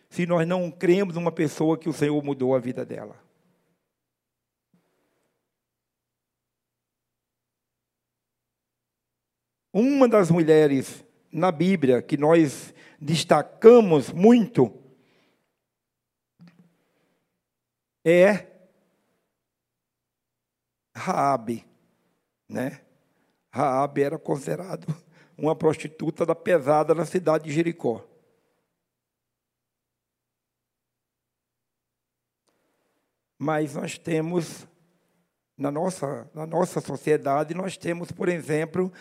se 0.08 0.26
nós 0.26 0.46
não 0.46 0.70
cremos 0.70 1.14
numa 1.14 1.30
pessoa 1.30 1.78
que 1.78 1.88
o 1.88 1.92
Senhor 1.92 2.22
mudou 2.24 2.54
a 2.54 2.58
vida 2.58 2.84
dela? 2.84 3.16
Uma 9.72 10.08
das 10.08 10.30
mulheres 10.30 11.04
na 11.32 11.52
Bíblia 11.52 12.02
que 12.02 12.16
nós 12.16 12.74
destacamos 13.00 14.12
muito 14.12 14.76
é 18.04 18.46
Raabe, 20.94 21.64
né? 22.48 22.80
Raabe 23.50 24.02
era 24.02 24.18
considerado 24.18 24.86
uma 25.36 25.56
prostituta 25.56 26.26
da 26.26 26.34
pesada 26.34 26.94
na 26.94 27.06
cidade 27.06 27.44
de 27.44 27.52
Jericó. 27.52 28.06
Mas 33.38 33.74
nós 33.74 33.98
temos 33.98 34.68
na 35.56 35.70
nossa, 35.70 36.30
na 36.34 36.46
nossa 36.46 36.80
sociedade, 36.80 37.54
nós 37.54 37.76
temos, 37.76 38.10
por 38.10 38.28
exemplo, 38.28 38.92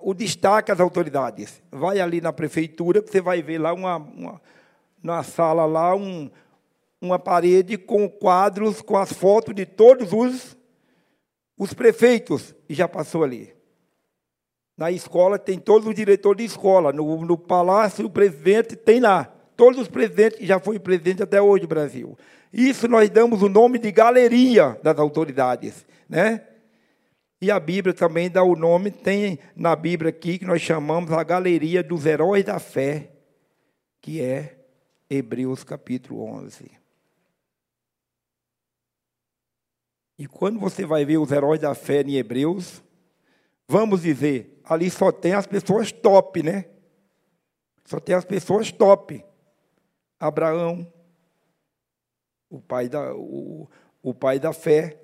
o 0.00 0.14
destaque 0.14 0.70
às 0.70 0.80
autoridades. 0.80 1.62
Vai 1.70 2.00
ali 2.00 2.20
na 2.20 2.32
prefeitura, 2.32 3.00
você 3.00 3.20
vai 3.20 3.42
ver 3.42 3.58
lá 3.58 3.72
uma, 3.72 3.96
uma 3.96 4.40
na 5.02 5.22
sala 5.22 5.64
lá 5.64 5.94
um, 5.94 6.30
uma 7.00 7.18
parede 7.18 7.76
com 7.76 8.08
quadros 8.08 8.80
com 8.80 8.96
as 8.96 9.12
fotos 9.12 9.54
de 9.54 9.66
todos 9.66 10.12
os, 10.12 10.56
os 11.58 11.74
prefeitos, 11.74 12.54
e 12.68 12.74
já 12.74 12.86
passou 12.86 13.24
ali. 13.24 13.52
Na 14.76 14.90
escola 14.90 15.38
tem 15.38 15.58
todos 15.58 15.86
os 15.88 15.94
diretores 15.94 16.38
de 16.38 16.44
escola, 16.44 16.92
no, 16.92 17.24
no 17.24 17.36
palácio 17.36 18.06
o 18.06 18.10
presidente 18.10 18.76
tem 18.76 19.00
lá. 19.00 19.24
Todos 19.56 19.78
os 19.80 19.88
presidentes, 19.88 20.46
já 20.46 20.58
foi 20.58 20.78
presidente 20.78 21.22
até 21.22 21.40
hoje 21.42 21.66
Brasil. 21.66 22.16
Isso 22.52 22.88
nós 22.88 23.10
damos 23.10 23.42
o 23.42 23.48
nome 23.48 23.78
de 23.78 23.90
galeria 23.90 24.78
das 24.82 24.98
autoridades, 24.98 25.84
né? 26.08 26.42
E 27.42 27.50
a 27.50 27.58
Bíblia 27.58 27.92
também 27.92 28.30
dá 28.30 28.44
o 28.44 28.54
nome, 28.54 28.92
tem 28.92 29.36
na 29.56 29.74
Bíblia 29.74 30.10
aqui 30.10 30.38
que 30.38 30.44
nós 30.44 30.62
chamamos 30.62 31.10
a 31.10 31.24
galeria 31.24 31.82
dos 31.82 32.06
heróis 32.06 32.44
da 32.44 32.60
fé, 32.60 33.10
que 34.00 34.22
é 34.22 34.64
Hebreus 35.10 35.64
capítulo 35.64 36.22
11. 36.22 36.70
E 40.16 40.28
quando 40.28 40.60
você 40.60 40.86
vai 40.86 41.04
ver 41.04 41.18
os 41.18 41.32
heróis 41.32 41.60
da 41.60 41.74
fé 41.74 42.02
em 42.02 42.14
Hebreus, 42.14 42.80
vamos 43.66 44.02
dizer, 44.02 44.60
ali 44.62 44.88
só 44.88 45.10
tem 45.10 45.32
as 45.32 45.48
pessoas 45.48 45.90
top, 45.90 46.44
né? 46.44 46.66
Só 47.84 47.98
tem 47.98 48.14
as 48.14 48.24
pessoas 48.24 48.70
top. 48.70 49.20
Abraão, 50.16 50.86
o 52.48 52.60
pai 52.60 52.88
da, 52.88 53.12
o, 53.16 53.68
o 54.00 54.14
pai 54.14 54.38
da 54.38 54.52
fé, 54.52 55.01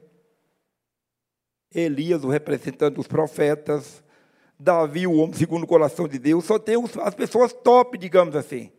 Elias, 1.75 2.25
o 2.25 2.29
representante 2.29 2.95
dos 2.95 3.07
profetas, 3.07 4.03
Davi, 4.59 5.07
o 5.07 5.15
homem 5.15 5.35
segundo 5.35 5.65
o 5.65 5.67
coração 5.67 6.09
de 6.09 6.19
Deus, 6.19 6.45
só 6.45 6.59
tem 6.59 6.77
as 7.03 7.15
pessoas 7.15 7.53
top, 7.53 7.97
digamos 7.97 8.35
assim. 8.35 8.73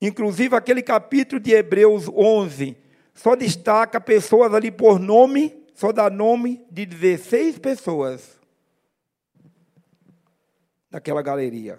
Inclusive, 0.00 0.54
aquele 0.54 0.82
capítulo 0.82 1.40
de 1.40 1.52
Hebreus 1.52 2.08
11 2.08 2.76
só 3.14 3.34
destaca 3.34 4.00
pessoas 4.00 4.54
ali 4.54 4.70
por 4.70 4.98
nome, 4.98 5.66
só 5.74 5.90
dá 5.90 6.08
nome 6.08 6.64
de 6.70 6.86
16 6.86 7.58
pessoas 7.58 8.38
naquela 10.90 11.22
galeria. 11.22 11.78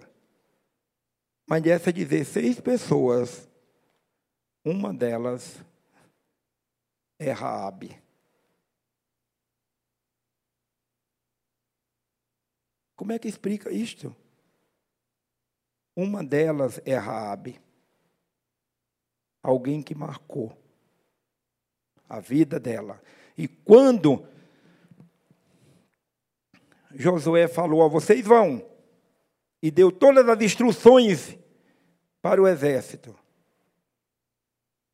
Mas 1.46 1.62
dessas 1.62 1.92
16 1.92 2.60
pessoas, 2.60 3.48
uma 4.64 4.92
delas 4.92 5.56
é 7.18 7.32
Raabe. 7.32 7.96
Como 13.00 13.12
é 13.12 13.18
que 13.18 13.28
explica 13.28 13.72
isto? 13.72 14.14
Uma 15.96 16.22
delas 16.22 16.82
é 16.84 16.94
Raabe. 16.96 17.58
Alguém 19.42 19.82
que 19.82 19.94
marcou 19.94 20.54
a 22.06 22.20
vida 22.20 22.60
dela. 22.60 23.00
E 23.38 23.48
quando 23.48 24.22
Josué 26.94 27.48
falou 27.48 27.82
a 27.82 27.88
vocês 27.88 28.22
vão 28.22 28.62
e 29.62 29.70
deu 29.70 29.90
todas 29.90 30.28
as 30.28 30.42
instruções 30.42 31.38
para 32.20 32.42
o 32.42 32.46
exército 32.46 33.18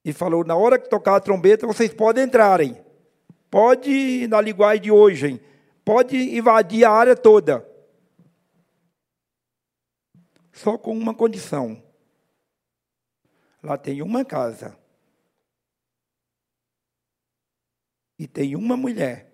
e 0.05 0.13
falou: 0.13 0.45
na 0.45 0.55
hora 0.55 0.79
que 0.79 0.89
tocar 0.89 1.17
a 1.17 1.21
trombeta, 1.21 1.67
vocês 1.67 1.93
podem 1.93 2.23
entrarem. 2.23 2.81
Pode, 3.51 4.29
na 4.29 4.41
linguagem 4.41 4.83
de 4.83 4.93
hoje, 4.93 5.43
pode 5.85 6.17
invadir 6.17 6.85
a 6.85 6.93
área 6.93 7.17
toda. 7.17 7.75
Só 10.57 10.77
com 10.77 10.97
uma 10.97 11.15
condição. 11.15 11.81
Lá 13.63 13.79
tem 13.79 14.03
uma 14.03 14.25
casa. 14.25 14.79
E 18.19 18.27
tem 18.27 18.57
uma 18.57 18.77
mulher. 18.77 19.33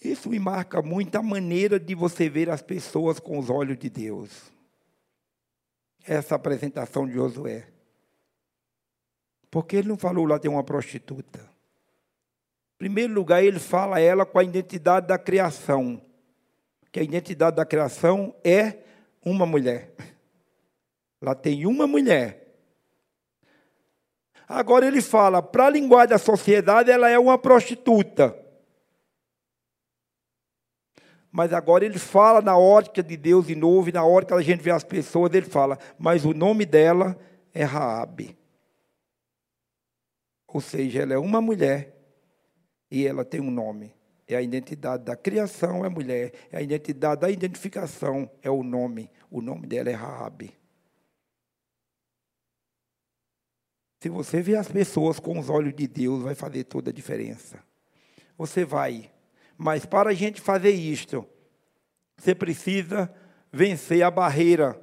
Isso 0.00 0.28
me 0.28 0.38
marca 0.38 0.80
muito 0.80 1.16
a 1.16 1.22
maneira 1.22 1.80
de 1.80 1.94
você 1.94 2.28
ver 2.28 2.50
as 2.50 2.62
pessoas 2.62 3.18
com 3.18 3.38
os 3.38 3.50
olhos 3.50 3.78
de 3.78 3.90
Deus 3.90 4.54
essa 6.06 6.34
apresentação 6.34 7.06
de 7.06 7.14
Josué. 7.14 7.66
Porque 9.50 9.76
ele 9.76 9.88
não 9.88 9.96
falou 9.96 10.26
lá 10.26 10.38
tem 10.38 10.50
uma 10.50 10.64
prostituta. 10.64 11.40
Em 12.74 12.78
primeiro 12.78 13.14
lugar, 13.14 13.42
ele 13.42 13.58
fala 13.58 14.00
ela 14.00 14.26
com 14.26 14.38
a 14.38 14.44
identidade 14.44 15.06
da 15.06 15.16
criação. 15.16 16.02
Que 16.94 17.00
a 17.00 17.02
identidade 17.02 17.56
da 17.56 17.66
criação 17.66 18.32
é 18.44 18.78
uma 19.26 19.44
mulher. 19.44 19.92
Lá 21.20 21.34
tem 21.34 21.66
uma 21.66 21.88
mulher. 21.88 22.54
Agora 24.46 24.86
ele 24.86 25.02
fala, 25.02 25.42
para 25.42 25.66
a 25.66 25.70
linguagem 25.70 26.10
da 26.10 26.18
sociedade, 26.18 26.92
ela 26.92 27.10
é 27.10 27.18
uma 27.18 27.36
prostituta. 27.36 28.38
Mas 31.32 31.52
agora 31.52 31.84
ele 31.84 31.98
fala 31.98 32.40
na 32.40 32.56
ótica 32.56 33.02
de 33.02 33.16
Deus 33.16 33.48
de 33.48 33.56
novo, 33.56 33.88
e 33.88 33.92
na 33.92 34.04
hora 34.04 34.24
que 34.24 34.32
a 34.32 34.40
gente 34.40 34.62
vê 34.62 34.70
as 34.70 34.84
pessoas, 34.84 35.34
ele 35.34 35.46
fala, 35.46 35.76
mas 35.98 36.24
o 36.24 36.32
nome 36.32 36.64
dela 36.64 37.18
é 37.52 37.64
Raabe. 37.64 38.38
Ou 40.46 40.60
seja, 40.60 41.02
ela 41.02 41.14
é 41.14 41.18
uma 41.18 41.40
mulher 41.40 41.92
e 42.88 43.04
ela 43.04 43.24
tem 43.24 43.40
um 43.40 43.50
nome. 43.50 43.92
É 44.26 44.36
a 44.36 44.42
identidade 44.42 45.04
da 45.04 45.16
criação 45.16 45.84
é 45.84 45.88
mulher, 45.88 46.32
é 46.50 46.58
a 46.58 46.62
identidade 46.62 47.20
da 47.20 47.30
identificação 47.30 48.30
é 48.42 48.50
o 48.50 48.62
nome. 48.62 49.10
O 49.30 49.42
nome 49.42 49.66
dela 49.66 49.90
é 49.90 49.94
Raabe. 49.94 50.56
Se 54.00 54.08
você 54.08 54.42
vê 54.42 54.56
as 54.56 54.68
pessoas 54.68 55.18
com 55.18 55.38
os 55.38 55.48
olhos 55.48 55.74
de 55.74 55.86
Deus, 55.86 56.22
vai 56.22 56.34
fazer 56.34 56.64
toda 56.64 56.90
a 56.90 56.92
diferença. 56.92 57.62
Você 58.36 58.64
vai 58.64 59.10
mas 59.56 59.86
para 59.86 60.10
a 60.10 60.14
gente 60.14 60.40
fazer 60.40 60.70
isto, 60.70 61.26
você 62.16 62.34
precisa 62.34 63.12
vencer 63.52 64.02
a 64.02 64.10
barreira 64.10 64.80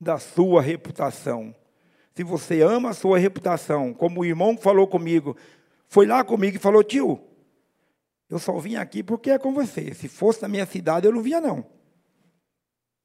da 0.00 0.18
sua 0.18 0.60
reputação. 0.60 1.54
Se 2.14 2.22
você 2.22 2.60
ama 2.60 2.90
a 2.90 2.94
sua 2.94 3.18
reputação, 3.18 3.94
como 3.94 4.20
o 4.20 4.24
irmão 4.24 4.56
falou 4.58 4.86
comigo, 4.86 5.36
foi 5.92 6.06
lá 6.06 6.24
comigo 6.24 6.56
e 6.56 6.58
falou: 6.58 6.82
tio, 6.82 7.20
eu 8.30 8.38
só 8.38 8.58
vim 8.58 8.76
aqui 8.76 9.02
porque 9.02 9.30
é 9.30 9.38
com 9.38 9.52
você. 9.52 9.92
Se 9.92 10.08
fosse 10.08 10.40
na 10.40 10.48
minha 10.48 10.64
cidade, 10.64 11.06
eu 11.06 11.12
não 11.12 11.20
vinha, 11.20 11.38
não. 11.38 11.66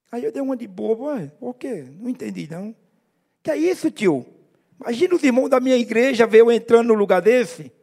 Aí 0.09 0.23
eu 0.23 0.31
dei 0.31 0.41
uma 0.41 0.55
de 0.55 0.65
bobo, 0.65 1.07
por 1.37 1.53
quê? 1.55 1.85
Não 1.99 2.09
entendi, 2.09 2.47
não. 2.49 2.73
Que 3.43 3.51
é 3.51 3.57
isso, 3.57 3.91
tio? 3.91 4.25
Imagina 4.79 5.15
os 5.15 5.21
irmãos 5.21 5.49
da 5.49 5.59
minha 5.59 5.75
igreja 5.75 6.25
ver 6.25 6.39
eu 6.39 6.49
entrando 6.49 6.87
no 6.87 6.93
lugar 6.93 7.21
desse. 7.21 7.73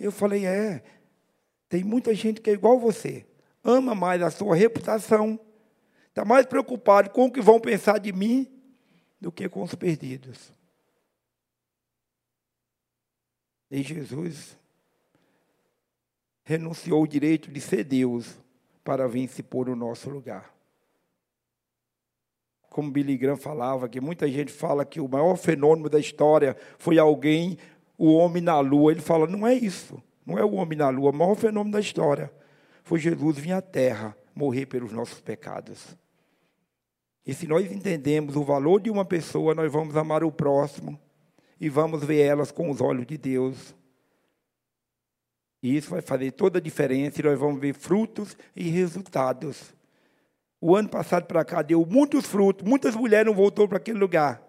Eu 0.00 0.10
falei: 0.10 0.44
é, 0.44 0.82
tem 1.68 1.84
muita 1.84 2.12
gente 2.12 2.40
que 2.40 2.50
é 2.50 2.54
igual 2.54 2.76
você, 2.76 3.24
ama 3.62 3.94
mais 3.94 4.20
a 4.20 4.32
sua 4.32 4.56
reputação, 4.56 5.38
está 6.08 6.24
mais 6.24 6.44
preocupado 6.44 7.10
com 7.10 7.26
o 7.26 7.30
que 7.30 7.40
vão 7.40 7.60
pensar 7.60 7.98
de 7.98 8.12
mim 8.12 8.48
do 9.20 9.30
que 9.30 9.48
com 9.48 9.62
os 9.62 9.76
perdidos. 9.76 10.55
E 13.70 13.82
Jesus 13.82 14.56
renunciou 16.44 17.02
o 17.02 17.08
direito 17.08 17.50
de 17.50 17.60
ser 17.60 17.84
Deus 17.84 18.36
para 18.84 19.08
vir 19.08 19.28
se 19.28 19.42
pôr 19.42 19.66
no 19.66 19.74
nosso 19.74 20.08
lugar. 20.08 20.54
Como 22.70 22.90
Billy 22.90 23.16
Graham 23.16 23.36
falava, 23.36 23.88
que 23.88 24.00
muita 24.00 24.28
gente 24.28 24.52
fala 24.52 24.84
que 24.84 25.00
o 25.00 25.08
maior 25.08 25.36
fenômeno 25.36 25.88
da 25.88 25.98
história 25.98 26.56
foi 26.78 26.98
alguém 26.98 27.58
o 27.98 28.12
homem 28.12 28.42
na 28.42 28.60
lua. 28.60 28.92
Ele 28.92 29.00
fala: 29.00 29.26
não 29.26 29.46
é 29.46 29.54
isso. 29.54 30.00
Não 30.24 30.38
é 30.38 30.44
o 30.44 30.54
homem 30.54 30.78
na 30.78 30.88
lua. 30.88 31.10
O 31.10 31.14
maior 31.14 31.34
fenômeno 31.34 31.72
da 31.72 31.80
história 31.80 32.30
foi 32.84 33.00
Jesus 33.00 33.38
vir 33.38 33.52
à 33.52 33.62
terra 33.62 34.16
morrer 34.34 34.66
pelos 34.66 34.92
nossos 34.92 35.20
pecados. 35.20 35.96
E 37.26 37.34
se 37.34 37.48
nós 37.48 37.72
entendemos 37.72 38.36
o 38.36 38.44
valor 38.44 38.80
de 38.80 38.90
uma 38.90 39.04
pessoa, 39.04 39.54
nós 39.54 39.72
vamos 39.72 39.96
amar 39.96 40.22
o 40.22 40.30
próximo 40.30 41.00
e 41.60 41.68
vamos 41.68 42.04
ver 42.04 42.20
elas 42.20 42.50
com 42.50 42.70
os 42.70 42.80
olhos 42.80 43.06
de 43.06 43.16
Deus. 43.16 43.74
E 45.62 45.76
isso 45.76 45.90
vai 45.90 46.00
fazer 46.00 46.32
toda 46.32 46.58
a 46.58 46.62
diferença 46.62 47.20
e 47.20 47.24
nós 47.24 47.38
vamos 47.38 47.60
ver 47.60 47.74
frutos 47.74 48.36
e 48.54 48.68
resultados. 48.68 49.74
O 50.60 50.76
ano 50.76 50.88
passado 50.88 51.26
para 51.26 51.44
cá 51.44 51.62
deu 51.62 51.84
muitos 51.84 52.26
frutos, 52.26 52.66
muitas 52.66 52.94
mulheres 52.94 53.26
não 53.26 53.34
voltou 53.34 53.66
para 53.66 53.78
aquele 53.78 53.98
lugar. 53.98 54.42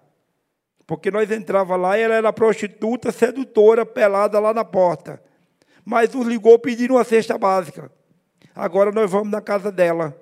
Porque 0.86 1.12
nós 1.12 1.30
entrava 1.32 1.76
lá 1.76 1.97
e 1.97 2.01
ela 2.01 2.16
era 2.16 2.32
prostituta, 2.32 3.12
sedutora, 3.12 3.86
pelada 3.86 4.39
lá 4.39 4.53
na 4.53 4.64
porta. 4.64 5.22
Mas 5.84 6.14
nos 6.14 6.26
ligou 6.26 6.58
pedindo 6.60 6.93
uma 6.93 7.03
cesta 7.03 7.38
básica. 7.38 7.91
Agora 8.55 8.91
nós 8.91 9.10
vamos 9.12 9.30
na 9.30 9.41
casa 9.41 9.72
dela. 9.72 10.16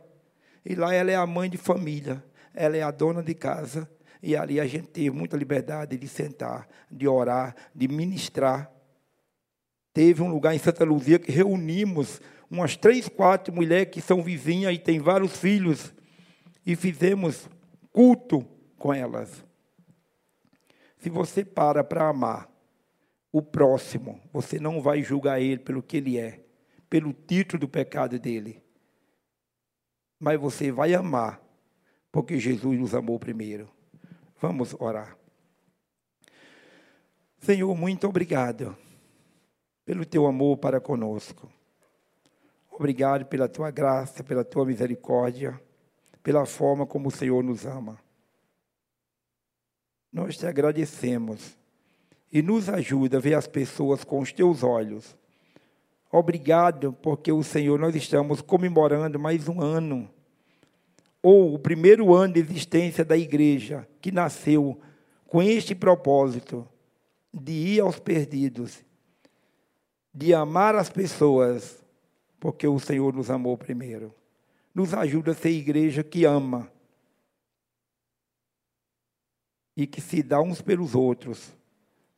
E 0.65 0.73
lá 0.73 0.93
ela 0.93 1.11
é 1.11 1.15
a 1.15 1.25
mãe 1.27 1.49
de 1.49 1.57
família, 1.57 2.23
ela 2.53 2.75
é 2.75 2.81
a 2.81 2.89
dona 2.89 3.21
de 3.21 3.35
casa. 3.35 3.87
E 4.25 4.35
ali 4.35 4.59
a 4.59 4.65
gente 4.65 4.87
teve 4.87 5.11
muita 5.11 5.37
liberdade 5.37 5.95
de 5.95 6.07
sentar, 6.07 6.67
de 6.89 7.07
orar, 7.07 7.55
de 7.75 7.87
ministrar. 7.87 8.71
Teve 9.93 10.23
um 10.23 10.31
lugar 10.31 10.55
em 10.55 10.57
Santa 10.57 10.83
Luzia 10.83 11.19
que 11.19 11.31
reunimos 11.31 12.19
umas 12.49 12.75
três, 12.75 13.07
quatro 13.07 13.53
mulheres 13.53 13.93
que 13.93 14.01
são 14.01 14.23
vizinhas 14.23 14.73
e 14.73 14.79
têm 14.79 14.97
vários 14.97 15.37
filhos. 15.37 15.93
E 16.65 16.75
fizemos 16.75 17.47
culto 17.91 18.43
com 18.79 18.91
elas. 18.91 19.45
Se 20.97 21.07
você 21.07 21.45
para 21.45 21.83
para 21.83 22.09
amar 22.09 22.49
o 23.31 23.43
próximo, 23.43 24.19
você 24.33 24.59
não 24.59 24.81
vai 24.81 25.03
julgar 25.03 25.39
ele 25.39 25.59
pelo 25.59 25.83
que 25.83 25.97
ele 25.97 26.17
é, 26.17 26.43
pelo 26.89 27.13
título 27.13 27.59
do 27.59 27.69
pecado 27.69 28.17
dele. 28.17 28.59
Mas 30.19 30.39
você 30.39 30.71
vai 30.71 30.95
amar, 30.95 31.39
porque 32.11 32.39
Jesus 32.39 32.79
nos 32.79 32.95
amou 32.95 33.19
primeiro. 33.19 33.74
Vamos 34.39 34.75
orar. 34.79 35.17
Senhor, 37.39 37.75
muito 37.75 38.07
obrigado 38.07 38.75
pelo 39.85 40.05
teu 40.05 40.25
amor 40.25 40.57
para 40.57 40.81
conosco. 40.81 41.49
Obrigado 42.71 43.25
pela 43.25 43.47
tua 43.47 43.71
graça, 43.71 44.23
pela 44.23 44.43
tua 44.43 44.65
misericórdia, 44.65 45.59
pela 46.21 46.45
forma 46.45 46.85
como 46.85 47.07
o 47.07 47.11
Senhor 47.11 47.43
nos 47.43 47.65
ama. 47.65 47.97
Nós 50.11 50.37
te 50.37 50.45
agradecemos 50.45 51.57
e 52.31 52.41
nos 52.41 52.67
ajuda 52.67 53.17
a 53.17 53.21
ver 53.21 53.35
as 53.35 53.47
pessoas 53.47 54.03
com 54.03 54.19
os 54.19 54.33
teus 54.33 54.63
olhos. 54.63 55.15
Obrigado, 56.11 56.93
porque 56.93 57.31
o 57.31 57.43
Senhor, 57.43 57.79
nós 57.79 57.95
estamos 57.95 58.41
comemorando 58.41 59.19
mais 59.19 59.47
um 59.47 59.61
ano, 59.61 60.09
ou 61.25 61.55
o 61.55 61.57
primeiro 61.57 62.13
ano 62.13 62.35
de 62.35 62.39
existência 62.39 63.03
da 63.03 63.17
igreja, 63.17 63.87
que 63.99 64.11
nasceu 64.11 64.79
com 65.25 65.41
este 65.41 65.73
propósito 65.73 66.69
de 67.33 67.51
ir 67.51 67.79
aos 67.79 67.97
perdidos, 67.97 68.85
de 70.13 70.35
amar 70.35 70.75
as 70.75 70.87
pessoas, 70.87 71.83
porque 72.39 72.67
o 72.67 72.77
Senhor 72.77 73.11
nos 73.11 73.31
amou 73.31 73.57
primeiro. 73.57 74.13
Nos 74.71 74.93
ajuda 74.93 75.31
a 75.31 75.33
ser 75.33 75.49
igreja 75.49 76.03
que 76.03 76.25
ama, 76.25 76.71
e 79.75 79.87
que 79.87 79.99
se 79.99 80.21
dá 80.21 80.39
uns 80.39 80.61
pelos 80.61 80.93
outros 80.93 81.57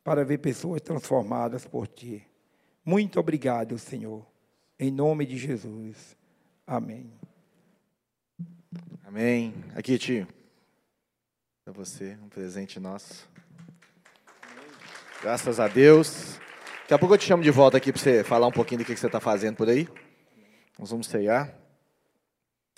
para 0.04 0.22
ver 0.22 0.36
pessoas 0.36 0.82
transformadas 0.82 1.64
por 1.64 1.88
ti. 1.88 2.22
Muito 2.84 3.18
obrigado, 3.18 3.78
Senhor. 3.78 4.26
Em 4.78 4.90
nome 4.90 5.24
de 5.24 5.38
Jesus. 5.38 6.14
Amém. 6.66 7.10
Amém. 9.08 9.54
Aqui, 9.74 9.96
tio. 9.96 10.28
Para 11.64 11.72
você, 11.72 12.18
um 12.22 12.28
presente 12.28 12.78
nosso. 12.78 13.26
Graças 15.22 15.58
a 15.58 15.66
Deus. 15.66 16.38
Daqui 16.82 16.92
a 16.92 16.98
pouco 16.98 17.14
eu 17.14 17.18
te 17.18 17.24
chamo 17.24 17.42
de 17.42 17.50
volta 17.50 17.78
aqui 17.78 17.90
para 17.90 18.02
você 18.02 18.22
falar 18.22 18.46
um 18.46 18.52
pouquinho 18.52 18.80
do 18.80 18.84
que 18.84 18.94
você 18.94 19.06
está 19.06 19.18
fazendo 19.18 19.56
por 19.56 19.66
aí. 19.66 19.88
Nós 20.78 20.90
vamos 20.90 21.06
ceiar. 21.06 21.48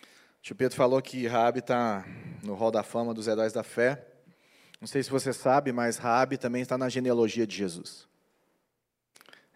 O 0.00 0.40
tio 0.40 0.54
Pedro 0.54 0.76
falou 0.76 1.02
que 1.02 1.26
Rabi 1.26 1.58
está 1.58 2.04
no 2.44 2.54
Hall 2.54 2.70
da 2.70 2.84
Fama 2.84 3.12
dos 3.12 3.26
Heróis 3.26 3.52
da 3.52 3.64
Fé. 3.64 4.06
Não 4.80 4.86
sei 4.86 5.02
se 5.02 5.10
você 5.10 5.32
sabe, 5.32 5.72
mas 5.72 5.96
Raabe 5.96 6.38
também 6.38 6.62
está 6.62 6.78
na 6.78 6.88
genealogia 6.88 7.44
de 7.44 7.56
Jesus. 7.56 8.06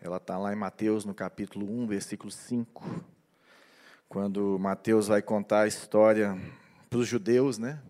Ela 0.03 0.17
está 0.17 0.37
lá 0.39 0.53
em 0.53 0.57
Mateus, 0.57 1.05
no 1.05 1.15
capítulo 1.15 1.71
1, 1.71 1.87
versículo 1.87 2.33
5. 2.33 3.05
Quando 4.09 4.59
Mateus 4.59 5.07
vai 5.07 5.23
contar 5.23 5.61
a 5.61 5.67
história 5.69 6.37
para 6.95 7.01
os 7.01 7.09
judeus, 7.09 7.59
né? 7.59 7.83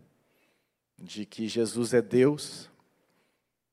De 0.99 1.27
que 1.27 1.47
Jesus 1.47 1.93
é 1.93 2.01
Deus. 2.01 2.71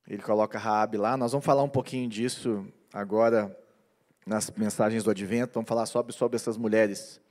Ele 0.06 0.22
coloca 0.22 0.60
Raabe 0.60 0.98
lá. 0.98 1.16
Nós 1.16 1.32
vamos 1.32 1.46
falar 1.46 1.64
um 1.64 1.70
pouquinho 1.70 2.10
disso 2.10 2.68
agora 2.92 3.58
nas 4.26 4.52
mensagens 4.52 5.06
do 5.06 5.10
Advento. 5.10 5.54
Vamos 5.54 5.70
falar 5.70 5.86
sobre, 5.86 6.12
sobre 6.12 6.36
essas 6.36 6.58
mulheres 6.58 7.22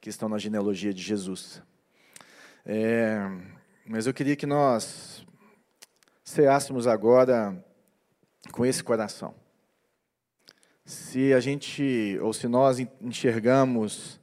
que 0.00 0.08
estão 0.08 0.26
na 0.26 0.38
genealogia 0.38 0.94
de 0.94 1.02
Jesus. 1.02 1.60
É, 2.64 3.18
mas 3.84 4.06
eu 4.06 4.14
queria 4.14 4.36
que 4.36 4.46
nós 4.46 5.22
ceássemos 6.24 6.86
agora 6.86 7.62
com 8.52 8.64
esse 8.64 8.82
coração. 8.82 9.34
Se 10.86 11.34
a 11.34 11.40
gente, 11.40 12.18
ou 12.22 12.32
se 12.32 12.48
nós 12.48 12.78
enxergamos 13.02 14.18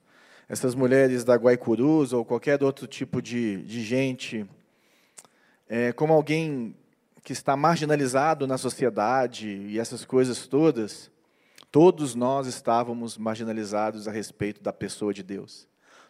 essas 0.51 0.75
mulheres 0.75 1.23
da 1.23 1.35
Guaicurus 1.35 2.11
ou 2.11 2.25
qualquer 2.25 2.61
outro 2.61 2.85
tipo 2.85 3.21
de, 3.21 3.63
de 3.63 3.81
gente 3.81 4.45
é, 5.65 5.93
como 5.93 6.11
alguém 6.11 6.75
que 7.23 7.31
está 7.31 7.55
marginalizado 7.55 8.45
na 8.45 8.57
sociedade 8.57 9.47
e 9.47 9.79
essas 9.79 10.03
coisas 10.03 10.45
todas, 10.47 11.09
todos 11.71 12.15
nós 12.15 12.47
estávamos 12.47 13.17
marginalizados 13.17 14.09
a 14.09 14.11
respeito 14.11 14.61
da 14.61 14.73
pessoa 14.73 15.13
de 15.13 15.23
Deus. 15.23 15.69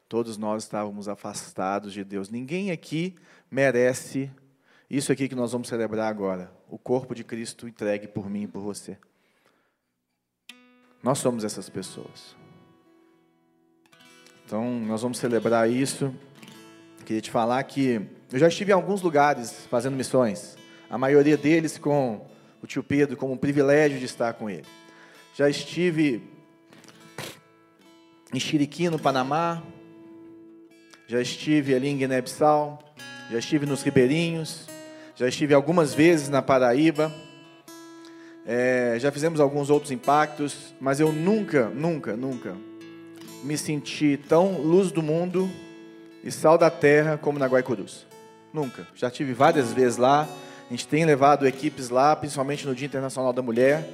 Todos 0.09 0.37
nós 0.37 0.63
estávamos 0.63 1.07
afastados 1.07 1.93
de 1.93 2.03
Deus. 2.03 2.27
Ninguém 2.27 2.71
aqui 2.71 3.13
merece 3.51 4.31
isso 4.89 5.11
aqui 5.11 5.29
que 5.29 5.35
nós 5.35 5.51
vamos 5.51 5.67
celebrar 5.67 6.09
agora, 6.09 6.51
o 6.67 6.79
corpo 6.79 7.13
de 7.13 7.23
Cristo 7.23 7.67
entregue 7.67 8.07
por 8.07 8.27
mim 8.27 8.45
e 8.45 8.47
por 8.47 8.63
você. 8.63 8.97
Nós 11.03 11.19
somos 11.19 11.43
essas 11.43 11.69
pessoas. 11.69 12.40
Então, 14.51 14.69
nós 14.81 15.01
vamos 15.01 15.17
celebrar 15.17 15.71
isso. 15.71 16.13
Queria 17.05 17.21
te 17.21 17.31
falar 17.31 17.63
que 17.63 18.05
eu 18.29 18.37
já 18.37 18.49
estive 18.49 18.73
em 18.73 18.75
alguns 18.75 19.01
lugares 19.01 19.65
fazendo 19.69 19.95
missões, 19.95 20.57
a 20.89 20.97
maioria 20.97 21.37
deles 21.37 21.77
com 21.77 22.27
o 22.61 22.67
tio 22.67 22.83
Pedro, 22.83 23.15
como 23.15 23.31
um 23.31 23.37
privilégio 23.37 23.97
de 23.97 24.03
estar 24.03 24.33
com 24.33 24.49
ele. 24.49 24.65
Já 25.33 25.49
estive 25.49 26.21
em 28.33 28.41
Chiriquí, 28.41 28.89
no 28.89 28.99
Panamá, 28.99 29.63
já 31.07 31.21
estive 31.21 31.73
ali 31.73 31.87
em 31.87 31.97
Guiné-Bissau, 31.97 32.77
já 33.31 33.39
estive 33.39 33.65
nos 33.65 33.83
Ribeirinhos, 33.83 34.67
já 35.15 35.29
estive 35.29 35.53
algumas 35.53 35.93
vezes 35.93 36.27
na 36.27 36.41
Paraíba, 36.41 37.09
é, 38.45 38.97
já 38.99 39.13
fizemos 39.13 39.39
alguns 39.39 39.69
outros 39.69 39.93
impactos, 39.93 40.75
mas 40.77 40.99
eu 40.99 41.13
nunca, 41.13 41.69
nunca, 41.69 42.17
nunca 42.17 42.70
me 43.43 43.57
senti 43.57 44.17
tão 44.17 44.59
luz 44.61 44.91
do 44.91 45.01
mundo 45.01 45.49
e 46.23 46.31
sal 46.31 46.57
da 46.57 46.69
terra 46.69 47.17
como 47.17 47.39
na 47.39 47.47
Guaicurus. 47.47 48.05
Nunca. 48.53 48.87
Já 48.95 49.09
tive 49.09 49.33
várias 49.33 49.71
vezes 49.73 49.97
lá. 49.97 50.27
A 50.67 50.71
gente 50.71 50.87
tem 50.87 51.05
levado 51.05 51.47
equipes 51.47 51.89
lá, 51.89 52.15
principalmente 52.15 52.65
no 52.65 52.75
Dia 52.75 52.85
Internacional 52.85 53.33
da 53.33 53.41
Mulher. 53.41 53.87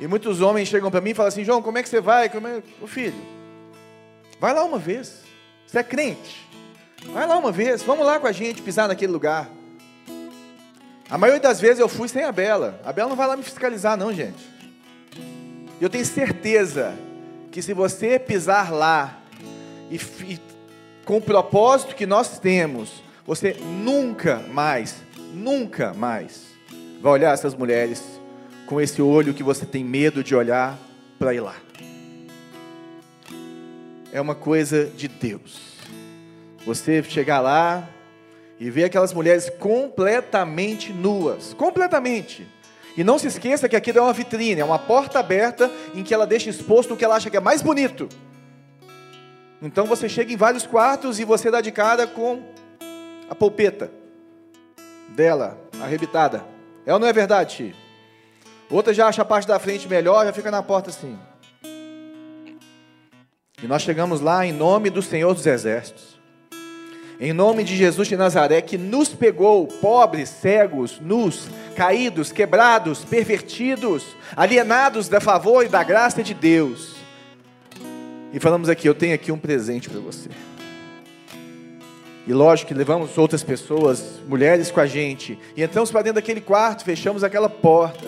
E 0.00 0.06
muitos 0.06 0.40
homens 0.40 0.68
chegam 0.68 0.90
para 0.90 1.00
mim 1.00 1.10
e 1.10 1.14
falam 1.14 1.28
assim: 1.28 1.44
João, 1.44 1.62
como 1.62 1.78
é 1.78 1.82
que 1.82 1.88
você 1.88 2.00
vai? 2.00 2.28
Como 2.28 2.46
é... 2.48 2.62
Ô 2.80 2.86
filho, 2.86 3.14
vai 4.40 4.52
lá 4.52 4.64
uma 4.64 4.78
vez. 4.78 5.22
Você 5.66 5.78
é 5.78 5.82
crente? 5.82 6.48
Vai 7.12 7.26
lá 7.26 7.36
uma 7.36 7.52
vez. 7.52 7.82
Vamos 7.82 8.04
lá 8.04 8.18
com 8.18 8.26
a 8.26 8.32
gente 8.32 8.62
pisar 8.62 8.88
naquele 8.88 9.12
lugar. 9.12 9.50
A 11.08 11.18
maioria 11.18 11.40
das 11.40 11.60
vezes 11.60 11.78
eu 11.78 11.88
fui 11.88 12.08
sem 12.08 12.24
a 12.24 12.32
Bela. 12.32 12.80
A 12.84 12.92
Bela 12.92 13.08
não 13.08 13.16
vai 13.16 13.26
lá 13.26 13.36
me 13.36 13.42
fiscalizar, 13.42 13.96
não, 13.96 14.12
gente. 14.12 14.42
Eu 15.80 15.90
tenho 15.90 16.04
certeza 16.04 16.94
que 17.54 17.62
se 17.62 17.72
você 17.72 18.18
pisar 18.18 18.72
lá 18.72 19.22
e, 19.88 19.94
e 20.24 20.40
com 21.04 21.18
o 21.18 21.20
propósito 21.20 21.94
que 21.94 22.04
nós 22.04 22.36
temos, 22.40 23.00
você 23.24 23.52
nunca 23.84 24.38
mais, 24.50 24.96
nunca 25.32 25.94
mais 25.94 26.46
vai 27.00 27.12
olhar 27.12 27.32
essas 27.32 27.54
mulheres 27.54 28.02
com 28.66 28.80
esse 28.80 29.00
olho 29.00 29.32
que 29.32 29.44
você 29.44 29.64
tem 29.64 29.84
medo 29.84 30.24
de 30.24 30.34
olhar 30.34 30.76
para 31.16 31.32
ir 31.32 31.38
lá. 31.38 31.54
É 34.12 34.20
uma 34.20 34.34
coisa 34.34 34.86
de 34.86 35.06
Deus. 35.06 35.76
Você 36.66 37.04
chegar 37.04 37.40
lá, 37.40 37.88
e 38.58 38.68
ver 38.68 38.82
aquelas 38.82 39.12
mulheres 39.12 39.48
completamente 39.60 40.92
nuas, 40.92 41.54
completamente. 41.54 42.44
E 42.96 43.02
não 43.02 43.18
se 43.18 43.26
esqueça 43.26 43.68
que 43.68 43.76
aquilo 43.76 43.98
é 43.98 44.02
uma 44.02 44.12
vitrine, 44.12 44.60
é 44.60 44.64
uma 44.64 44.78
porta 44.78 45.18
aberta 45.18 45.70
em 45.94 46.02
que 46.02 46.14
ela 46.14 46.26
deixa 46.26 46.48
exposto 46.48 46.94
o 46.94 46.96
que 46.96 47.04
ela 47.04 47.16
acha 47.16 47.28
que 47.28 47.36
é 47.36 47.40
mais 47.40 47.60
bonito. 47.60 48.08
Então 49.60 49.86
você 49.86 50.08
chega 50.08 50.32
em 50.32 50.36
vários 50.36 50.66
quartos 50.66 51.18
e 51.18 51.24
você 51.24 51.50
dá 51.50 51.60
de 51.60 51.72
cara 51.72 52.06
com 52.06 52.42
a 53.28 53.34
polpeta 53.34 53.90
dela 55.08 55.58
arrebitada, 55.80 56.44
É 56.86 56.92
ou 56.92 56.98
não 56.98 57.06
é 57.06 57.12
verdade? 57.12 57.74
Outra 58.70 58.92
já 58.92 59.06
acha 59.06 59.22
a 59.22 59.24
parte 59.24 59.46
da 59.46 59.58
frente 59.58 59.88
melhor, 59.88 60.24
já 60.26 60.32
fica 60.32 60.50
na 60.50 60.62
porta 60.62 60.90
assim. 60.90 61.18
E 63.62 63.66
nós 63.66 63.82
chegamos 63.82 64.20
lá 64.20 64.44
em 64.44 64.52
nome 64.52 64.90
do 64.90 65.00
Senhor 65.00 65.32
dos 65.32 65.46
Exércitos. 65.46 66.20
Em 67.20 67.32
nome 67.32 67.62
de 67.62 67.76
Jesus 67.76 68.08
de 68.08 68.16
Nazaré, 68.16 68.60
que 68.60 68.76
nos 68.76 69.10
pegou, 69.10 69.66
pobres, 69.66 70.28
cegos, 70.28 71.00
nus, 71.00 71.48
caídos, 71.74 72.32
quebrados, 72.32 73.04
pervertidos, 73.04 74.16
alienados 74.34 75.08
da 75.08 75.20
favor 75.20 75.64
e 75.64 75.68
da 75.68 75.82
graça 75.82 76.22
de 76.22 76.32
Deus. 76.32 76.94
E 78.32 78.40
falamos 78.40 78.68
aqui: 78.68 78.88
eu 78.88 78.94
tenho 78.94 79.14
aqui 79.14 79.30
um 79.30 79.38
presente 79.38 79.90
para 79.90 80.00
você. 80.00 80.30
E 82.26 82.32
lógico 82.32 82.68
que 82.68 82.74
levamos 82.74 83.18
outras 83.18 83.42
pessoas, 83.42 84.20
mulheres 84.26 84.70
com 84.70 84.80
a 84.80 84.86
gente, 84.86 85.38
e 85.54 85.62
entramos 85.62 85.90
para 85.90 86.02
dentro 86.02 86.22
daquele 86.22 86.40
quarto, 86.40 86.82
fechamos 86.82 87.22
aquela 87.22 87.50
porta. 87.50 88.06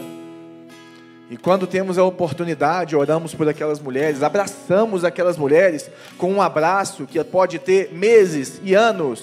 E 1.29 1.37
quando 1.37 1.67
temos 1.67 1.99
a 1.99 2.05
oportunidade, 2.05 2.97
oramos 2.97 3.35
por 3.35 3.49
aquelas 3.49 3.81
mulheres, 3.81 4.23
abraçamos 4.23 5.05
aquelas 5.05 5.37
mulheres 5.37 5.91
com 6.17 6.33
um 6.33 6.41
abraço 6.41 7.05
que 7.05 7.23
pode 7.25 7.59
ter 7.59 7.93
meses 7.93 8.61
e 8.63 8.75
anos 8.75 9.23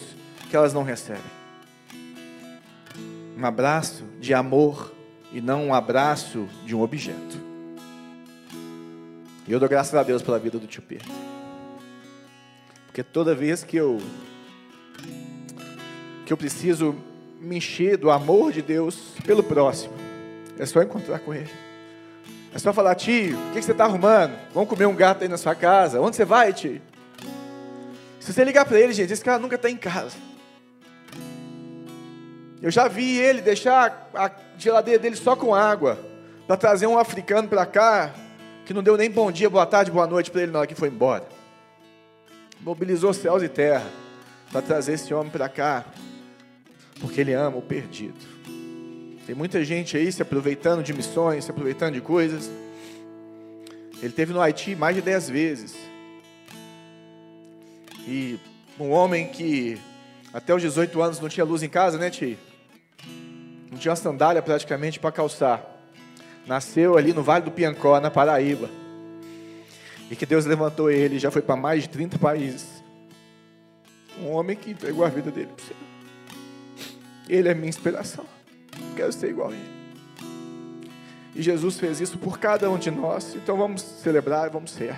que 0.49 0.55
elas 0.55 0.73
não 0.73 0.83
recebem. 0.83 1.42
Um 3.43 3.45
abraço 3.45 4.05
de 4.21 4.33
amor 4.33 4.93
e 5.33 5.41
não 5.41 5.67
um 5.67 5.73
abraço 5.73 6.47
de 6.65 6.73
um 6.73 6.81
objeto. 6.81 7.37
E 9.45 9.51
eu 9.51 9.59
dou 9.59 9.67
graças 9.67 9.93
a 9.93 10.01
Deus 10.01 10.21
pela 10.21 10.39
vida 10.39 10.57
do 10.57 10.65
tio 10.65 10.81
Pedro. 10.81 11.11
Porque 12.85 13.03
toda 13.03 13.35
vez 13.35 13.61
que 13.61 13.75
eu 13.75 13.99
que 16.25 16.31
eu 16.31 16.37
preciso 16.37 16.95
me 17.41 17.57
encher 17.57 17.97
do 17.97 18.09
amor 18.09 18.53
de 18.53 18.61
Deus 18.61 19.13
pelo 19.25 19.43
próximo, 19.43 19.93
é 20.57 20.65
só 20.65 20.81
encontrar 20.81 21.19
com 21.19 21.33
ele. 21.33 21.51
É 22.53 22.57
só 22.57 22.71
falar, 22.71 22.95
tio, 22.95 23.37
o 23.37 23.51
que 23.51 23.61
você 23.61 23.73
está 23.73 23.83
arrumando? 23.83 24.39
Vamos 24.53 24.69
comer 24.69 24.85
um 24.85 24.95
gato 24.95 25.23
aí 25.23 25.27
na 25.27 25.37
sua 25.37 25.53
casa? 25.53 25.99
Onde 25.99 26.15
você 26.15 26.23
vai, 26.23 26.53
tio? 26.53 26.81
Se 28.21 28.31
você 28.31 28.45
ligar 28.45 28.63
para 28.63 28.79
ele, 28.79 28.93
gente, 28.93 29.11
esse 29.11 29.21
cara 29.21 29.37
nunca 29.37 29.55
está 29.55 29.69
em 29.69 29.75
casa. 29.75 30.15
Eu 32.63 32.71
já 32.71 32.87
vi 32.87 33.19
ele 33.19 33.41
deixar 33.41 34.09
a 34.13 34.31
geladeira 34.57 34.97
dele 34.97 35.17
só 35.17 35.35
com 35.35 35.53
água, 35.53 35.99
para 36.47 36.55
trazer 36.55 36.87
um 36.87 36.97
africano 36.97 37.45
para 37.45 37.65
cá, 37.65 38.15
que 38.65 38.73
não 38.73 38.81
deu 38.81 38.95
nem 38.95 39.11
bom 39.11 39.29
dia, 39.29 39.49
boa 39.49 39.65
tarde, 39.65 39.91
boa 39.91 40.07
noite 40.07 40.31
para 40.31 40.43
ele 40.43 40.51
na 40.53 40.59
hora 40.59 40.67
que 40.67 40.73
foi 40.73 40.87
embora. 40.87 41.27
Mobilizou 42.61 43.13
céus 43.13 43.43
e 43.43 43.49
terra 43.49 43.85
para 44.49 44.61
trazer 44.61 44.93
esse 44.93 45.13
homem 45.13 45.29
para 45.29 45.49
cá, 45.49 45.83
porque 47.01 47.19
ele 47.19 47.33
ama 47.33 47.57
o 47.57 47.61
perdido. 47.61 48.15
Tem 49.25 49.35
muita 49.35 49.61
gente 49.65 49.97
aí 49.97 50.09
se 50.09 50.21
aproveitando 50.21 50.81
de 50.81 50.93
missões, 50.93 51.43
se 51.43 51.51
aproveitando 51.51 51.95
de 51.95 52.01
coisas. 52.01 52.49
Ele 54.01 54.13
teve 54.13 54.31
no 54.31 54.39
Haiti 54.39 54.73
mais 54.73 54.95
de 54.95 55.01
dez 55.01 55.29
vezes. 55.29 55.75
E 58.07 58.39
um 58.79 58.89
homem 58.89 59.27
que 59.27 59.77
até 60.31 60.55
os 60.55 60.61
18 60.61 61.01
anos 61.01 61.19
não 61.19 61.27
tinha 61.27 61.45
luz 61.45 61.61
em 61.61 61.67
casa, 61.67 61.97
né, 61.97 62.09
tio? 62.09 62.37
Não 63.73 63.79
tinha 63.79 63.95
sandália 63.95 64.39
praticamente 64.39 64.99
para 64.99 65.11
calçar. 65.11 65.65
Nasceu 66.45 66.95
ali 66.95 67.11
no 67.11 67.23
Vale 67.23 67.45
do 67.45 67.49
Piancó, 67.49 67.99
na 67.99 68.11
Paraíba. 68.11 68.69
E 70.11 70.15
que 70.15 70.27
Deus 70.27 70.45
levantou 70.45 70.91
ele, 70.91 71.17
já 71.17 71.31
foi 71.31 71.41
para 71.41 71.55
mais 71.55 71.81
de 71.81 71.89
30 71.89 72.19
países. 72.19 72.83
Um 74.21 74.29
homem 74.29 74.55
que 74.55 74.69
entregou 74.69 75.03
a 75.03 75.09
vida 75.09 75.31
dele 75.31 75.49
para 75.55 75.65
você. 75.65 75.73
Ele 77.27 77.49
é 77.49 77.55
minha 77.55 77.67
inspiração. 77.67 78.25
Quero 78.95 79.11
ser 79.11 79.31
igual 79.31 79.49
a 79.49 79.53
Ele. 79.53 79.73
E 81.33 81.41
Jesus 81.41 81.79
fez 81.79 81.99
isso 81.99 82.19
por 82.19 82.37
cada 82.37 82.69
um 82.69 82.77
de 82.77 82.91
nós. 82.91 83.33
Então 83.33 83.57
vamos 83.57 83.81
celebrar 83.81 84.45
e 84.45 84.51
vamos 84.51 84.69
ser. 84.69 84.95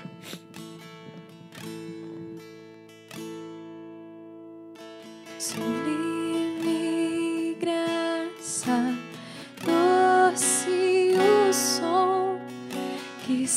Sublime 5.39 6.04
que 13.25 13.47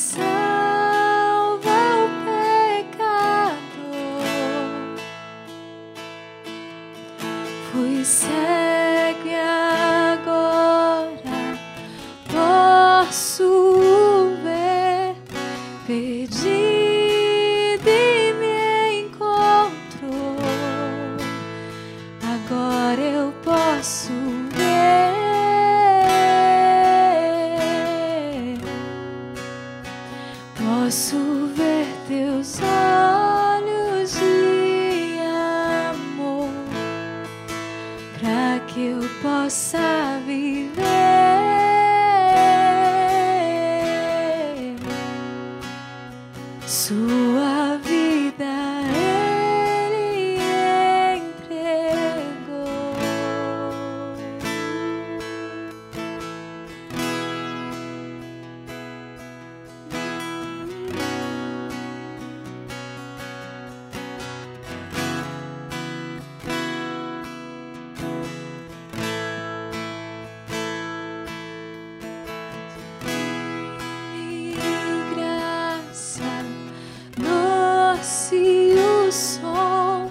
doce 77.99 78.74
o 78.76 79.11
som 79.11 80.11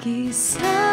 que 0.00 0.32
salva 0.32 0.87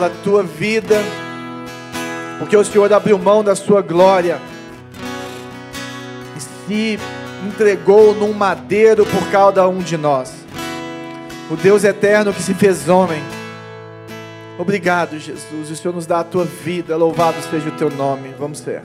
pela 0.00 0.08
tua 0.24 0.42
vida, 0.42 0.96
porque 2.38 2.56
o 2.56 2.64
Senhor 2.64 2.90
abriu 2.90 3.18
mão 3.18 3.44
da 3.44 3.54
sua 3.54 3.82
glória 3.82 4.40
e 6.34 6.40
se 6.40 6.98
entregou 7.46 8.14
num 8.14 8.32
madeiro 8.32 9.04
por 9.04 9.30
cada 9.30 9.68
um 9.68 9.80
de 9.80 9.98
nós. 9.98 10.32
O 11.50 11.56
Deus 11.56 11.84
eterno 11.84 12.32
que 12.32 12.42
se 12.42 12.54
fez 12.54 12.88
homem. 12.88 13.22
Obrigado, 14.58 15.18
Jesus. 15.18 15.70
O 15.70 15.76
Senhor 15.76 15.92
nos 15.92 16.06
dá 16.06 16.20
a 16.20 16.24
tua 16.24 16.46
vida. 16.46 16.96
Louvado 16.96 17.36
seja 17.50 17.68
o 17.68 17.72
teu 17.72 17.90
nome. 17.90 18.34
Vamos 18.38 18.60
ser. 18.60 18.82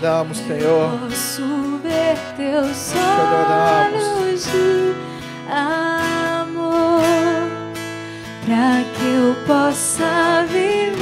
Adoramos, 0.00 0.38
Senhor. 0.38 0.98
Posso 0.98 1.78
ver 1.82 2.16
teus 2.36 2.94
olhos 2.96 4.44
de 4.46 4.94
amor 5.52 7.02
para 8.46 8.82
que 8.96 9.04
eu 9.04 9.36
possa 9.46 10.46
viver 10.48 10.96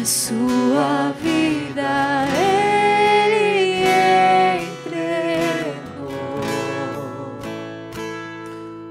a 0.00 0.04
sua 0.04 1.12
vida. 1.22 2.26
Ele 2.36 3.84
entregou. 4.64 6.10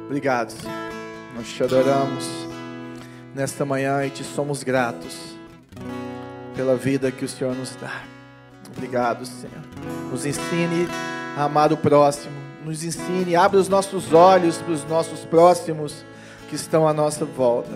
Obrigado. 0.08 0.54
Nós 1.36 1.48
te 1.48 1.62
adoramos 1.64 2.39
nesta 3.40 3.64
manhã 3.64 4.06
e 4.06 4.10
te 4.10 4.22
somos 4.22 4.64
gratos 4.64 5.18
pela 6.58 6.76
vida 6.76 7.10
que 7.10 7.24
o 7.24 7.30
Senhor 7.30 7.56
nos 7.56 7.74
dá. 7.78 8.04
Obrigado, 8.76 9.26
Senhor. 9.26 9.66
Nos 10.12 10.26
ensine 10.26 10.86
a 11.38 11.46
amar 11.46 11.72
o 11.72 11.78
próximo. 11.78 12.36
Nos 12.66 12.84
ensine, 12.84 13.38
abre 13.38 13.58
os 13.58 13.70
nossos 13.70 14.12
olhos 14.12 14.58
para 14.58 14.74
os 14.74 14.84
nossos 14.84 15.24
próximos 15.24 16.04
que 16.50 16.56
estão 16.56 16.86
à 16.86 16.94
nossa 16.94 17.24
volta. 17.24 17.72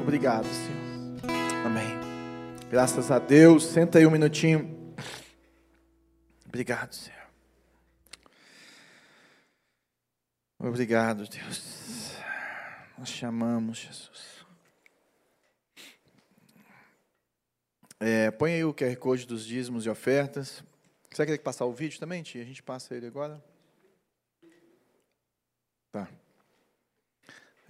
Obrigado, 0.00 0.46
Senhor. 0.46 1.36
Amém. 1.66 1.98
Graças 2.70 3.10
a 3.10 3.18
Deus. 3.18 3.66
Senta 3.66 3.98
aí 3.98 4.06
um 4.06 4.10
minutinho. 4.12 4.94
Obrigado, 6.46 6.94
Senhor. 6.94 7.16
Obrigado, 10.60 11.28
Deus. 11.28 12.12
Nós 12.96 13.08
chamamos 13.08 13.78
Jesus. 13.78 14.35
É, 17.98 18.30
põe 18.30 18.52
aí 18.52 18.64
o 18.64 18.74
QR 18.74 18.94
Code 18.96 19.26
dos 19.26 19.46
dízimos 19.46 19.86
e 19.86 19.88
ofertas. 19.88 20.62
Você 21.10 21.16
vai 21.16 21.26
querer 21.26 21.38
passar 21.38 21.64
o 21.64 21.72
vídeo 21.72 21.98
também, 21.98 22.22
tia? 22.22 22.42
A 22.42 22.44
gente 22.44 22.62
passa 22.62 22.94
ele 22.94 23.06
agora? 23.06 23.42
Tá. 25.90 26.06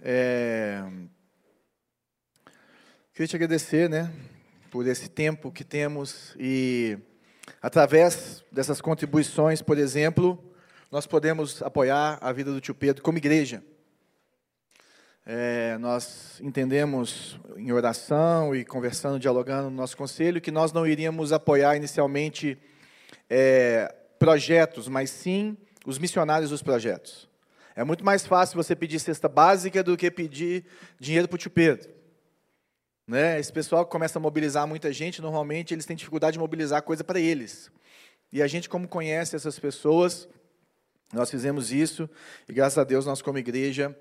É, 0.01 0.83
queria 3.13 3.27
te 3.27 3.35
agradecer, 3.37 3.89
né, 3.89 4.11
por 4.69 4.85
esse 4.85 5.07
tempo 5.07 5.49
que 5.49 5.63
temos 5.63 6.35
e 6.37 6.99
através 7.61 8.43
dessas 8.51 8.81
contribuições, 8.81 9.61
por 9.61 9.77
exemplo, 9.77 10.43
nós 10.91 11.07
podemos 11.07 11.61
apoiar 11.61 12.17
a 12.21 12.33
vida 12.33 12.51
do 12.51 12.59
tio 12.59 12.75
Pedro 12.75 13.01
como 13.01 13.17
igreja. 13.17 13.63
É, 15.29 15.77
nós 15.79 16.39
entendemos 16.39 17.37
em 17.57 17.69
oração 17.73 18.55
e 18.55 18.63
conversando, 18.63 19.19
dialogando 19.19 19.69
no 19.69 19.75
nosso 19.75 19.97
conselho, 19.97 20.39
que 20.39 20.51
nós 20.51 20.71
não 20.71 20.87
iríamos 20.87 21.33
apoiar 21.33 21.75
inicialmente 21.75 22.57
é, 23.29 23.93
projetos, 24.17 24.87
mas 24.87 25.09
sim 25.09 25.57
os 25.85 25.99
missionários 25.99 26.51
dos 26.51 26.63
projetos. 26.63 27.29
É 27.75 27.83
muito 27.83 28.05
mais 28.05 28.25
fácil 28.25 28.55
você 28.55 28.73
pedir 28.73 29.01
cesta 29.01 29.27
básica 29.27 29.83
do 29.83 29.97
que 29.97 30.09
pedir 30.09 30.63
dinheiro 30.97 31.27
para 31.27 31.35
o 31.35 31.37
tio 31.37 31.51
Pedro. 31.51 31.89
Né? 33.05 33.37
Esse 33.37 33.51
pessoal 33.51 33.83
que 33.83 33.91
começa 33.91 34.17
a 34.17 34.21
mobilizar 34.21 34.65
muita 34.65 34.93
gente, 34.93 35.21
normalmente 35.21 35.73
eles 35.73 35.85
têm 35.85 35.97
dificuldade 35.97 36.35
de 36.35 36.39
mobilizar 36.39 36.81
coisa 36.83 37.03
para 37.03 37.19
eles. 37.19 37.69
E 38.31 38.41
a 38.41 38.47
gente, 38.47 38.69
como 38.69 38.87
conhece 38.87 39.35
essas 39.35 39.59
pessoas, 39.59 40.25
nós 41.11 41.29
fizemos 41.29 41.73
isso, 41.73 42.09
e 42.47 42.53
graças 42.53 42.77
a 42.77 42.85
Deus 42.85 43.05
nós, 43.05 43.21
como 43.21 43.37
igreja, 43.37 43.93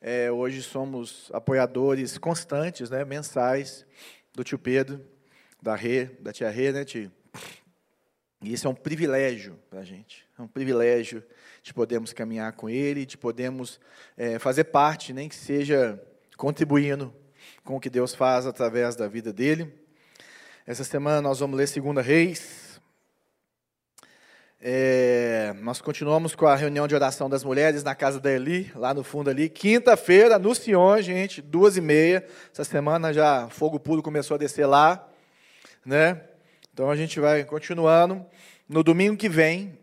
é, 0.00 0.30
hoje 0.30 0.62
somos 0.62 1.30
apoiadores 1.32 2.16
constantes, 2.16 2.88
né, 2.88 3.04
mensais, 3.04 3.84
do 4.34 4.42
tio 4.42 4.58
Pedro, 4.58 5.04
da 5.60 5.74
Rê, 5.74 6.06
da 6.20 6.32
tia 6.32 6.48
Rê, 6.48 6.72
né, 6.72 6.84
tio? 6.84 7.12
E 8.42 8.52
isso 8.52 8.66
é 8.66 8.70
um 8.70 8.74
privilégio 8.74 9.58
para 9.68 9.80
a 9.80 9.84
gente. 9.84 10.26
É 10.38 10.42
um 10.42 10.48
privilégio 10.48 11.22
de 11.62 11.74
podermos 11.74 12.14
caminhar 12.14 12.52
com 12.52 12.70
ele, 12.70 13.04
de 13.04 13.18
podermos 13.18 13.78
é, 14.16 14.38
fazer 14.38 14.64
parte, 14.64 15.12
nem 15.12 15.28
que 15.28 15.34
seja 15.34 16.02
contribuindo 16.36 17.14
com 17.62 17.76
o 17.76 17.80
que 17.80 17.90
Deus 17.90 18.14
faz 18.14 18.46
através 18.46 18.96
da 18.96 19.06
vida 19.06 19.30
dele. 19.30 19.70
Essa 20.66 20.84
semana 20.84 21.20
nós 21.20 21.40
vamos 21.40 21.58
ler 21.58 21.68
2 21.68 22.06
Reis, 22.06 22.69
é, 24.62 25.54
nós 25.62 25.80
continuamos 25.80 26.34
com 26.34 26.46
a 26.46 26.54
reunião 26.54 26.86
de 26.86 26.94
oração 26.94 27.30
das 27.30 27.42
mulheres 27.42 27.82
na 27.82 27.94
casa 27.94 28.20
da 28.20 28.30
Eli, 28.30 28.70
lá 28.74 28.92
no 28.92 29.02
fundo 29.02 29.30
ali. 29.30 29.48
Quinta-feira, 29.48 30.38
no 30.38 30.54
Sion, 30.54 31.00
gente, 31.00 31.40
duas 31.40 31.78
e 31.78 31.80
meia. 31.80 32.26
Essa 32.52 32.62
semana 32.64 33.10
já 33.10 33.48
fogo 33.48 33.80
puro 33.80 34.02
começou 34.02 34.34
a 34.34 34.38
descer 34.38 34.66
lá, 34.66 35.08
né? 35.82 36.20
Então 36.74 36.90
a 36.90 36.96
gente 36.96 37.18
vai 37.18 37.42
continuando. 37.42 38.22
No 38.68 38.82
domingo 38.82 39.16
que 39.16 39.30
vem, 39.30 39.78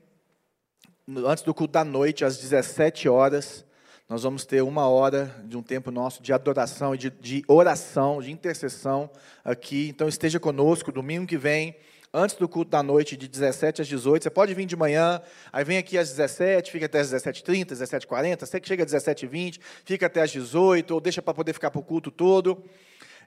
antes 1.26 1.44
do 1.44 1.56
culto 1.56 1.74
da 1.74 1.84
noite, 1.84 2.24
às 2.24 2.38
17 2.38 3.10
horas, 3.10 3.66
nós 4.08 4.22
vamos 4.22 4.46
ter 4.46 4.62
uma 4.62 4.88
hora 4.88 5.36
de 5.46 5.58
um 5.58 5.64
tempo 5.64 5.90
nosso 5.90 6.22
de 6.22 6.32
adoração 6.32 6.94
e 6.94 7.00
de, 7.00 7.10
de 7.10 7.44
oração, 7.48 8.22
de 8.22 8.32
intercessão 8.32 9.10
aqui. 9.44 9.88
Então 9.90 10.08
esteja 10.08 10.40
conosco, 10.40 10.92
domingo 10.92 11.26
que 11.26 11.36
vem 11.36 11.76
antes 12.18 12.36
do 12.36 12.50
culto 12.50 12.72
da 12.72 12.82
noite, 12.82 13.16
de 13.16 13.28
17 13.28 13.84
às 13.84 13.88
18. 13.88 14.24
Você 14.24 14.30
pode 14.30 14.54
vir 14.54 14.66
de 14.66 14.76
manhã, 14.76 15.22
aí 15.54 15.64
vem 15.64 15.78
aqui 15.78 15.98
às 15.98 16.10
17, 16.10 16.72
fica 16.72 16.88
até 16.88 17.00
às 17.00 17.14
17h30, 17.14 17.68
17h40, 17.68 18.46
você 18.46 18.60
que 18.60 18.68
chega 18.68 18.84
às 18.84 18.92
17h20, 18.92 19.60
fica 19.86 20.08
até 20.08 20.22
às 20.22 20.32
18 20.32 20.92
ou 20.92 21.00
deixa 21.00 21.22
para 21.22 21.34
poder 21.34 21.54
ficar 21.54 21.70
para 21.70 21.80
o 21.80 21.84
culto 21.84 22.10
todo. 22.10 22.64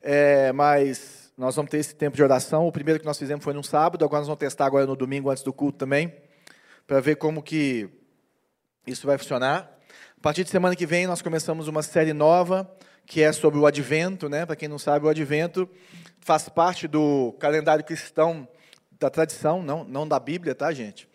É, 0.03 0.53
mas 0.53 1.33
nós 1.39 1.55
vamos 1.55 1.71
ter 1.71 1.79
esse 1.79 1.95
tempo 1.95 2.17
de 2.17 2.23
oração. 2.23 2.67
O 2.67 2.73
primeiro 2.73 2.99
que 2.99 3.07
nós 3.07 3.19
fizemos 3.19 3.45
foi 3.45 3.55
no 3.55 3.63
sábado, 3.63 4.05
agora 4.05 4.21
nós 4.21 4.27
vamos 4.27 4.41
testar 4.41 4.67
agora 4.67 4.87
no 4.87 4.97
domingo, 4.97 5.31
antes 5.31 5.45
do 5.45 5.53
culto 5.53 5.79
também, 5.79 6.13
para 6.87 7.01
ver 7.01 7.15
como 7.17 7.43
que 7.43 7.89
isso 8.87 9.07
vai 9.07 9.17
funcionar. 9.17 9.79
A 10.19 10.21
partir 10.21 10.43
de 10.43 10.51
semana 10.51 10.75
que 10.75 10.85
vem, 10.85 11.07
nós 11.07 11.23
começamos 11.23 11.69
uma 11.69 11.83
série 11.83 12.13
nova, 12.13 12.71
que 13.07 13.23
é 13.23 13.31
sobre 13.33 13.59
o 13.59 13.67
advento, 13.67 14.29
né? 14.29 14.45
Para 14.45 14.57
quem 14.57 14.69
não 14.69 14.79
sabe, 14.79 15.07
o 15.07 15.09
advento 15.09 15.69
faz 16.19 16.49
parte 16.49 16.89
do 16.89 17.35
calendário 17.39 17.85
cristão 17.85 18.49
da 19.01 19.09
tradição, 19.09 19.63
não, 19.63 19.83
não 19.83 20.07
da 20.07 20.21
Bíblia, 20.21 20.55
tá, 20.55 20.71
gente? 20.73 21.09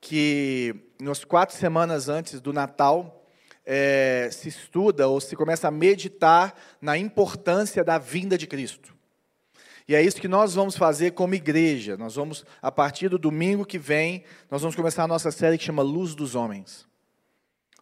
Que 0.00 0.74
nas 1.00 1.24
quatro 1.24 1.56
semanas 1.56 2.08
antes 2.08 2.40
do 2.40 2.52
Natal 2.52 3.24
é, 3.64 4.28
se 4.32 4.48
estuda 4.48 5.06
ou 5.06 5.20
se 5.20 5.36
começa 5.36 5.68
a 5.68 5.70
meditar 5.70 6.52
na 6.80 6.98
importância 6.98 7.84
da 7.84 7.96
vinda 7.96 8.36
de 8.36 8.48
Cristo. 8.48 8.92
E 9.86 9.94
é 9.94 10.02
isso 10.02 10.20
que 10.20 10.28
nós 10.28 10.54
vamos 10.54 10.76
fazer 10.76 11.12
como 11.12 11.34
igreja. 11.34 11.96
Nós 11.96 12.16
vamos, 12.16 12.44
a 12.60 12.72
partir 12.72 13.08
do 13.08 13.18
domingo 13.18 13.64
que 13.64 13.78
vem, 13.78 14.24
nós 14.50 14.60
vamos 14.60 14.74
começar 14.74 15.04
a 15.04 15.08
nossa 15.08 15.30
série 15.30 15.56
que 15.56 15.64
chama 15.64 15.82
Luz 15.82 16.14
dos 16.16 16.34
Homens. 16.34 16.88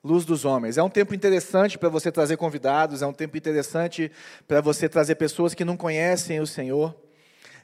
Luz 0.04 0.24
dos 0.26 0.44
Homens. 0.44 0.76
É 0.76 0.82
um 0.82 0.88
tempo 0.90 1.14
interessante 1.14 1.78
para 1.78 1.88
você 1.88 2.12
trazer 2.12 2.36
convidados, 2.36 3.00
é 3.00 3.06
um 3.06 3.12
tempo 3.12 3.36
interessante 3.36 4.10
para 4.46 4.60
você 4.60 4.88
trazer 4.88 5.14
pessoas 5.14 5.54
que 5.54 5.64
não 5.64 5.76
conhecem 5.76 6.40
o 6.40 6.46
Senhor 6.46 6.94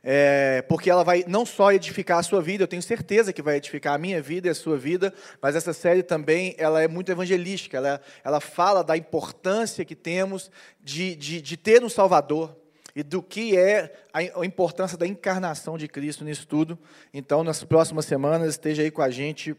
é, 0.08 0.62
porque 0.68 0.88
ela 0.88 1.02
vai 1.02 1.24
não 1.26 1.44
só 1.44 1.72
edificar 1.72 2.20
a 2.20 2.22
sua 2.22 2.40
vida, 2.40 2.62
eu 2.62 2.68
tenho 2.68 2.80
certeza 2.80 3.32
que 3.32 3.42
vai 3.42 3.56
edificar 3.56 3.94
a 3.94 3.98
minha 3.98 4.22
vida 4.22 4.46
e 4.46 4.50
a 4.50 4.54
sua 4.54 4.78
vida, 4.78 5.12
mas 5.42 5.56
essa 5.56 5.72
série 5.72 6.00
também 6.04 6.54
ela 6.58 6.80
é 6.80 6.86
muito 6.86 7.10
evangelística, 7.10 7.76
ela, 7.76 8.00
ela 8.22 8.40
fala 8.40 8.84
da 8.84 8.96
importância 8.96 9.84
que 9.84 9.96
temos 9.96 10.48
de, 10.80 11.16
de, 11.16 11.42
de 11.42 11.56
ter 11.56 11.82
um 11.82 11.88
Salvador, 11.88 12.56
e 12.94 13.02
do 13.02 13.20
que 13.22 13.58
é 13.58 13.92
a 14.10 14.46
importância 14.46 14.96
da 14.96 15.06
encarnação 15.06 15.76
de 15.76 15.86
Cristo 15.86 16.24
nisso 16.24 16.46
tudo. 16.46 16.78
Então, 17.12 17.44
nas 17.44 17.62
próximas 17.62 18.06
semanas, 18.06 18.50
esteja 18.50 18.80
aí 18.82 18.90
com 18.90 19.02
a 19.02 19.10
gente 19.10 19.54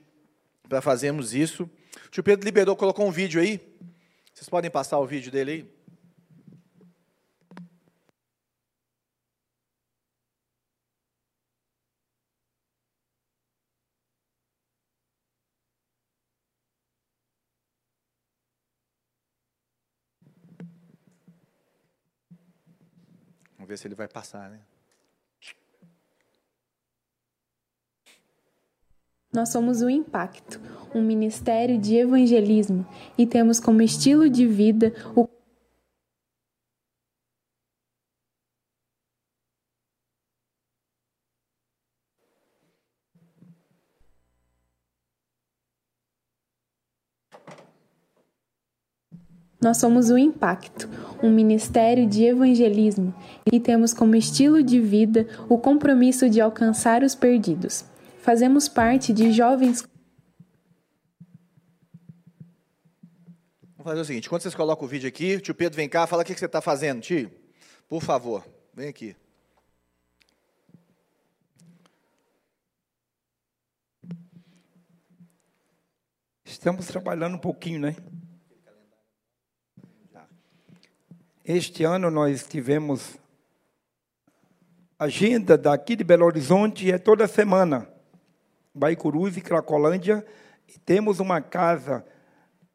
para 0.68 0.82
fazermos 0.82 1.36
isso. 1.36 1.70
O 2.08 2.10
tio 2.10 2.24
Pedro 2.24 2.43
liberou, 2.43 2.76
colocou 2.76 3.06
um 3.06 3.12
vídeo 3.12 3.39
aí. 3.39 3.62
Vocês 4.34 4.50
podem 4.50 4.72
passar 4.72 4.98
o 4.98 5.06
vídeo 5.06 5.32
dele 5.32 5.52
aí? 5.52 5.76
Vamos 23.68 23.82
ver 23.82 23.82
se 23.82 23.88
ele 23.89 23.95
vai 23.95 24.07
passar, 24.07 24.49
né? 24.49 24.59
Nós 29.34 29.49
somos 29.49 29.82
o 29.82 29.89
Impacto, 29.89 30.57
um 30.95 31.01
ministério 31.01 31.78
de 31.78 31.97
evangelismo, 31.97 32.88
e 33.18 33.28
temos 33.28 33.59
como 33.59 33.82
estilo 33.82 34.30
de 34.30 34.47
vida 34.47 34.93
o 35.13 35.28
Nós 49.60 49.78
somos 49.78 50.12
o 50.12 50.18
Impacto, 50.18 50.88
um 51.22 51.32
ministério 51.32 52.08
de 52.08 52.24
evangelismo, 52.24 53.14
e 53.51 53.60
temos 53.60 53.91
como 53.91 54.16
estilo 54.16 54.62
de 54.62 54.80
vida 54.80 55.28
o 55.49 55.58
compromisso 55.58 56.30
de 56.30 56.39
alcançar 56.39 57.01
os 57.01 57.16
perdidos. 57.16 57.84
Fazemos 58.20 58.68
parte 58.68 59.12
de 59.12 59.32
jovens. 59.32 59.84
Vamos 63.78 63.84
fazer 63.84 64.01
o 64.01 64.05
seguinte: 64.05 64.30
quando 64.30 64.43
vocês 64.43 64.53
colocam 64.53 64.86
o 64.86 64.88
vídeo 64.88 65.08
aqui, 65.08 65.36
o 65.36 65.41
tio 65.41 65.55
Pedro 65.55 65.76
vem 65.76 65.89
cá, 65.89 66.05
fala 66.05 66.22
o 66.22 66.26
que 66.26 66.36
você 66.36 66.45
está 66.45 66.62
fazendo, 66.62 67.01
tio. 67.01 67.32
Por 67.89 68.03
favor, 68.03 68.45
vem 68.76 68.89
aqui. 68.89 69.16
Estamos 76.45 76.86
trabalhando 76.86 77.36
um 77.36 77.39
pouquinho, 77.39 77.80
né? 77.80 77.95
Este 81.50 81.86
ano 81.86 82.12
nós 82.12 82.45
tivemos 82.45 83.18
agenda 85.00 85.58
daqui 85.58 85.95
de 85.95 86.04
Belo 86.04 86.26
Horizonte 86.26 86.91
é 86.91 86.98
toda 86.98 87.26
semana. 87.26 87.88
Baicurus 88.76 89.38
e 89.38 89.41
Cracolândia. 89.41 90.28
E 90.68 90.78
temos 90.78 91.22
uma 91.22 91.39
casa 91.39 92.06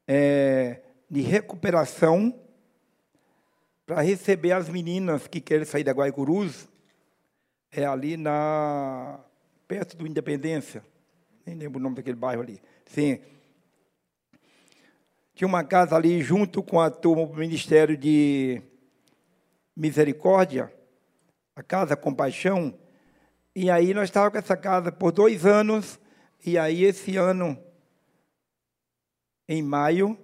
é, 0.09 0.81
de 1.11 1.21
recuperação 1.21 2.35
para 3.85 4.01
receber 4.01 4.53
as 4.53 4.71
meninas 4.71 5.29
que 5.29 5.39
querem 5.39 5.67
sair 5.67 5.85
da 5.85 5.93
Guaicurus. 5.93 6.67
É 7.71 7.85
ali 7.85 8.17
na 8.17 9.21
perto 9.69 9.99
do 9.99 10.07
Independência. 10.07 10.83
Nem 11.45 11.57
lembro 11.57 11.79
o 11.79 11.83
nome 11.83 11.97
daquele 11.97 12.17
bairro 12.17 12.41
ali. 12.41 12.59
Sim. 12.87 13.21
Tinha 15.35 15.49
uma 15.49 15.65
casa 15.65 15.97
ali 15.97 16.21
junto 16.21 16.63
com 16.63 16.79
a 16.79 16.91
turma 16.91 17.27
do 17.27 17.35
Ministério 17.35 17.97
de 17.97 18.61
Misericórdia, 19.75 20.73
a 21.57 21.63
Casa 21.63 21.97
Compaixão. 21.97 22.79
E 23.57 23.71
aí 23.71 23.95
nós 23.95 24.05
estávamos 24.05 24.33
com 24.33 24.39
essa 24.39 24.57
casa 24.57 24.93
por 24.93 25.11
dois 25.11 25.47
anos. 25.47 25.99
E 26.45 26.59
aí 26.59 26.85
esse 26.85 27.17
ano, 27.17 27.57
em 29.49 29.63
maio, 29.63 30.19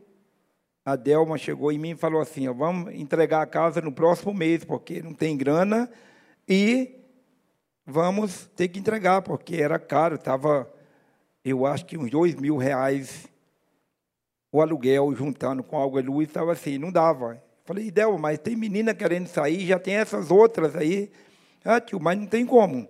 a 0.84 0.94
Delma 0.94 1.38
chegou 1.38 1.72
em 1.72 1.78
mim 1.78 1.90
e 1.90 1.96
falou 1.96 2.20
assim: 2.20 2.46
ó, 2.46 2.52
vamos 2.52 2.94
entregar 2.94 3.40
a 3.40 3.46
casa 3.46 3.80
no 3.80 3.92
próximo 3.92 4.34
mês, 4.34 4.62
porque 4.62 5.00
não 5.00 5.14
tem 5.14 5.38
grana. 5.38 5.90
E 6.46 6.96
vamos 7.86 8.46
ter 8.56 8.68
que 8.68 8.78
entregar, 8.78 9.22
porque 9.22 9.56
era 9.56 9.78
caro, 9.78 10.16
estava, 10.16 10.70
eu 11.42 11.64
acho 11.64 11.86
que 11.86 11.96
uns 11.96 12.10
dois 12.10 12.34
mil 12.34 12.58
reais 12.58 13.26
o 14.50 14.60
aluguel 14.60 15.14
juntando 15.14 15.62
com 15.62 15.80
água 15.80 16.00
e 16.00 16.04
luz, 16.04 16.28
estava 16.28 16.52
assim, 16.52 16.78
não 16.78 16.90
dava. 16.90 17.42
Falei, 17.64 17.90
Del, 17.90 18.16
mas 18.18 18.38
tem 18.38 18.56
menina 18.56 18.94
querendo 18.94 19.26
sair, 19.26 19.66
já 19.66 19.78
tem 19.78 19.94
essas 19.96 20.30
outras 20.30 20.74
aí. 20.74 21.10
Ah, 21.64 21.80
tio, 21.80 22.00
mas 22.00 22.18
não 22.18 22.26
tem 22.26 22.46
como. 22.46 22.88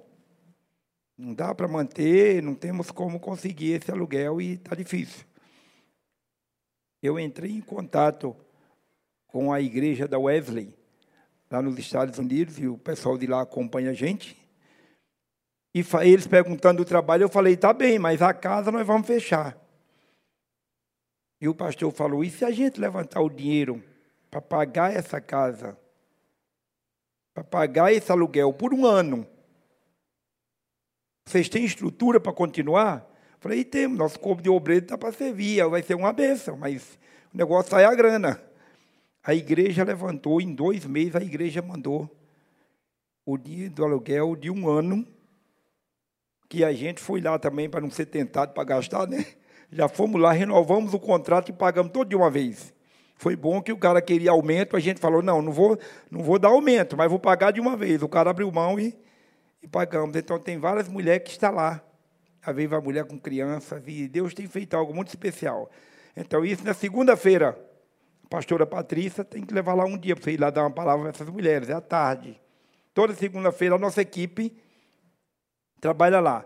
Não 1.16 1.34
dá 1.34 1.52
para 1.52 1.66
manter, 1.66 2.40
não 2.42 2.54
temos 2.54 2.92
como 2.92 3.18
conseguir 3.18 3.72
esse 3.72 3.90
aluguel 3.90 4.40
e 4.40 4.52
está 4.52 4.76
difícil. 4.76 5.26
Eu 7.02 7.18
entrei 7.18 7.50
em 7.50 7.60
contato 7.60 8.36
com 9.26 9.52
a 9.52 9.60
igreja 9.60 10.06
da 10.06 10.18
Wesley, 10.18 10.72
lá 11.50 11.60
nos 11.60 11.76
Estados 11.76 12.18
Unidos, 12.18 12.58
e 12.58 12.68
o 12.68 12.78
pessoal 12.78 13.18
de 13.18 13.26
lá 13.26 13.42
acompanha 13.42 13.90
a 13.90 13.94
gente. 13.94 14.36
E 15.74 15.84
eles 16.02 16.26
perguntando 16.26 16.82
o 16.82 16.84
trabalho, 16.84 17.24
eu 17.24 17.28
falei, 17.28 17.56
tá 17.56 17.72
bem, 17.72 17.98
mas 17.98 18.22
a 18.22 18.32
casa 18.32 18.70
nós 18.70 18.86
vamos 18.86 19.06
fechar. 19.06 19.56
E 21.40 21.48
o 21.48 21.54
pastor 21.54 21.92
falou: 21.92 22.24
e 22.24 22.30
se 22.30 22.44
a 22.44 22.50
gente 22.50 22.80
levantar 22.80 23.20
o 23.20 23.30
dinheiro 23.30 23.82
para 24.30 24.40
pagar 24.40 24.94
essa 24.94 25.20
casa, 25.20 25.78
para 27.32 27.44
pagar 27.44 27.92
esse 27.92 28.10
aluguel 28.10 28.52
por 28.52 28.74
um 28.74 28.84
ano, 28.84 29.26
vocês 31.24 31.48
têm 31.48 31.64
estrutura 31.64 32.18
para 32.18 32.32
continuar? 32.32 33.06
Falei, 33.40 33.64
temos, 33.64 33.98
nosso 33.98 34.18
corpo 34.18 34.42
de 34.42 34.48
obreiro 34.48 34.84
está 34.84 34.98
para 34.98 35.12
servir, 35.12 35.64
vai 35.68 35.82
ser 35.82 35.94
uma 35.94 36.12
benção, 36.12 36.56
mas 36.56 36.98
o 37.32 37.36
negócio 37.36 37.70
sai 37.70 37.84
a 37.84 37.94
grana. 37.94 38.42
A 39.22 39.34
igreja 39.34 39.84
levantou, 39.84 40.40
em 40.40 40.54
dois 40.54 40.84
meses 40.86 41.14
a 41.14 41.20
igreja 41.20 41.62
mandou 41.62 42.10
o 43.24 43.36
dinheiro 43.36 43.74
do 43.74 43.84
aluguel 43.84 44.34
de 44.34 44.50
um 44.50 44.68
ano, 44.68 45.06
que 46.48 46.64
a 46.64 46.72
gente 46.72 47.00
foi 47.00 47.20
lá 47.20 47.38
também 47.38 47.68
para 47.68 47.82
não 47.82 47.90
ser 47.90 48.06
tentado 48.06 48.54
para 48.54 48.64
gastar, 48.64 49.06
né? 49.06 49.24
Já 49.70 49.88
fomos 49.88 50.20
lá, 50.20 50.32
renovamos 50.32 50.94
o 50.94 50.98
contrato 50.98 51.50
e 51.50 51.52
pagamos 51.52 51.92
todo 51.92 52.08
de 52.08 52.16
uma 52.16 52.30
vez. 52.30 52.74
Foi 53.16 53.34
bom 53.34 53.60
que 53.60 53.72
o 53.72 53.76
cara 53.76 54.00
queria 54.00 54.30
aumento, 54.30 54.76
a 54.76 54.80
gente 54.80 55.00
falou, 55.00 55.20
não, 55.20 55.42
não 55.42 55.52
vou, 55.52 55.78
não 56.10 56.22
vou 56.22 56.38
dar 56.38 56.48
aumento, 56.48 56.96
mas 56.96 57.10
vou 57.10 57.18
pagar 57.18 57.50
de 57.50 57.60
uma 57.60 57.76
vez. 57.76 58.00
O 58.00 58.08
cara 58.08 58.30
abriu 58.30 58.50
mão 58.50 58.78
e, 58.78 58.96
e 59.62 59.66
pagamos. 59.66 60.14
Então, 60.14 60.38
tem 60.38 60.56
várias 60.58 60.88
mulheres 60.88 61.24
que 61.24 61.30
estão 61.30 61.52
lá. 61.52 61.82
Às 62.40 62.54
vezes, 62.54 62.72
a 62.72 62.80
mulher 62.80 63.04
com 63.04 63.18
crianças, 63.18 63.82
e 63.86 64.06
Deus 64.08 64.32
tem 64.32 64.46
feito 64.46 64.74
algo 64.74 64.94
muito 64.94 65.08
especial. 65.08 65.68
Então, 66.16 66.44
isso 66.44 66.64
na 66.64 66.72
segunda-feira, 66.72 67.58
a 68.24 68.28
pastora 68.28 68.64
Patrícia 68.64 69.24
tem 69.24 69.44
que 69.44 69.52
levar 69.52 69.74
lá 69.74 69.84
um 69.84 69.98
dia 69.98 70.14
para 70.14 70.24
você 70.24 70.32
ir 70.32 70.40
lá 70.40 70.48
dar 70.48 70.62
uma 70.62 70.70
palavra 70.70 71.02
para 71.02 71.10
essas 71.10 71.28
mulheres, 71.28 71.68
é 71.68 71.72
à 71.72 71.80
tarde. 71.80 72.40
Toda 72.94 73.14
segunda-feira, 73.14 73.74
a 73.74 73.78
nossa 73.78 74.00
equipe 74.00 74.56
trabalha 75.80 76.20
lá. 76.20 76.44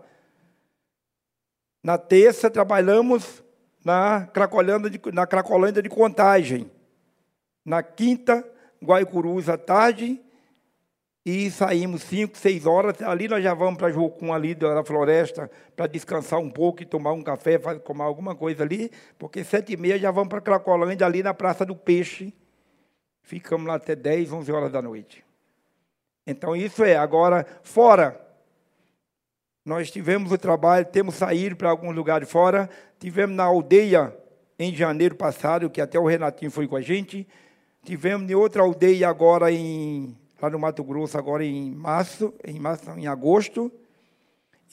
Na 1.83 1.97
terça, 1.97 2.49
trabalhamos 2.49 3.43
na 3.83 4.25
Cracolândia 4.27 4.89
de, 4.89 5.01
na 5.11 5.27
Cracolândia 5.27 5.83
de 5.83 5.89
Contagem. 5.89 6.71
Na 7.65 7.83
quinta, 7.83 8.47
Guaicurus 8.81 9.49
à 9.49 9.57
tarde. 9.57 10.21
E 11.25 11.49
saímos 11.51 12.03
cinco, 12.03 12.37
seis 12.37 12.65
horas. 12.65 13.01
Ali 13.01 13.27
nós 13.27 13.43
já 13.43 13.53
vamos 13.53 13.77
para 13.77 13.91
Jocum, 13.91 14.33
ali 14.33 14.55
da 14.55 14.83
floresta, 14.83 15.49
para 15.75 15.87
descansar 15.87 16.39
um 16.39 16.49
pouco 16.49 16.83
e 16.83 16.85
tomar 16.85 17.13
um 17.13 17.21
café, 17.21 17.59
fazer, 17.59 17.79
comer 17.79 18.03
alguma 18.03 18.35
coisa 18.35 18.63
ali. 18.63 18.89
Porque 19.17 19.43
sete 19.43 19.73
e 19.73 19.77
meia 19.77 19.99
já 19.99 20.11
vamos 20.11 20.29
para 20.29 20.41
Cracolândia, 20.41 21.05
ali 21.05 21.21
na 21.21 21.33
Praça 21.33 21.65
do 21.65 21.75
Peixe. 21.75 22.33
Ficamos 23.21 23.67
lá 23.67 23.75
até 23.75 23.95
dez, 23.95 24.31
onze 24.31 24.51
horas 24.51 24.71
da 24.71 24.81
noite. 24.81 25.23
Então, 26.25 26.55
isso 26.55 26.83
é. 26.83 26.95
Agora, 26.95 27.45
fora 27.61 28.22
nós 29.65 29.89
tivemos 29.89 30.31
o 30.31 30.37
trabalho, 30.37 30.85
temos 30.85 31.15
saído 31.15 31.55
para 31.55 31.69
algum 31.69 31.91
lugar 31.91 32.19
de 32.19 32.25
fora. 32.25 32.69
Tivemos 32.99 33.35
na 33.35 33.43
aldeia 33.43 34.15
em 34.59 34.75
janeiro 34.75 35.15
passado, 35.15 35.69
que 35.69 35.79
até 35.79 35.97
o 35.97 36.05
Renatinho 36.05 36.51
foi 36.51 36.67
com 36.67 36.75
a 36.75 36.81
gente. 36.81 37.27
Tivemos 37.83 38.29
em 38.29 38.35
outra 38.35 38.61
aldeia 38.61 39.07
agora 39.07 39.51
em 39.51 40.17
lá 40.41 40.49
no 40.49 40.59
Mato 40.59 40.83
Grosso 40.83 41.17
agora 41.17 41.45
em 41.45 41.73
março, 41.73 42.33
em 42.43 42.59
março, 42.59 42.89
em 42.91 43.07
agosto. 43.07 43.71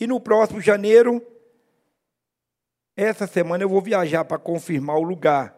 E 0.00 0.06
no 0.06 0.18
próximo 0.18 0.60
janeiro, 0.60 1.24
essa 2.96 3.26
semana 3.28 3.62
eu 3.62 3.68
vou 3.68 3.80
viajar 3.80 4.24
para 4.24 4.38
confirmar 4.38 4.96
o 4.96 5.02
lugar. 5.02 5.56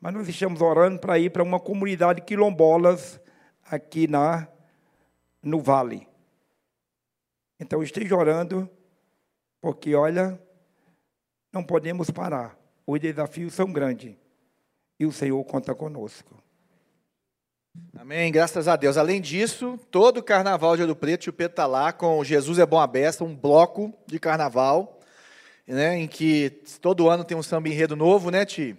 Mas 0.00 0.14
nós 0.14 0.28
estamos 0.28 0.62
orando 0.62 1.00
para 1.00 1.18
ir 1.18 1.30
para 1.30 1.42
uma 1.42 1.58
comunidade 1.58 2.20
quilombolas 2.20 3.20
aqui 3.68 4.06
na 4.06 4.46
no 5.42 5.60
Vale. 5.60 6.07
Então 7.60 7.82
esteja 7.82 8.16
orando, 8.16 8.68
porque 9.60 9.94
olha, 9.94 10.40
não 11.52 11.64
podemos 11.64 12.10
parar. 12.10 12.56
Os 12.86 13.00
desafios 13.00 13.52
são 13.52 13.72
grandes 13.72 14.14
e 14.98 15.04
o 15.04 15.12
Senhor 15.12 15.42
conta 15.44 15.74
conosco. 15.74 16.42
Amém, 17.96 18.32
graças 18.32 18.66
a 18.66 18.76
Deus. 18.76 18.96
Além 18.96 19.20
disso, 19.20 19.78
todo 19.90 20.22
carnaval 20.22 20.76
de 20.76 20.82
Ouro 20.82 20.96
Preto, 20.96 21.28
o 21.28 21.32
Pedro 21.32 21.52
está 21.52 21.66
lá 21.66 21.92
com 21.92 22.22
Jesus 22.24 22.58
é 22.58 22.66
Bom 22.66 22.80
a 22.80 22.86
Beça, 22.86 23.24
um 23.24 23.34
bloco 23.34 23.92
de 24.06 24.18
carnaval, 24.18 24.98
né, 25.66 25.98
em 25.98 26.08
que 26.08 26.50
todo 26.80 27.08
ano 27.08 27.24
tem 27.24 27.36
um 27.36 27.42
samba 27.42 27.68
enredo 27.68 27.94
novo, 27.94 28.30
né, 28.30 28.44
Ti? 28.44 28.76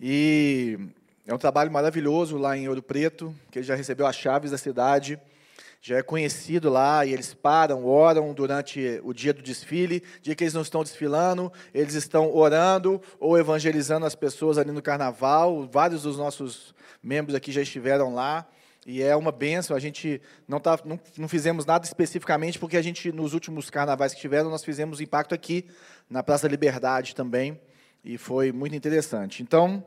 E 0.00 0.78
é 1.26 1.34
um 1.34 1.38
trabalho 1.38 1.70
maravilhoso 1.70 2.38
lá 2.38 2.56
em 2.56 2.68
Ouro 2.68 2.82
Preto, 2.82 3.34
que 3.50 3.62
já 3.62 3.74
recebeu 3.74 4.06
as 4.06 4.16
chaves 4.16 4.50
da 4.50 4.58
cidade 4.58 5.20
já 5.80 5.98
é 5.98 6.02
conhecido 6.02 6.68
lá, 6.68 7.06
e 7.06 7.12
eles 7.12 7.34
param, 7.34 7.84
oram 7.84 8.32
durante 8.32 9.00
o 9.04 9.12
dia 9.12 9.32
do 9.32 9.42
desfile, 9.42 10.02
dia 10.20 10.34
que 10.34 10.44
eles 10.44 10.54
não 10.54 10.62
estão 10.62 10.82
desfilando, 10.82 11.52
eles 11.72 11.94
estão 11.94 12.34
orando 12.34 13.00
ou 13.20 13.38
evangelizando 13.38 14.04
as 14.04 14.14
pessoas 14.14 14.58
ali 14.58 14.72
no 14.72 14.82
carnaval. 14.82 15.68
Vários 15.70 16.02
dos 16.02 16.18
nossos 16.18 16.74
membros 17.02 17.34
aqui 17.34 17.52
já 17.52 17.62
estiveram 17.62 18.14
lá. 18.14 18.46
E 18.86 19.02
é 19.02 19.14
uma 19.14 19.30
benção, 19.30 19.76
a 19.76 19.80
gente 19.80 20.20
não, 20.46 20.58
tá, 20.58 20.78
não, 20.82 20.98
não 21.18 21.28
fizemos 21.28 21.66
nada 21.66 21.84
especificamente, 21.84 22.58
porque 22.58 22.76
a 22.76 22.80
gente, 22.80 23.12
nos 23.12 23.34
últimos 23.34 23.68
carnavais 23.68 24.14
que 24.14 24.20
tiveram, 24.20 24.48
nós 24.48 24.64
fizemos 24.64 24.98
impacto 24.98 25.34
aqui, 25.34 25.66
na 26.08 26.22
Praça 26.22 26.48
Liberdade 26.48 27.14
também, 27.14 27.60
e 28.02 28.16
foi 28.16 28.50
muito 28.50 28.74
interessante. 28.74 29.42
Então, 29.42 29.84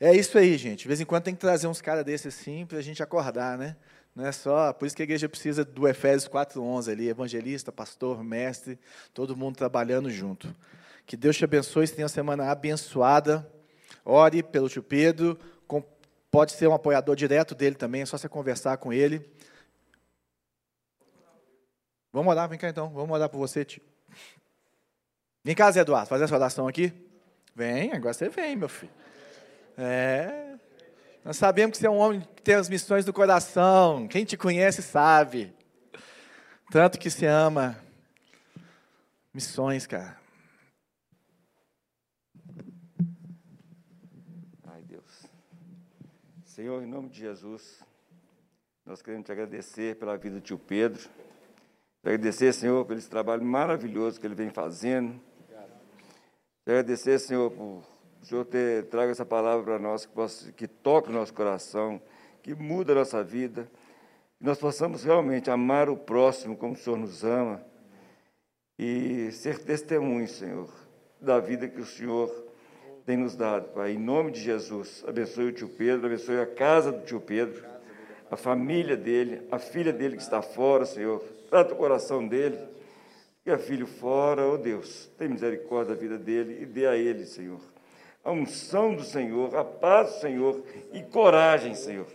é 0.00 0.14
isso 0.14 0.38
aí, 0.38 0.56
gente. 0.56 0.80
De 0.80 0.88
vez 0.88 1.02
em 1.02 1.04
quando 1.04 1.24
tem 1.24 1.34
que 1.34 1.40
trazer 1.40 1.66
uns 1.66 1.82
caras 1.82 2.02
desses 2.02 2.34
assim, 2.34 2.64
para 2.64 2.78
a 2.78 2.82
gente 2.82 3.02
acordar, 3.02 3.58
né? 3.58 3.76
Não 4.14 4.26
é 4.26 4.32
só, 4.32 4.72
por 4.72 4.86
isso 4.86 4.96
que 4.96 5.02
a 5.02 5.04
igreja 5.04 5.28
precisa 5.28 5.64
do 5.64 5.86
Efésios 5.86 6.28
4:11 6.28 6.90
ali, 6.90 7.08
evangelista, 7.08 7.70
pastor, 7.70 8.22
mestre, 8.24 8.78
todo 9.14 9.36
mundo 9.36 9.56
trabalhando 9.56 10.10
junto. 10.10 10.54
Que 11.06 11.16
Deus 11.16 11.36
te 11.36 11.44
abençoe, 11.44 11.88
tenha 11.88 12.04
uma 12.04 12.08
semana 12.08 12.50
abençoada. 12.50 13.50
Ore 14.04 14.42
pelo 14.42 14.68
tio 14.68 14.82
Pedro, 14.82 15.38
pode 16.30 16.52
ser 16.52 16.66
um 16.68 16.74
apoiador 16.74 17.14
direto 17.14 17.54
dele 17.54 17.76
também, 17.76 18.02
é 18.02 18.06
só 18.06 18.16
você 18.16 18.28
conversar 18.28 18.76
com 18.78 18.92
ele. 18.92 19.28
Vamos 22.12 22.30
orar, 22.30 22.48
vem 22.48 22.58
cá 22.58 22.68
então, 22.68 22.88
vamos 22.90 23.10
orar 23.10 23.28
por 23.28 23.38
você, 23.38 23.64
tio. 23.64 23.82
Vem 25.44 25.54
cá, 25.54 25.70
Zé 25.70 25.80
Eduardo, 25.80 26.08
fazer 26.08 26.24
essa 26.24 26.34
oração 26.34 26.66
aqui. 26.68 26.92
Vem, 27.54 27.92
agora 27.92 28.12
você 28.12 28.28
vem, 28.28 28.56
meu 28.56 28.68
filho. 28.68 28.92
É. 29.78 30.49
Nós 31.22 31.36
sabemos 31.36 31.76
que 31.76 31.80
você 31.80 31.86
é 31.86 31.90
um 31.90 31.98
homem 31.98 32.20
que 32.34 32.42
tem 32.42 32.54
as 32.54 32.68
missões 32.68 33.04
do 33.04 33.12
coração. 33.12 34.08
Quem 34.08 34.24
te 34.24 34.38
conhece 34.38 34.82
sabe. 34.82 35.54
Tanto 36.70 36.98
que 36.98 37.10
se 37.10 37.26
ama. 37.26 37.78
Missões, 39.32 39.86
cara. 39.86 40.18
Ai, 44.66 44.82
Deus. 44.82 45.26
Senhor, 46.44 46.82
em 46.82 46.86
nome 46.86 47.10
de 47.10 47.20
Jesus, 47.20 47.84
nós 48.86 49.02
queremos 49.02 49.26
te 49.26 49.32
agradecer 49.32 49.96
pela 49.96 50.16
vida 50.16 50.36
do 50.36 50.40
tio 50.40 50.58
Pedro. 50.58 51.06
Agradecer, 52.02 52.54
Senhor, 52.54 52.86
pelo 52.86 52.98
esse 52.98 53.10
trabalho 53.10 53.44
maravilhoso 53.44 54.18
que 54.18 54.26
ele 54.26 54.34
vem 54.34 54.48
fazendo. 54.48 55.20
Agradecer, 56.66 57.18
Senhor, 57.18 57.50
por 57.50 57.84
o 58.22 58.26
Senhor 58.26 58.46
traga 58.90 59.12
essa 59.12 59.24
palavra 59.24 59.64
para 59.64 59.78
nós, 59.78 60.04
que, 60.04 60.12
possa, 60.12 60.52
que 60.52 60.68
toque 60.68 61.08
o 61.08 61.12
nosso 61.12 61.32
coração, 61.32 62.00
que 62.42 62.54
muda 62.54 62.92
a 62.92 62.96
nossa 62.96 63.24
vida, 63.24 63.70
que 64.38 64.44
nós 64.44 64.58
possamos 64.58 65.04
realmente 65.04 65.50
amar 65.50 65.88
o 65.88 65.96
próximo 65.96 66.56
como 66.56 66.74
o 66.74 66.76
Senhor 66.76 66.98
nos 66.98 67.24
ama 67.24 67.64
e 68.78 69.30
ser 69.32 69.58
testemunho, 69.58 70.28
Senhor, 70.28 70.70
da 71.20 71.38
vida 71.38 71.68
que 71.68 71.80
o 71.80 71.84
Senhor 71.84 72.30
tem 73.04 73.16
nos 73.16 73.34
dado, 73.34 73.68
Pai. 73.74 73.92
Em 73.92 73.98
nome 73.98 74.30
de 74.30 74.40
Jesus, 74.40 75.04
abençoe 75.06 75.46
o 75.46 75.52
tio 75.52 75.68
Pedro, 75.68 76.06
abençoe 76.06 76.40
a 76.40 76.46
casa 76.46 76.92
do 76.92 77.04
tio 77.04 77.20
Pedro, 77.20 77.62
a 78.30 78.36
família 78.36 78.96
dele, 78.96 79.46
a 79.50 79.58
filha 79.58 79.92
dele 79.92 80.16
que 80.16 80.22
está 80.22 80.40
fora, 80.40 80.84
Senhor. 80.84 81.20
Trata 81.48 81.74
o 81.74 81.76
coração 81.76 82.26
dele. 82.26 82.58
E 83.44 83.50
a 83.50 83.58
filho 83.58 83.86
fora, 83.86 84.46
ó 84.46 84.54
oh 84.54 84.58
Deus, 84.58 85.10
tem 85.18 85.28
misericórdia 85.28 85.94
da 85.94 86.00
vida 86.00 86.18
dele 86.18 86.62
e 86.62 86.66
dê 86.66 86.86
a 86.86 86.94
ele, 86.94 87.24
Senhor, 87.24 87.60
a 88.24 88.30
unção 88.30 88.94
do 88.94 89.02
Senhor, 89.02 89.56
a 89.56 89.64
paz 89.64 90.14
do 90.14 90.20
Senhor 90.20 90.62
e 90.92 91.02
coragem, 91.02 91.74
Senhor. 91.74 92.06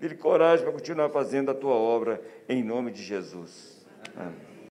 Dê 0.00 0.14
coragem 0.14 0.64
para 0.64 0.72
continuar 0.72 1.08
fazendo 1.08 1.50
a 1.50 1.54
tua 1.54 1.74
obra 1.74 2.20
em 2.48 2.62
nome 2.62 2.90
de 2.90 3.02
Jesus. 3.02 3.84
Amém. 4.16 4.53